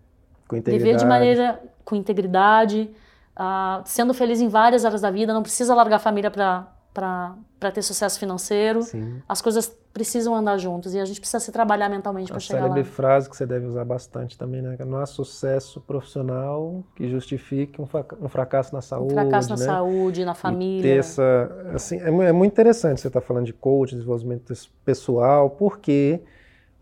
viver 0.51 0.97
de 0.97 1.05
maneira 1.07 1.63
com 1.85 1.95
integridade, 1.95 2.91
ah, 3.37 3.83
sendo 3.85 4.15
feliz 4.15 4.41
em 4.41 4.49
várias 4.49 4.85
áreas 4.85 5.03
da 5.03 5.11
vida, 5.11 5.33
não 5.35 5.43
precisa 5.43 5.75
largar 5.75 5.97
a 5.97 6.01
família 6.01 6.31
para 6.31 7.71
ter 7.73 7.83
sucesso 7.83 8.19
financeiro. 8.19 8.83
Sim. 8.83 9.23
As 9.29 9.43
coisas 9.43 9.71
precisam 9.93 10.35
andar 10.35 10.59
juntos 10.59 10.95
e 10.95 11.01
a 11.01 11.05
gente 11.07 11.19
precisa 11.21 11.41
se 11.41 11.51
trabalhar 11.51 11.89
mentalmente 11.89 12.31
A 12.31 12.35
para 12.35 12.41
chegar 12.41 12.61
lá. 12.67 12.69
célebre 12.69 12.85
frase 12.85 13.31
que 13.31 13.37
você 13.37 13.47
deve 13.47 13.65
usar 13.67 13.83
bastante 13.85 14.37
também, 14.37 14.61
né? 14.61 14.77
Não 14.87 14.99
há 14.99 15.07
sucesso 15.07 15.81
profissional 15.81 16.85
que 16.95 17.09
justifique 17.09 17.81
um, 17.81 17.87
um 18.21 18.29
fracasso 18.29 18.75
na 18.75 18.79
Um 18.79 18.83
saúde, 18.83 19.15
fracasso 19.15 19.49
na 19.51 19.57
né? 19.57 19.65
saúde, 19.65 20.25
na 20.25 20.33
E 20.33 20.35
ter 20.35 20.41
família. 20.41 20.99
essa, 20.99 21.51
assim, 21.75 21.97
é, 21.99 22.09
é 22.29 22.33
muito 22.33 22.53
interessante 22.53 23.01
você 23.01 23.09
estar 23.09 23.23
falando 23.23 23.47
de 23.47 23.55
coach, 23.55 23.95
desenvolvimento 23.95 24.53
pessoal, 24.85 25.49
porque 25.49 26.21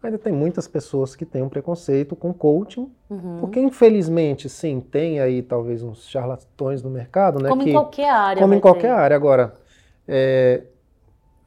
ainda 0.06 0.18
tem 0.18 0.32
muitas 0.32 0.66
pessoas 0.68 1.14
que 1.16 1.24
têm 1.24 1.42
um 1.42 1.48
preconceito 1.48 2.14
com 2.16 2.32
coaching, 2.32 2.90
Uhum. 3.10 3.38
porque 3.40 3.60
infelizmente, 3.60 4.48
sim, 4.48 4.80
tem 4.80 5.20
aí 5.20 5.42
talvez 5.42 5.82
uns 5.82 6.08
charlatões 6.08 6.82
no 6.82 6.90
mercado, 6.90 7.42
né? 7.42 7.48
Como 7.48 7.62
que, 7.62 7.70
em 7.70 7.72
qualquer 7.72 8.10
área. 8.10 8.42
como 8.42 8.54
em 8.54 8.60
qualquer 8.60 8.80
ter. 8.82 8.88
área. 8.88 9.16
Agora, 9.16 9.54
é, 10.06 10.62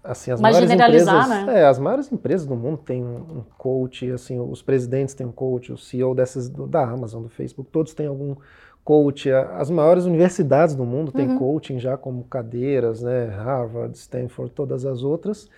assim, 0.03 0.31
as 0.31 0.39
Mas 0.39 0.55
maiores 0.55 0.71
empresas, 0.71 1.29
né? 1.29 1.59
é, 1.61 1.65
as 1.65 1.79
maiores 1.79 2.11
empresas 2.11 2.47
do 2.47 2.55
mundo 2.55 2.77
têm 2.77 3.03
um, 3.03 3.43
coach, 3.57 4.09
assim, 4.11 4.39
os 4.39 4.61
presidentes 4.61 5.13
têm 5.13 5.27
um 5.27 5.31
coach, 5.31 5.71
o 5.71 5.77
CEO 5.77 6.15
dessas 6.15 6.49
da 6.49 6.83
Amazon, 6.83 7.23
do 7.23 7.29
Facebook, 7.29 7.69
todos 7.71 7.93
têm 7.93 8.07
algum 8.07 8.35
coach. 8.83 9.29
As 9.31 9.69
maiores 9.69 10.05
universidades 10.05 10.73
do 10.75 10.85
mundo 10.85 11.11
têm 11.11 11.27
Uhum. 11.27 11.37
coaching 11.37 11.77
já 11.79 11.97
como 11.97 12.23
cadeiras, 12.23 13.01
né? 13.01 13.25
Harvard, 13.25 13.97
Stanford, 13.97 14.51
todas 14.53 14.85
as 14.85 15.03
outras. 15.03 15.49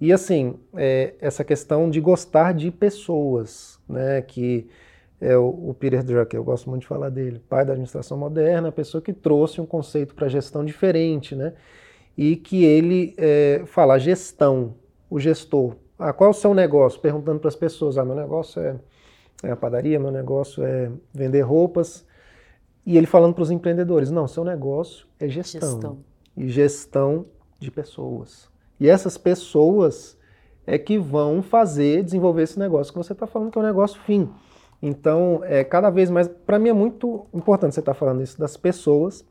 E 0.00 0.12
assim, 0.12 0.58
é, 0.74 1.14
essa 1.20 1.42
questão 1.42 1.88
de 1.88 2.00
gostar 2.00 2.52
de 2.52 2.70
pessoas, 2.70 3.80
né? 3.88 4.20
Que 4.20 4.68
é 5.20 5.36
o, 5.36 5.70
o 5.70 5.74
Peter 5.74 6.02
Drucker, 6.02 6.38
eu 6.38 6.44
gosto 6.44 6.68
muito 6.68 6.82
de 6.82 6.88
falar 6.88 7.08
dele, 7.08 7.40
pai 7.48 7.64
da 7.64 7.72
administração 7.72 8.18
moderna, 8.18 8.68
a 8.68 8.72
pessoa 8.72 9.00
que 9.00 9.12
trouxe 9.12 9.60
um 9.60 9.66
conceito 9.66 10.14
para 10.14 10.28
gestão 10.28 10.64
diferente, 10.64 11.34
né? 11.34 11.54
E 12.16 12.36
que 12.36 12.64
ele 12.64 13.14
é, 13.16 13.62
fala 13.66 13.98
gestão, 13.98 14.74
o 15.08 15.18
gestor. 15.18 15.76
Ah, 15.98 16.12
qual 16.12 16.28
é 16.28 16.30
o 16.30 16.34
seu 16.34 16.52
negócio? 16.52 17.00
Perguntando 17.00 17.40
para 17.40 17.48
as 17.48 17.56
pessoas, 17.56 17.96
ah, 17.96 18.04
meu 18.04 18.14
negócio 18.14 18.60
é, 18.60 18.76
é 19.42 19.50
a 19.50 19.56
padaria, 19.56 19.98
meu 19.98 20.10
negócio 20.10 20.62
é 20.62 20.90
vender 21.12 21.40
roupas. 21.40 22.06
E 22.84 22.96
ele 22.96 23.06
falando 23.06 23.34
para 23.34 23.42
os 23.42 23.50
empreendedores, 23.50 24.10
não, 24.10 24.28
seu 24.28 24.44
negócio 24.44 25.06
é 25.18 25.28
gestão. 25.28 25.70
Gestão. 25.70 25.98
E 26.36 26.48
gestão 26.48 27.26
de 27.58 27.70
pessoas. 27.70 28.48
E 28.80 28.88
essas 28.88 29.16
pessoas 29.18 30.16
é 30.66 30.78
que 30.78 30.98
vão 30.98 31.42
fazer, 31.42 32.02
desenvolver 32.02 32.42
esse 32.42 32.58
negócio 32.58 32.92
que 32.92 32.98
você 32.98 33.12
está 33.12 33.26
falando 33.26 33.50
que 33.52 33.58
é 33.58 33.62
um 33.62 33.64
negócio 33.64 34.00
fim. 34.02 34.28
Então, 34.82 35.40
é 35.44 35.64
cada 35.64 35.90
vez 35.90 36.10
mais, 36.10 36.28
para 36.28 36.58
mim 36.58 36.68
é 36.68 36.72
muito 36.72 37.26
importante 37.32 37.74
você 37.74 37.80
estar 37.80 37.94
falando 37.94 38.22
isso 38.22 38.38
das 38.38 38.56
pessoas, 38.56 39.24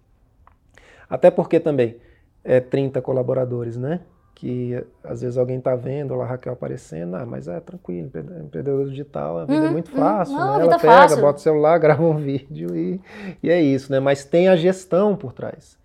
até 1.09 1.29
porque 1.31 1.59
também 1.59 1.97
é 2.43 2.59
30 2.59 3.01
colaboradores, 3.01 3.77
né? 3.77 4.01
Que 4.33 4.83
às 5.03 5.21
vezes 5.21 5.37
alguém 5.37 5.57
está 5.59 5.75
vendo 5.75 6.13
lá 6.15 6.25
a 6.25 6.27
Raquel 6.27 6.53
aparecendo, 6.53 7.15
ah, 7.15 7.25
mas 7.25 7.47
é 7.47 7.59
tranquilo, 7.59 8.07
empre- 8.07 8.21
empreendedor 8.21 8.89
digital, 8.89 9.37
a 9.37 9.45
vida 9.45 9.65
é 9.65 9.69
Uhum, 9.69 9.71
muito 9.71 9.91
uhum. 9.91 9.95
fácil, 9.99 10.35
Não, 10.37 10.53
né? 10.57 10.61
Ela 10.61 10.75
é 10.75 10.79
pega, 10.79 10.87
fácil. 10.87 11.21
bota 11.21 11.39
o 11.39 11.41
celular, 11.41 11.77
grava 11.79 12.03
um 12.03 12.17
vídeo 12.17 12.75
e, 12.75 13.01
e 13.41 13.49
é 13.49 13.61
isso, 13.61 13.91
né? 13.91 13.99
Mas 13.99 14.25
tem 14.25 14.49
a 14.49 14.55
gestão 14.55 15.15
por 15.15 15.31
trás. 15.33 15.77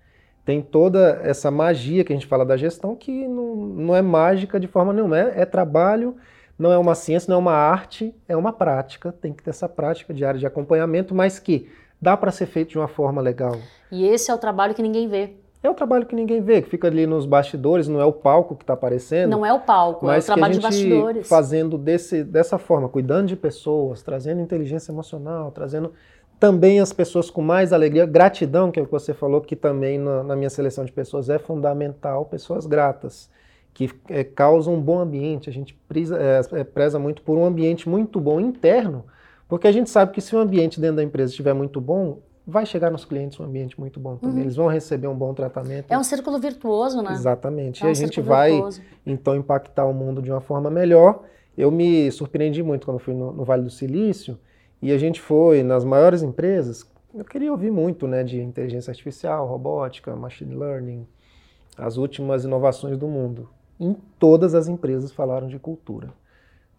Tem 0.44 0.62
toda 0.62 1.20
essa 1.22 1.50
magia 1.50 2.02
que 2.02 2.12
a 2.12 2.16
gente 2.16 2.26
fala 2.26 2.44
da 2.44 2.56
gestão 2.56 2.96
que 2.96 3.26
não, 3.28 3.54
não 3.54 3.96
é 3.96 4.02
mágica 4.02 4.58
de 4.58 4.66
forma 4.66 4.92
nenhuma, 4.92 5.18
é, 5.18 5.42
é 5.42 5.44
trabalho, 5.44 6.16
não 6.58 6.72
é 6.72 6.78
uma 6.78 6.94
ciência, 6.94 7.30
não 7.30 7.36
é 7.36 7.38
uma 7.38 7.54
arte, 7.54 8.14
é 8.28 8.36
uma 8.36 8.52
prática. 8.52 9.12
Tem 9.12 9.32
que 9.32 9.42
ter 9.42 9.50
essa 9.50 9.68
prática 9.68 10.12
diária 10.12 10.38
de 10.40 10.46
acompanhamento, 10.46 11.14
mas 11.14 11.38
que 11.38 11.68
dá 12.00 12.16
para 12.16 12.30
ser 12.30 12.46
feito 12.46 12.70
de 12.70 12.78
uma 12.78 12.88
forma 12.88 13.20
legal. 13.20 13.56
E 13.90 14.06
esse 14.06 14.30
é 14.30 14.34
o 14.34 14.38
trabalho 14.38 14.74
que 14.74 14.82
ninguém 14.82 15.08
vê. 15.08 15.34
É 15.62 15.68
o 15.68 15.74
trabalho 15.74 16.06
que 16.06 16.14
ninguém 16.14 16.40
vê, 16.40 16.62
que 16.62 16.70
fica 16.70 16.88
ali 16.88 17.06
nos 17.06 17.26
bastidores, 17.26 17.86
não 17.86 18.00
é 18.00 18.04
o 18.04 18.12
palco 18.12 18.56
que 18.56 18.62
está 18.62 18.72
aparecendo. 18.72 19.30
Não 19.30 19.44
é 19.44 19.52
o 19.52 19.60
palco, 19.60 20.06
é 20.06 20.08
o 20.08 20.12
Mas 20.12 20.24
que 20.24 20.30
a 20.30 20.34
trabalho 20.34 20.54
de 20.54 20.60
gente 20.60 20.70
bastidores. 20.70 21.28
fazendo 21.28 21.76
desse, 21.76 22.24
dessa 22.24 22.56
forma, 22.56 22.88
cuidando 22.88 23.26
de 23.26 23.36
pessoas, 23.36 24.02
trazendo 24.02 24.40
inteligência 24.40 24.90
emocional, 24.90 25.50
trazendo 25.50 25.92
também 26.40 26.80
as 26.80 26.90
pessoas 26.90 27.28
com 27.28 27.42
mais 27.42 27.70
alegria, 27.70 28.06
gratidão, 28.06 28.72
que 28.72 28.80
é 28.80 28.82
o 28.82 28.86
que 28.86 28.90
você 28.90 29.12
falou, 29.12 29.42
que 29.42 29.54
também 29.54 29.98
na, 29.98 30.22
na 30.24 30.34
minha 30.34 30.48
seleção 30.48 30.86
de 30.86 30.90
pessoas 30.90 31.28
é 31.28 31.38
fundamental, 31.38 32.24
pessoas 32.24 32.64
gratas, 32.64 33.30
que 33.74 33.90
é, 34.08 34.24
causam 34.24 34.74
um 34.74 34.80
bom 34.80 34.98
ambiente. 34.98 35.50
A 35.50 35.52
gente 35.52 35.74
preza, 35.86 36.18
é, 36.18 36.60
é, 36.60 36.64
preza 36.64 36.98
muito 36.98 37.20
por 37.20 37.36
um 37.36 37.44
ambiente 37.44 37.86
muito 37.86 38.18
bom 38.18 38.40
interno, 38.40 39.04
porque 39.46 39.68
a 39.68 39.72
gente 39.72 39.90
sabe 39.90 40.12
que 40.12 40.20
se 40.22 40.34
o 40.34 40.38
ambiente 40.38 40.80
dentro 40.80 40.96
da 40.96 41.04
empresa 41.04 41.30
estiver 41.30 41.52
muito 41.52 41.78
bom, 41.78 42.20
vai 42.46 42.64
chegar 42.64 42.90
nos 42.90 43.04
clientes 43.04 43.38
um 43.38 43.44
ambiente 43.44 43.78
muito 43.78 44.00
bom 44.00 44.16
também. 44.16 44.36
Uhum. 44.36 44.42
Eles 44.42 44.56
vão 44.56 44.66
receber 44.66 45.08
um 45.08 45.14
bom 45.14 45.34
tratamento. 45.34 45.92
É 45.92 45.98
um 45.98 46.02
círculo 46.02 46.38
virtuoso, 46.38 47.02
né? 47.02 47.12
Exatamente. 47.12 47.82
É 47.82 47.86
um 47.86 47.90
e 47.90 47.92
a 47.92 47.94
gente 47.94 48.18
vai 48.18 48.52
virtuoso. 48.52 48.80
então 49.04 49.36
impactar 49.36 49.84
o 49.84 49.92
mundo 49.92 50.22
de 50.22 50.30
uma 50.30 50.40
forma 50.40 50.70
melhor. 50.70 51.22
Eu 51.56 51.70
me 51.70 52.10
surpreendi 52.10 52.62
muito 52.62 52.86
quando 52.86 52.98
fui 52.98 53.12
no, 53.12 53.30
no 53.30 53.44
Vale 53.44 53.62
do 53.62 53.70
Silício 53.70 54.38
e 54.82 54.92
a 54.92 54.98
gente 54.98 55.20
foi 55.20 55.62
nas 55.62 55.84
maiores 55.84 56.22
empresas. 56.22 56.86
Eu 57.14 57.24
queria 57.24 57.50
ouvir 57.50 57.70
muito, 57.70 58.06
né, 58.06 58.22
de 58.22 58.40
inteligência 58.40 58.90
artificial, 58.90 59.46
robótica, 59.46 60.14
machine 60.16 60.54
learning, 60.54 61.06
as 61.76 61.96
últimas 61.96 62.44
inovações 62.44 62.96
do 62.96 63.06
mundo. 63.06 63.48
Em 63.78 63.94
todas 64.18 64.54
as 64.54 64.68
empresas 64.68 65.12
falaram 65.12 65.48
de 65.48 65.58
cultura. 65.58 66.12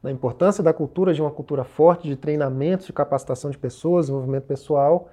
Da 0.01 0.09
importância 0.09 0.63
da 0.63 0.73
cultura, 0.73 1.13
de 1.13 1.21
uma 1.21 1.29
cultura 1.29 1.63
forte, 1.63 2.07
de 2.07 2.15
treinamento, 2.15 2.85
de 2.85 2.93
capacitação 2.93 3.51
de 3.51 3.57
pessoas, 3.57 4.07
desenvolvimento 4.07 4.45
pessoal. 4.45 5.09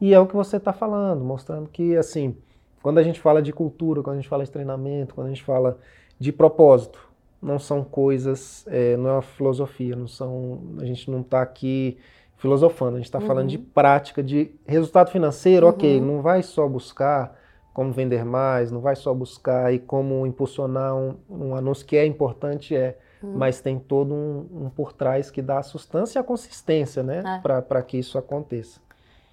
E 0.00 0.12
é 0.12 0.18
o 0.18 0.26
que 0.26 0.34
você 0.34 0.56
está 0.56 0.72
falando, 0.72 1.24
mostrando 1.24 1.68
que, 1.68 1.96
assim, 1.96 2.36
quando 2.82 2.98
a 2.98 3.02
gente 3.04 3.20
fala 3.20 3.40
de 3.40 3.52
cultura, 3.52 4.02
quando 4.02 4.16
a 4.16 4.20
gente 4.20 4.28
fala 4.28 4.44
de 4.44 4.50
treinamento, 4.50 5.14
quando 5.14 5.28
a 5.28 5.30
gente 5.30 5.44
fala 5.44 5.78
de 6.18 6.32
propósito, 6.32 7.08
não 7.40 7.58
são 7.58 7.84
coisas, 7.84 8.64
é, 8.68 8.96
não 8.96 9.10
é 9.10 9.12
uma 9.14 9.22
filosofia, 9.22 9.94
não 9.94 10.08
são, 10.08 10.60
a 10.78 10.84
gente 10.84 11.10
não 11.10 11.20
está 11.20 11.42
aqui 11.42 11.98
filosofando, 12.42 12.96
a 12.96 12.98
gente 12.98 13.06
está 13.06 13.20
Uhum. 13.20 13.26
falando 13.26 13.48
de 13.48 13.56
prática, 13.56 14.20
de 14.22 14.52
resultado 14.66 15.10
financeiro, 15.10 15.68
ok, 15.68 15.98
Uhum. 16.00 16.06
não 16.16 16.22
vai 16.22 16.42
só 16.42 16.68
buscar 16.68 17.38
como 17.72 17.90
vender 17.92 18.24
mais, 18.24 18.70
não 18.70 18.80
vai 18.80 18.94
só 18.96 19.14
buscar 19.14 19.72
e 19.72 19.78
como 19.78 20.26
impulsionar 20.26 20.94
um, 20.94 21.14
um 21.30 21.54
anúncio 21.56 21.86
que 21.86 21.96
é 21.96 22.04
importante, 22.04 22.74
é, 22.76 22.98
Uhum. 23.22 23.34
mas 23.36 23.60
tem 23.60 23.78
todo 23.78 24.12
um, 24.12 24.64
um 24.64 24.70
por 24.70 24.92
trás 24.92 25.30
que 25.30 25.40
dá 25.40 25.58
a 25.60 25.62
sustância 25.62 26.18
e 26.18 26.20
a 26.20 26.24
consistência, 26.24 27.02
né, 27.02 27.22
É. 27.24 27.40
para 27.40 27.80
que 27.82 27.96
isso 27.96 28.18
aconteça. 28.18 28.80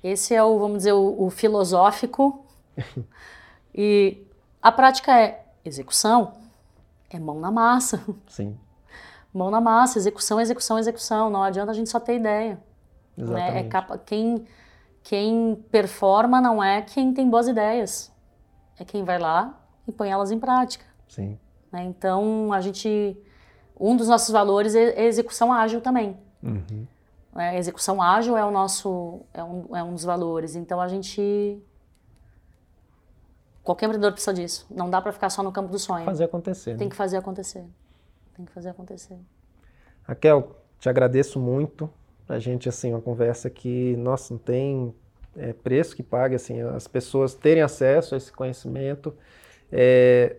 Esse 0.03 0.33
é 0.35 0.41
o, 0.43 0.57
vamos 0.59 0.77
dizer, 0.77 0.93
o, 0.93 1.23
o 1.25 1.29
filosófico. 1.31 2.45
e 3.73 4.23
a 4.61 4.71
prática 4.71 5.19
é 5.19 5.43
execução, 5.65 6.33
é 7.09 7.17
mão 7.19 7.39
na 7.39 7.49
massa. 7.51 8.01
Sim, 8.27 8.55
Mão 9.33 9.51
na 9.51 9.61
massa, 9.61 9.99
execução, 9.99 10.39
execução, 10.41 10.79
execução. 10.79 11.29
Não 11.29 11.43
adianta 11.43 11.71
a 11.71 11.75
gente 11.75 11.87
só 11.89 11.99
ter 11.99 12.15
ideia. 12.15 12.57
Né? 13.27 13.59
É 13.59 13.63
capa- 13.63 13.97
quem, 13.97 14.45
quem 15.03 15.55
performa 15.71 16.39
não 16.41 16.63
é 16.63 16.81
quem 16.81 17.13
tem 17.13 17.29
boas 17.29 17.47
ideias. 17.47 18.11
É 18.79 18.85
quem 18.85 19.03
vai 19.03 19.19
lá 19.19 19.59
e 19.87 19.91
põe 19.91 20.09
elas 20.09 20.31
em 20.31 20.39
prática. 20.39 20.85
Sim, 21.07 21.37
né? 21.71 21.83
Então, 21.83 22.53
a 22.53 22.61
gente. 22.61 23.17
Um 23.79 23.95
dos 23.95 24.07
nossos 24.07 24.29
valores 24.29 24.75
é 24.75 25.01
é 25.01 25.05
execução 25.05 25.53
ágil 25.53 25.81
também. 25.81 26.17
Uhum. 26.43 26.85
A 27.33 27.55
execução 27.55 28.01
ágil 28.01 28.35
é 28.35 28.43
o 28.43 28.51
nosso 28.51 29.21
é 29.33 29.43
um, 29.43 29.75
é 29.75 29.83
um 29.83 29.93
dos 29.93 30.03
valores. 30.03 30.55
Então 30.55 30.81
a 30.81 30.87
gente 30.87 31.61
qualquer 33.63 33.85
empreendedor 33.85 34.13
precisa 34.13 34.33
disso. 34.33 34.65
Não 34.69 34.89
dá 34.89 35.01
para 35.01 35.11
ficar 35.11 35.29
só 35.29 35.43
no 35.43 35.51
campo 35.51 35.69
do 35.69 35.77
sonho. 35.79 36.05
Fazer 36.05 36.23
acontecer. 36.25 36.75
Tem 36.75 36.87
né? 36.87 36.89
que 36.89 36.95
fazer 36.95 37.17
acontecer. 37.17 37.63
Tem 38.35 38.45
que 38.45 38.51
fazer 38.51 38.69
acontecer. 38.69 39.17
Raquel, 40.03 40.55
te 40.79 40.89
agradeço 40.89 41.39
muito. 41.39 41.89
A 42.29 42.37
gente 42.37 42.69
assim 42.69 42.91
uma 42.91 43.01
conversa 43.01 43.49
que 43.49 43.97
nossa 43.97 44.33
não 44.33 44.39
tem 44.39 44.93
é, 45.35 45.51
preço 45.51 45.95
que 45.95 46.03
pague 46.03 46.35
assim 46.35 46.61
as 46.61 46.87
pessoas 46.87 47.33
terem 47.33 47.63
acesso 47.63 48.13
a 48.13 48.17
esse 48.17 48.31
conhecimento. 48.31 49.13
É, 49.71 50.35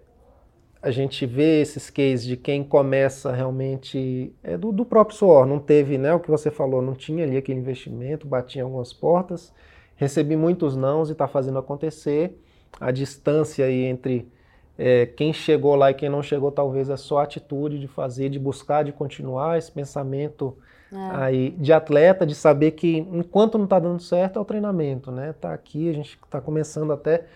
a 0.80 0.90
gente 0.90 1.26
vê 1.26 1.60
esses 1.60 1.90
cases 1.90 2.24
de 2.24 2.36
quem 2.36 2.64
começa 2.64 3.32
realmente 3.32 4.32
é 4.42 4.56
do, 4.56 4.72
do, 4.72 4.84
próprio 4.84 5.16
suor, 5.16 5.44
não 5.46 5.58
teve, 5.58 5.98
né, 5.98 6.14
o 6.14 6.20
que 6.20 6.30
você 6.30 6.50
falou, 6.50 6.80
não 6.80 6.94
tinha 6.94 7.24
ali 7.24 7.36
aquele 7.36 7.58
investimento, 7.58 8.26
batia 8.26 8.62
algumas 8.62 8.92
portas, 8.92 9.52
recebi 9.96 10.36
muitos 10.36 10.76
nãos 10.76 11.10
e 11.10 11.12
está 11.12 11.28
fazendo 11.28 11.58
acontecer. 11.58 12.40
A 12.80 12.90
distância 12.90 13.66
aí 13.66 13.84
entre 13.84 14.30
é, 14.78 15.04
quem 15.04 15.32
chegou 15.32 15.74
lá 15.74 15.90
e 15.90 15.94
quem 15.94 16.08
não 16.08 16.22
chegou, 16.22 16.50
talvez 16.50 16.88
é 16.88 16.96
só 16.96 17.18
a 17.18 17.24
atitude 17.24 17.78
de 17.78 17.88
fazer, 17.88 18.30
de 18.30 18.38
buscar, 18.38 18.84
de 18.84 18.92
continuar 18.92 19.58
esse 19.58 19.70
pensamento 19.70 20.56
é. 20.92 20.96
aí 21.12 21.50
de 21.50 21.72
atleta, 21.72 22.26
de 22.26 22.34
saber 22.34 22.72
que 22.72 22.98
enquanto 22.98 23.56
não 23.56 23.64
está 23.64 23.78
dando 23.78 24.00
certo 24.00 24.38
é 24.38 24.42
o 24.42 24.44
treinamento, 24.44 25.10
né? 25.10 25.32
Tá 25.40 25.52
aqui, 25.52 25.88
a 25.88 25.92
gente 25.92 26.18
está 26.24 26.40
começando 26.40 26.92
até 26.92 27.26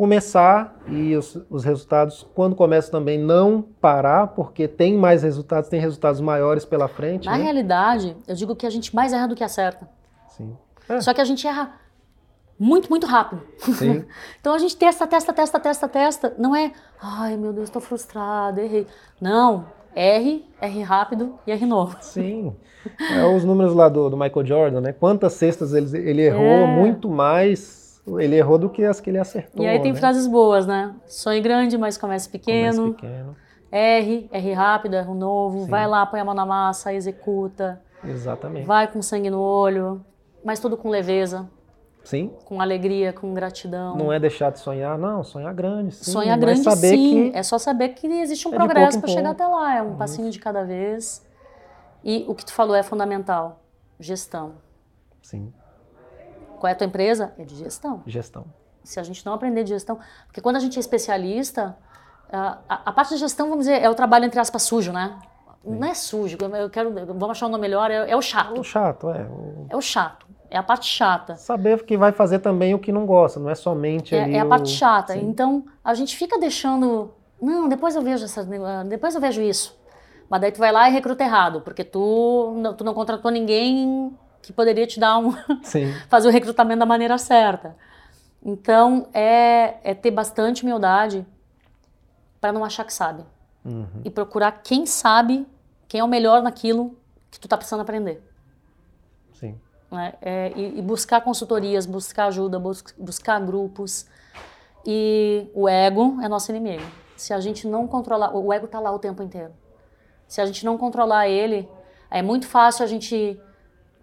começar 0.00 0.80
e 0.88 1.14
os, 1.14 1.38
os, 1.50 1.62
resultados, 1.62 2.26
quando 2.34 2.56
começa 2.56 2.90
também, 2.90 3.18
não 3.18 3.60
parar, 3.60 4.28
porque 4.28 4.66
tem 4.66 4.96
mais 4.96 5.22
resultados, 5.22 5.68
tem 5.68 5.78
resultados 5.78 6.22
maiores 6.22 6.64
pela 6.64 6.88
frente. 6.88 7.26
Na 7.26 7.36
né? 7.36 7.44
realidade, 7.44 8.16
eu 8.26 8.34
digo 8.34 8.56
que 8.56 8.64
a 8.64 8.70
gente 8.70 8.96
mais 8.96 9.12
erra 9.12 9.28
do 9.28 9.34
que 9.34 9.44
acerta. 9.44 9.86
Sim. 10.28 10.56
É. 10.88 11.02
Só 11.02 11.12
que 11.12 11.20
a 11.20 11.24
gente 11.24 11.46
erra 11.46 11.74
muito, 12.58 12.88
muito 12.88 13.06
rápido. 13.06 13.42
Sim. 13.58 14.06
então 14.40 14.54
a 14.54 14.58
gente 14.58 14.74
testa, 14.74 15.06
testa, 15.06 15.34
testa, 15.34 15.60
testa, 15.60 15.86
testa. 15.86 16.34
Não 16.38 16.56
é, 16.56 16.72
ai 17.02 17.36
meu 17.36 17.52
Deus, 17.52 17.68
estou 17.68 17.82
frustrado, 17.82 18.58
errei. 18.58 18.86
Não, 19.20 19.66
R, 19.94 20.44
R 20.60 20.82
rápido 20.82 21.38
e 21.46 21.52
R 21.52 21.66
novo. 21.66 21.96
Sim. 22.00 22.54
É, 23.12 23.24
os 23.24 23.44
números 23.44 23.74
lá 23.74 23.88
do, 23.88 24.08
do 24.08 24.16
Michael 24.16 24.46
Jordan, 24.46 24.80
né? 24.80 24.92
Quantas 24.92 25.34
cestas 25.34 25.74
ele, 25.74 25.96
ele 25.98 26.22
errou, 26.22 26.42
é. 26.42 26.66
muito 26.66 27.08
mais 27.08 27.80
ele 28.18 28.36
errou 28.36 28.58
do 28.58 28.68
que 28.68 28.84
as 28.84 29.00
que 29.00 29.10
ele 29.10 29.18
acertou. 29.18 29.64
E 29.64 29.68
aí 29.68 29.78
tem 29.80 29.92
né? 29.92 29.98
frases 29.98 30.26
boas, 30.26 30.66
né? 30.66 30.94
Sonhe 31.06 31.40
grande, 31.40 31.76
mas 31.76 31.98
comece 31.98 32.28
pequeno. 32.28 32.94
Comece 32.94 32.94
pequeno. 32.94 33.36
R, 33.70 34.28
R 34.32 34.52
rápido, 34.52 34.96
R 34.96 35.14
novo. 35.14 35.64
Sim. 35.64 35.70
Vai 35.70 35.86
lá, 35.86 36.04
põe 36.06 36.20
a 36.20 36.24
mão 36.24 36.34
na 36.34 36.46
massa, 36.46 36.92
executa. 36.92 37.80
Exatamente. 38.02 38.66
Vai 38.66 38.90
com 38.90 39.02
sangue 39.02 39.30
no 39.30 39.40
olho, 39.40 40.04
mas 40.44 40.58
tudo 40.58 40.76
com 40.76 40.88
leveza. 40.88 41.48
Sim. 42.04 42.34
Com 42.44 42.60
alegria, 42.60 43.12
com 43.12 43.32
gratidão. 43.34 43.96
Não 43.96 44.12
é 44.12 44.18
deixar 44.18 44.50
de 44.50 44.58
sonhar, 44.58 44.98
não. 44.98 45.22
Sonhar 45.22 45.52
grande, 45.54 45.94
sim. 45.94 46.10
Sonhar 46.10 46.38
grande, 46.38 46.62
saber 46.62 46.88
sim. 46.88 47.30
Que 47.30 47.38
é 47.38 47.42
só 47.42 47.58
saber 47.58 47.90
que 47.90 48.06
existe 48.06 48.48
um 48.48 48.52
é 48.52 48.56
progresso 48.56 49.00
para 49.00 49.08
chegar 49.10 49.30
até 49.30 49.46
lá. 49.46 49.76
É 49.76 49.82
um 49.82 49.96
passinho 49.96 50.30
de 50.30 50.38
cada 50.38 50.64
vez. 50.64 51.26
E 52.02 52.24
o 52.26 52.34
que 52.34 52.44
tu 52.44 52.52
falou 52.52 52.74
é 52.74 52.82
fundamental. 52.82 53.60
Gestão. 53.98 54.54
Sim. 55.22 55.52
Qual 56.58 56.68
é 56.68 56.72
a 56.72 56.76
tua 56.76 56.86
empresa? 56.86 57.32
É 57.38 57.44
de 57.44 57.54
gestão. 57.56 58.02
Gestão. 58.06 58.44
Se 58.82 58.98
a 58.98 59.02
gente 59.02 59.24
não 59.24 59.34
aprender 59.34 59.62
de 59.62 59.70
gestão, 59.70 59.98
porque 60.26 60.40
quando 60.40 60.56
a 60.56 60.60
gente 60.60 60.78
é 60.78 60.80
especialista, 60.80 61.76
a, 62.32 62.58
a, 62.68 62.82
a 62.86 62.92
parte 62.92 63.10
da 63.10 63.16
gestão, 63.16 63.48
vamos 63.48 63.66
dizer, 63.66 63.82
é 63.82 63.90
o 63.90 63.94
trabalho 63.94 64.24
entre 64.24 64.40
aspas 64.40 64.62
sujo, 64.62 64.92
né? 64.92 65.18
Sim. 65.62 65.76
Não 65.76 65.88
é 65.88 65.94
sujo, 65.94 66.38
eu 66.58 66.70
quero, 66.70 66.92
vamos 66.92 67.30
achar 67.30 67.46
um 67.46 67.50
nome 67.50 67.62
melhor, 67.62 67.90
é, 67.90 68.10
é 68.10 68.16
o 68.16 68.22
chato. 68.22 68.56
É 68.56 68.60
o 68.60 68.64
chato, 68.64 69.10
é. 69.10 69.22
O... 69.24 69.66
É 69.68 69.76
o 69.76 69.80
chato, 69.80 70.26
é 70.50 70.58
a 70.58 70.62
parte 70.62 70.86
chata. 70.86 71.36
Saber 71.36 71.84
que 71.84 71.96
vai 71.96 72.10
fazer 72.10 72.40
também 72.40 72.74
o 72.74 72.78
que 72.78 72.90
não 72.90 73.06
gosta, 73.06 73.38
não 73.38 73.48
é 73.48 73.54
somente 73.54 74.14
é, 74.14 74.24
ali 74.24 74.34
É 74.34 74.40
a 74.40 74.44
o... 74.44 74.48
parte 74.48 74.68
chata. 74.70 75.12
Sim. 75.12 75.20
Então, 75.20 75.64
a 75.84 75.94
gente 75.94 76.16
fica 76.16 76.38
deixando, 76.38 77.12
não, 77.40 77.68
depois 77.68 77.94
eu 77.94 78.02
vejo 78.02 78.24
essa, 78.24 78.44
depois 78.84 79.14
eu 79.14 79.20
vejo 79.20 79.40
isso. 79.40 79.78
Mas 80.28 80.40
daí 80.40 80.52
tu 80.52 80.58
vai 80.58 80.72
lá 80.72 80.88
e 80.88 80.92
recruta 80.92 81.24
errado, 81.24 81.60
porque 81.60 81.84
tu, 81.84 82.54
tu 82.76 82.84
não 82.84 82.94
contratou 82.94 83.30
ninguém 83.30 84.12
que 84.42 84.52
poderia 84.52 84.86
te 84.86 84.98
dar 84.98 85.18
um 85.18 85.32
fazer 86.08 86.28
o 86.28 86.30
recrutamento 86.30 86.80
da 86.80 86.86
maneira 86.86 87.16
certa. 87.18 87.76
Então 88.42 89.08
é, 89.12 89.76
é 89.84 89.94
ter 89.94 90.10
bastante 90.10 90.62
humildade 90.62 91.26
para 92.40 92.52
não 92.52 92.64
achar 92.64 92.84
que 92.84 92.94
sabe 92.94 93.24
uhum. 93.64 94.02
e 94.04 94.10
procurar 94.10 94.52
quem 94.62 94.86
sabe, 94.86 95.46
quem 95.86 96.00
é 96.00 96.04
o 96.04 96.08
melhor 96.08 96.42
naquilo 96.42 96.96
que 97.30 97.38
tu 97.38 97.46
tá 97.46 97.56
precisando 97.56 97.80
aprender. 97.80 98.22
Sim. 99.32 99.58
Né? 99.90 100.12
É, 100.22 100.52
e, 100.54 100.78
e, 100.78 100.82
buscar 100.82 101.20
consultorias, 101.20 101.84
buscar 101.84 102.26
ajuda, 102.26 102.58
bus 102.58 102.84
buscar 102.96 103.40
grupos. 103.40 104.06
E 104.86 105.50
o 105.54 105.68
ego 105.68 106.18
é 106.22 106.28
nosso 106.28 106.50
inimigo. 106.50 106.84
Se 107.16 107.34
a 107.34 107.40
gente 107.40 107.66
não 107.66 107.86
controlar, 107.86 108.34
o 108.34 108.52
ego 108.52 108.66
tá 108.66 108.78
lá 108.78 108.90
o 108.92 108.98
tempo 108.98 109.22
inteiro. 109.22 109.52
Se 110.26 110.40
a 110.40 110.46
gente 110.46 110.64
não 110.64 110.78
controlar 110.78 111.28
ele, 111.28 111.68
é 112.10 112.22
muito 112.22 112.46
fácil 112.46 112.84
a 112.84 112.86
gente 112.86 113.38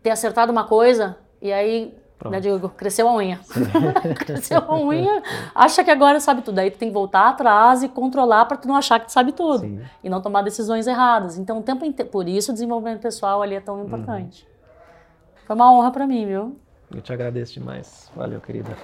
ter 0.04 0.10
acertado 0.10 0.52
uma 0.52 0.66
coisa 0.66 1.18
e 1.42 1.52
aí, 1.52 1.98
né, 2.30 2.40
digo, 2.40 2.70
cresceu 2.70 3.08
a 3.08 3.16
unha. 3.16 3.40
cresceu 4.20 4.60
a 4.60 4.76
unha, 4.76 5.24
acha 5.56 5.84
que 5.84 5.90
agora 5.90 6.20
sabe 6.20 6.42
tudo. 6.42 6.60
Aí 6.60 6.70
tu 6.70 6.78
tem 6.78 6.90
que 6.90 6.94
voltar 6.94 7.30
atrás 7.30 7.82
e 7.82 7.90
controlar 7.90 8.46
para 8.46 8.58
tu 8.58 8.68
não 8.68 8.76
achar 8.76 9.00
que 9.00 9.08
tu 9.08 9.12
sabe 9.12 9.32
tudo. 9.32 9.60
Sim. 9.60 9.82
E 10.04 10.10
não 10.10 10.22
tomar 10.22 10.42
decisões 10.44 10.86
erradas. 10.86 11.38
Então, 11.38 11.60
o 11.60 11.64
tempo 11.64 11.86
inteiro, 11.86 12.12
por 12.12 12.28
isso 12.28 12.52
o 12.52 12.54
desenvolvimento 12.54 13.02
pessoal 13.02 13.42
ali 13.42 13.56
é 13.56 13.62
tão 13.62 13.84
importante. 13.84 14.44
Uhum. 14.44 14.57
Foi 15.48 15.56
uma 15.56 15.72
honra 15.72 15.92
para 15.92 16.06
mim, 16.06 16.26
viu? 16.28 16.60
Eu 16.94 17.02
te 17.02 17.14
agradeço 17.14 17.54
demais. 17.54 18.12
Valeu, 18.14 18.42
querida. 18.42 18.76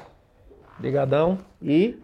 Obrigadão 0.80 1.38
e 1.62 2.00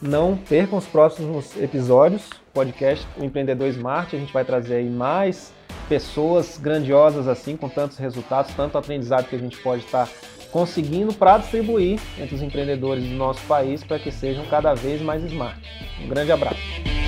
não 0.00 0.36
percam 0.36 0.78
os 0.78 0.86
próximos 0.86 1.60
episódios, 1.60 2.30
podcast 2.54 3.04
O 3.18 3.24
Empreendedor 3.24 3.66
Smart. 3.70 4.14
A 4.14 4.18
gente 4.20 4.32
vai 4.32 4.44
trazer 4.44 4.76
aí 4.76 4.88
mais 4.88 5.52
pessoas 5.88 6.58
grandiosas 6.58 7.26
assim, 7.26 7.56
com 7.56 7.68
tantos 7.68 7.98
resultados, 7.98 8.54
tanto 8.54 8.78
aprendizado 8.78 9.28
que 9.28 9.34
a 9.34 9.40
gente 9.40 9.60
pode 9.60 9.84
estar 9.84 10.08
conseguindo 10.52 11.12
para 11.12 11.38
distribuir 11.38 11.98
entre 12.20 12.36
os 12.36 12.42
empreendedores 12.42 13.02
do 13.02 13.16
nosso 13.16 13.44
país 13.48 13.82
para 13.82 13.98
que 13.98 14.12
sejam 14.12 14.46
cada 14.46 14.74
vez 14.74 15.02
mais 15.02 15.24
smart. 15.24 15.60
Um 16.00 16.08
grande 16.08 16.30
abraço. 16.30 16.99